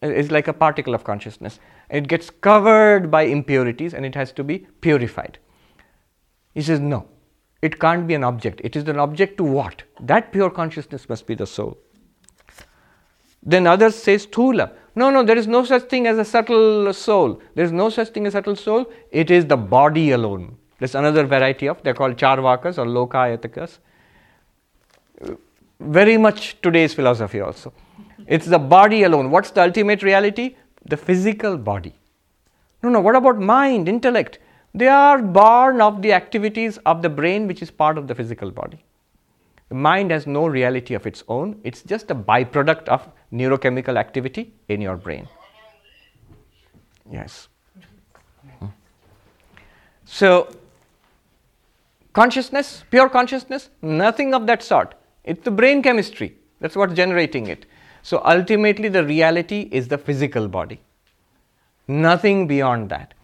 [0.00, 1.60] is like a particle of consciousness.
[1.92, 5.38] It gets covered by impurities and it has to be purified.
[6.54, 7.06] He says, no,
[7.60, 8.62] it can't be an object.
[8.64, 9.82] It is an object to what?
[10.00, 11.78] That pure consciousness must be the soul.
[13.42, 14.72] Then others say sthula.
[14.94, 17.42] No, no, there is no such thing as a subtle soul.
[17.54, 18.90] There is no such thing as a subtle soul.
[19.10, 20.56] It is the body alone.
[20.78, 23.78] There's another variety of, they're called Charvakas or Lokayatikas.
[25.78, 27.72] Very much today's philosophy also.
[28.26, 29.30] It's the body alone.
[29.30, 30.56] What's the ultimate reality?
[30.86, 31.94] The physical body.
[32.82, 34.38] No, no, what about mind, intellect?
[34.74, 38.50] They are born of the activities of the brain, which is part of the physical
[38.50, 38.84] body.
[39.68, 44.52] The mind has no reality of its own, it's just a byproduct of neurochemical activity
[44.68, 45.28] in your brain.
[47.10, 47.48] Yes.
[50.04, 50.54] So,
[52.12, 54.94] consciousness, pure consciousness, nothing of that sort.
[55.24, 57.64] It's the brain chemistry, that's what's generating it.
[58.02, 60.80] So, ultimately, the reality is the physical body,
[61.86, 63.14] nothing beyond that.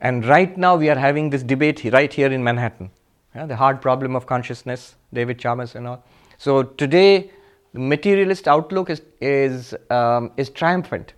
[0.00, 2.90] And right now, we are having this debate right here in Manhattan
[3.34, 6.04] yeah, the hard problem of consciousness, David Chalmers and all.
[6.38, 7.30] So, today,
[7.72, 11.14] the materialist outlook is, is, um, is triumphant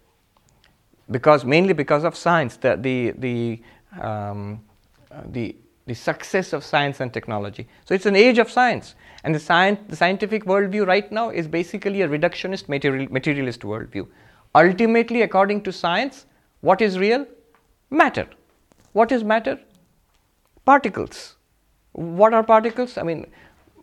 [1.11, 3.63] because mainly because of science, the, the, the,
[4.01, 4.63] um,
[5.11, 5.57] uh, the,
[5.87, 7.67] the success of science and technology.
[7.85, 8.95] So, it's an age of science.
[9.25, 14.07] And the, science, the scientific worldview right now is basically a reductionist material, materialist worldview.
[14.55, 16.27] Ultimately, according to science,
[16.61, 17.27] what is real?
[17.91, 18.27] Matter.
[18.93, 19.59] What is matter?
[20.67, 21.37] Particles.
[21.93, 22.99] What are particles?
[22.99, 23.27] I mean,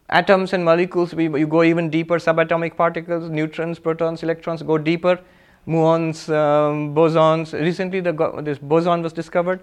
[0.10, 5.20] atoms and molecules, we, you go even deeper, subatomic particles, neutrons, protons, electrons go deeper,
[5.68, 7.54] muons, um, bosons.
[7.60, 8.14] Recently, the,
[8.44, 9.62] this boson was discovered,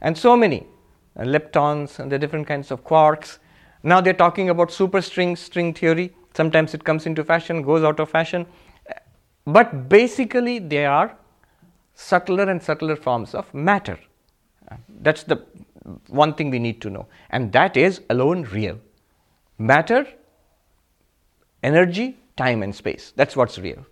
[0.00, 0.66] and so many
[1.16, 3.38] uh, leptons and the different kinds of quarks.
[3.82, 6.14] Now they're talking about superstring string theory.
[6.34, 8.46] Sometimes it comes into fashion, goes out of fashion.
[9.46, 11.16] But basically, they are
[11.94, 13.98] subtler and subtler forms of matter.
[15.00, 15.44] That's the
[16.08, 18.78] one thing we need to know, and that is alone real.
[19.58, 20.06] Matter,
[21.62, 23.12] energy, time, and space.
[23.16, 23.84] That's what's real.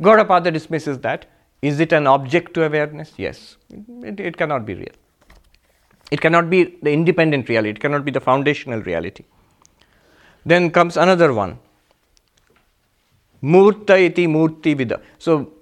[0.00, 1.26] Gaudapada dismisses that.
[1.60, 3.12] Is it an object to awareness?
[3.16, 3.56] Yes.
[4.02, 4.94] It, it cannot be real.
[6.12, 9.24] It cannot be the independent reality, it cannot be the foundational reality.
[10.44, 11.58] Then comes another one.
[13.42, 15.00] Murta iti murti vida.
[15.18, 15.52] So,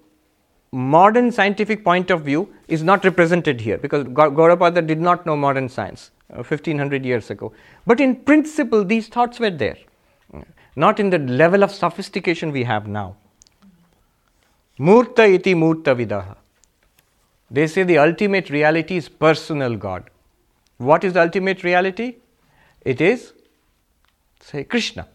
[0.73, 5.69] modern scientific point of view is not represented here because Gaudapada did not know modern
[5.69, 7.53] science uh, 1500 years ago.
[7.87, 9.79] But in principle, these thoughts were there,
[10.75, 13.17] not in the level of sophistication we have now.
[14.81, 16.37] Murta iti murta vidaha.
[17.51, 20.11] They say the ultimate reality is personal God.
[20.81, 22.17] What is the ultimate reality?
[22.81, 23.35] It is,
[24.41, 25.07] say, Krishna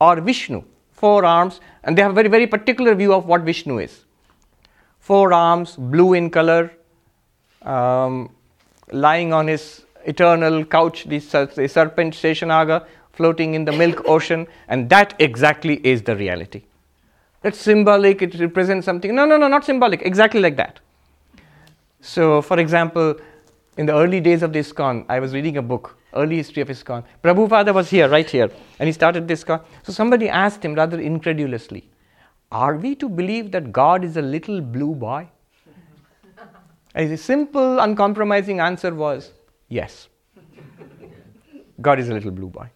[0.00, 0.62] or Vishnu,
[0.92, 4.04] four arms, and they have a very, very particular view of what Vishnu is
[5.04, 6.72] four arms, blue in color,
[7.62, 8.30] um,
[8.90, 11.18] lying on his eternal couch, the,
[11.56, 16.62] the serpent Sheshanaga floating in the milk ocean, and that exactly is the reality.
[17.42, 19.14] It's symbolic, it represents something.
[19.14, 20.80] No, no, no, not symbolic, exactly like that.
[22.00, 23.16] So, for example,
[23.76, 26.68] in the early days of the ISKCON, I was reading a book, Early History of
[26.68, 27.04] ISKCON.
[27.22, 29.64] Prabhupada was here, right here, and he started this ISKCON.
[29.82, 31.90] So, somebody asked him rather incredulously,
[32.52, 35.28] are we to believe that God is a little blue boy?
[36.94, 39.32] A simple, uncompromising answer was
[39.68, 40.08] yes.
[41.80, 42.70] God is a little blue boy.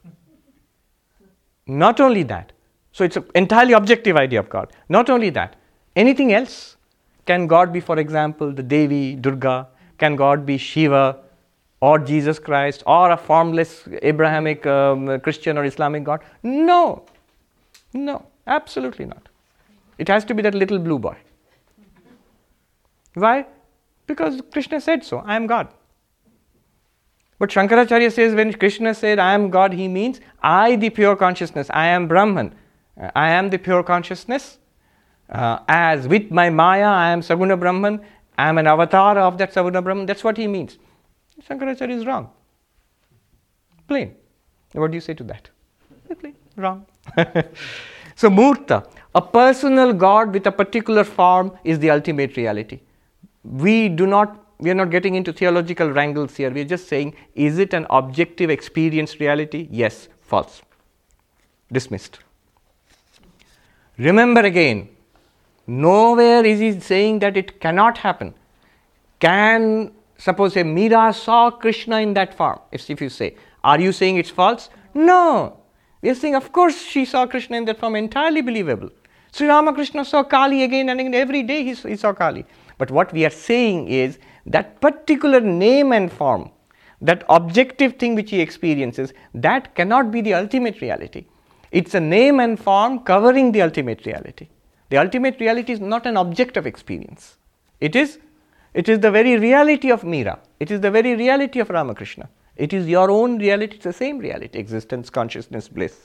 [1.69, 2.53] Not only that,
[2.91, 4.73] so it's an entirely objective idea of God.
[4.89, 5.55] Not only that,
[5.95, 6.77] anything else?
[7.27, 9.69] Can God be, for example, the Devi, Durga?
[9.99, 11.19] Can God be Shiva
[11.81, 16.21] or Jesus Christ or a formless Abrahamic um, Christian or Islamic God?
[16.43, 17.05] No,
[17.93, 19.29] no, absolutely not.
[19.99, 21.17] It has to be that little blue boy.
[23.15, 23.47] Why?
[24.07, 25.19] Because Krishna said so.
[25.19, 25.69] I am God.
[27.39, 31.69] But Shankaracharya says when Krishna said, I am God, he means I, the pure consciousness,
[31.71, 32.55] I am Brahman.
[33.15, 34.59] I am the pure consciousness.
[35.31, 38.01] Uh, as with my Maya, I am Saguna Brahman.
[38.39, 40.07] I am an avatar of that Saguna Brahman.
[40.07, 40.79] That's what he means.
[41.47, 42.31] Shankaracharya is wrong.
[43.89, 44.15] Plain.
[44.73, 45.51] What do you say to that?
[46.21, 46.35] Plain.
[46.57, 46.87] Wrong.
[48.15, 52.81] so, Murta, a personal God with a particular form is the ultimate reality.
[53.43, 56.51] We do not we are not getting into theological wrangles here.
[56.51, 59.69] We are just saying, is it an objective experienced reality?
[59.71, 60.63] Yes, false.
[61.71, 62.19] Dismissed.
[63.99, 64.89] Remember again,
[65.69, 68.35] nowhere is he saying that it cannot happen.
[69.21, 72.59] Can, suppose, say, Meera saw Krishna in that form.
[72.73, 74.71] If, if you say, are you saying it's false?
[74.95, 75.61] No.
[76.03, 78.91] We are saying, of course, she saw Krishna in that form, entirely believable.
[79.33, 82.47] Sri Ramakrishna saw Kali again and again, every day he, he saw Kali.
[82.79, 86.51] But what we are saying is that particular name and form,
[87.03, 91.27] that objective thing which he experiences, that cannot be the ultimate reality.
[91.71, 94.49] It's a name and form covering the ultimate reality.
[94.91, 97.37] The ultimate reality is not an object of experience,
[97.81, 98.19] it is
[98.75, 100.39] It is the very reality of Meera.
[100.61, 102.29] It is the very reality of Ramakrishna.
[102.57, 105.97] It is your own reality, it's the same reality existence, consciousness, bliss.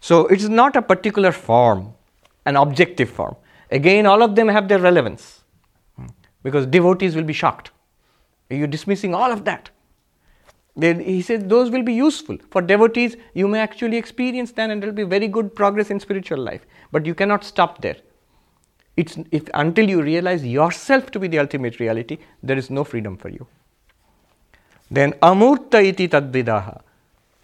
[0.00, 1.94] So it is not a particular form,
[2.46, 3.36] an objective form.
[3.70, 5.44] Again, all of them have their relevance
[5.96, 6.06] hmm.
[6.42, 7.70] because devotees will be shocked.
[8.48, 9.70] You're dismissing all of that.
[10.80, 12.38] Then he says those will be useful.
[12.50, 16.00] For devotees, you may actually experience them and there will be very good progress in
[16.00, 16.62] spiritual life.
[16.90, 17.96] But you cannot stop there.
[18.96, 23.18] It's, if, until you realize yourself to be the ultimate reality, there is no freedom
[23.18, 23.46] for you.
[24.90, 26.80] Then amurta iti tadvidaha.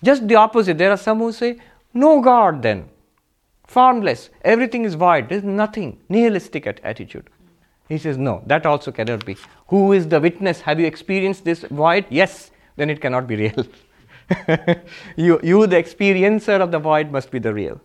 [0.03, 0.79] Just the opposite.
[0.79, 1.59] There are some who say,
[1.93, 2.89] no God then.
[3.67, 4.31] Formless.
[4.43, 5.29] Everything is void.
[5.29, 5.99] There is nothing.
[6.09, 7.29] Nihilistic at- attitude.
[7.89, 9.37] He says, no, that also cannot be.
[9.69, 10.61] Who is the witness?
[10.63, 12.07] Have you experienced this void?
[12.09, 12.51] Yes.
[12.77, 13.67] Then it cannot be real.
[15.17, 17.81] you, you, the experiencer of the void, must be the real.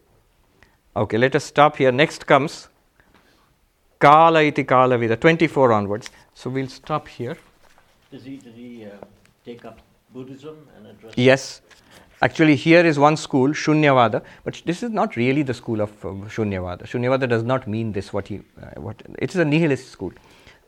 [0.95, 1.91] Okay, let us stop here.
[1.91, 2.67] Next comes
[3.99, 6.09] Kala iti Kala Vida, 24 onwards.
[6.33, 7.37] So we'll stop here.
[8.11, 8.89] Does he, does he uh,
[9.45, 9.79] take up
[10.13, 11.13] Buddhism and address?
[11.15, 11.61] Yes.
[12.23, 16.09] Actually, here is one school, Shunyavada, but this is not really the school of uh,
[16.27, 16.83] Shunyavada.
[16.83, 20.11] Shunyavada does not mean this, what he, uh, what, it is a nihilist school.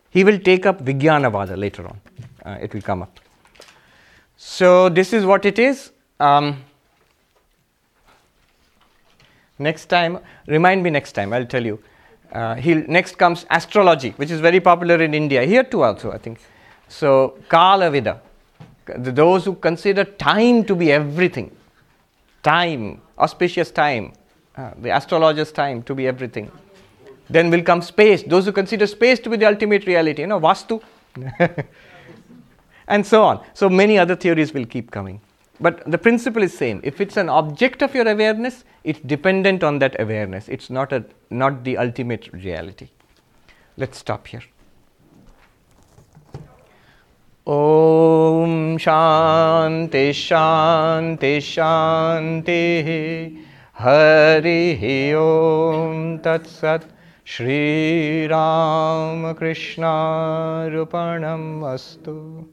[0.09, 1.99] He will take up Vijnanavada later on.
[2.45, 3.19] Uh, it will come up.
[4.45, 5.91] So, this is what it is.
[6.19, 6.63] Um,
[9.57, 11.79] next time, remind me next time, I'll tell you.
[12.31, 12.55] Uh,
[12.87, 16.39] next comes astrology, which is very popular in India, here too, also, I think.
[16.89, 18.21] So, Kala Vida
[18.97, 21.55] those who consider time to be everything,
[22.43, 24.11] time, auspicious time,
[24.57, 26.51] uh, the astrologer's time to be everything.
[27.29, 30.39] Then will come space, those who consider space to be the ultimate reality, you know,
[30.41, 30.81] Vastu,
[32.93, 33.43] and so on.
[33.53, 35.19] So many other theories will keep coming.
[35.59, 36.79] But the principle is same.
[36.83, 40.47] If it's an object of your awareness, it's dependent on that awareness.
[40.47, 42.89] It's not a not the ultimate reality.
[43.77, 44.43] Let's stop here.
[47.47, 52.91] ॐ शान्ति शान्ति शान्तिः
[53.79, 54.83] हरिः
[58.29, 59.93] Ram Krishna
[60.71, 62.52] Arpanam Astu.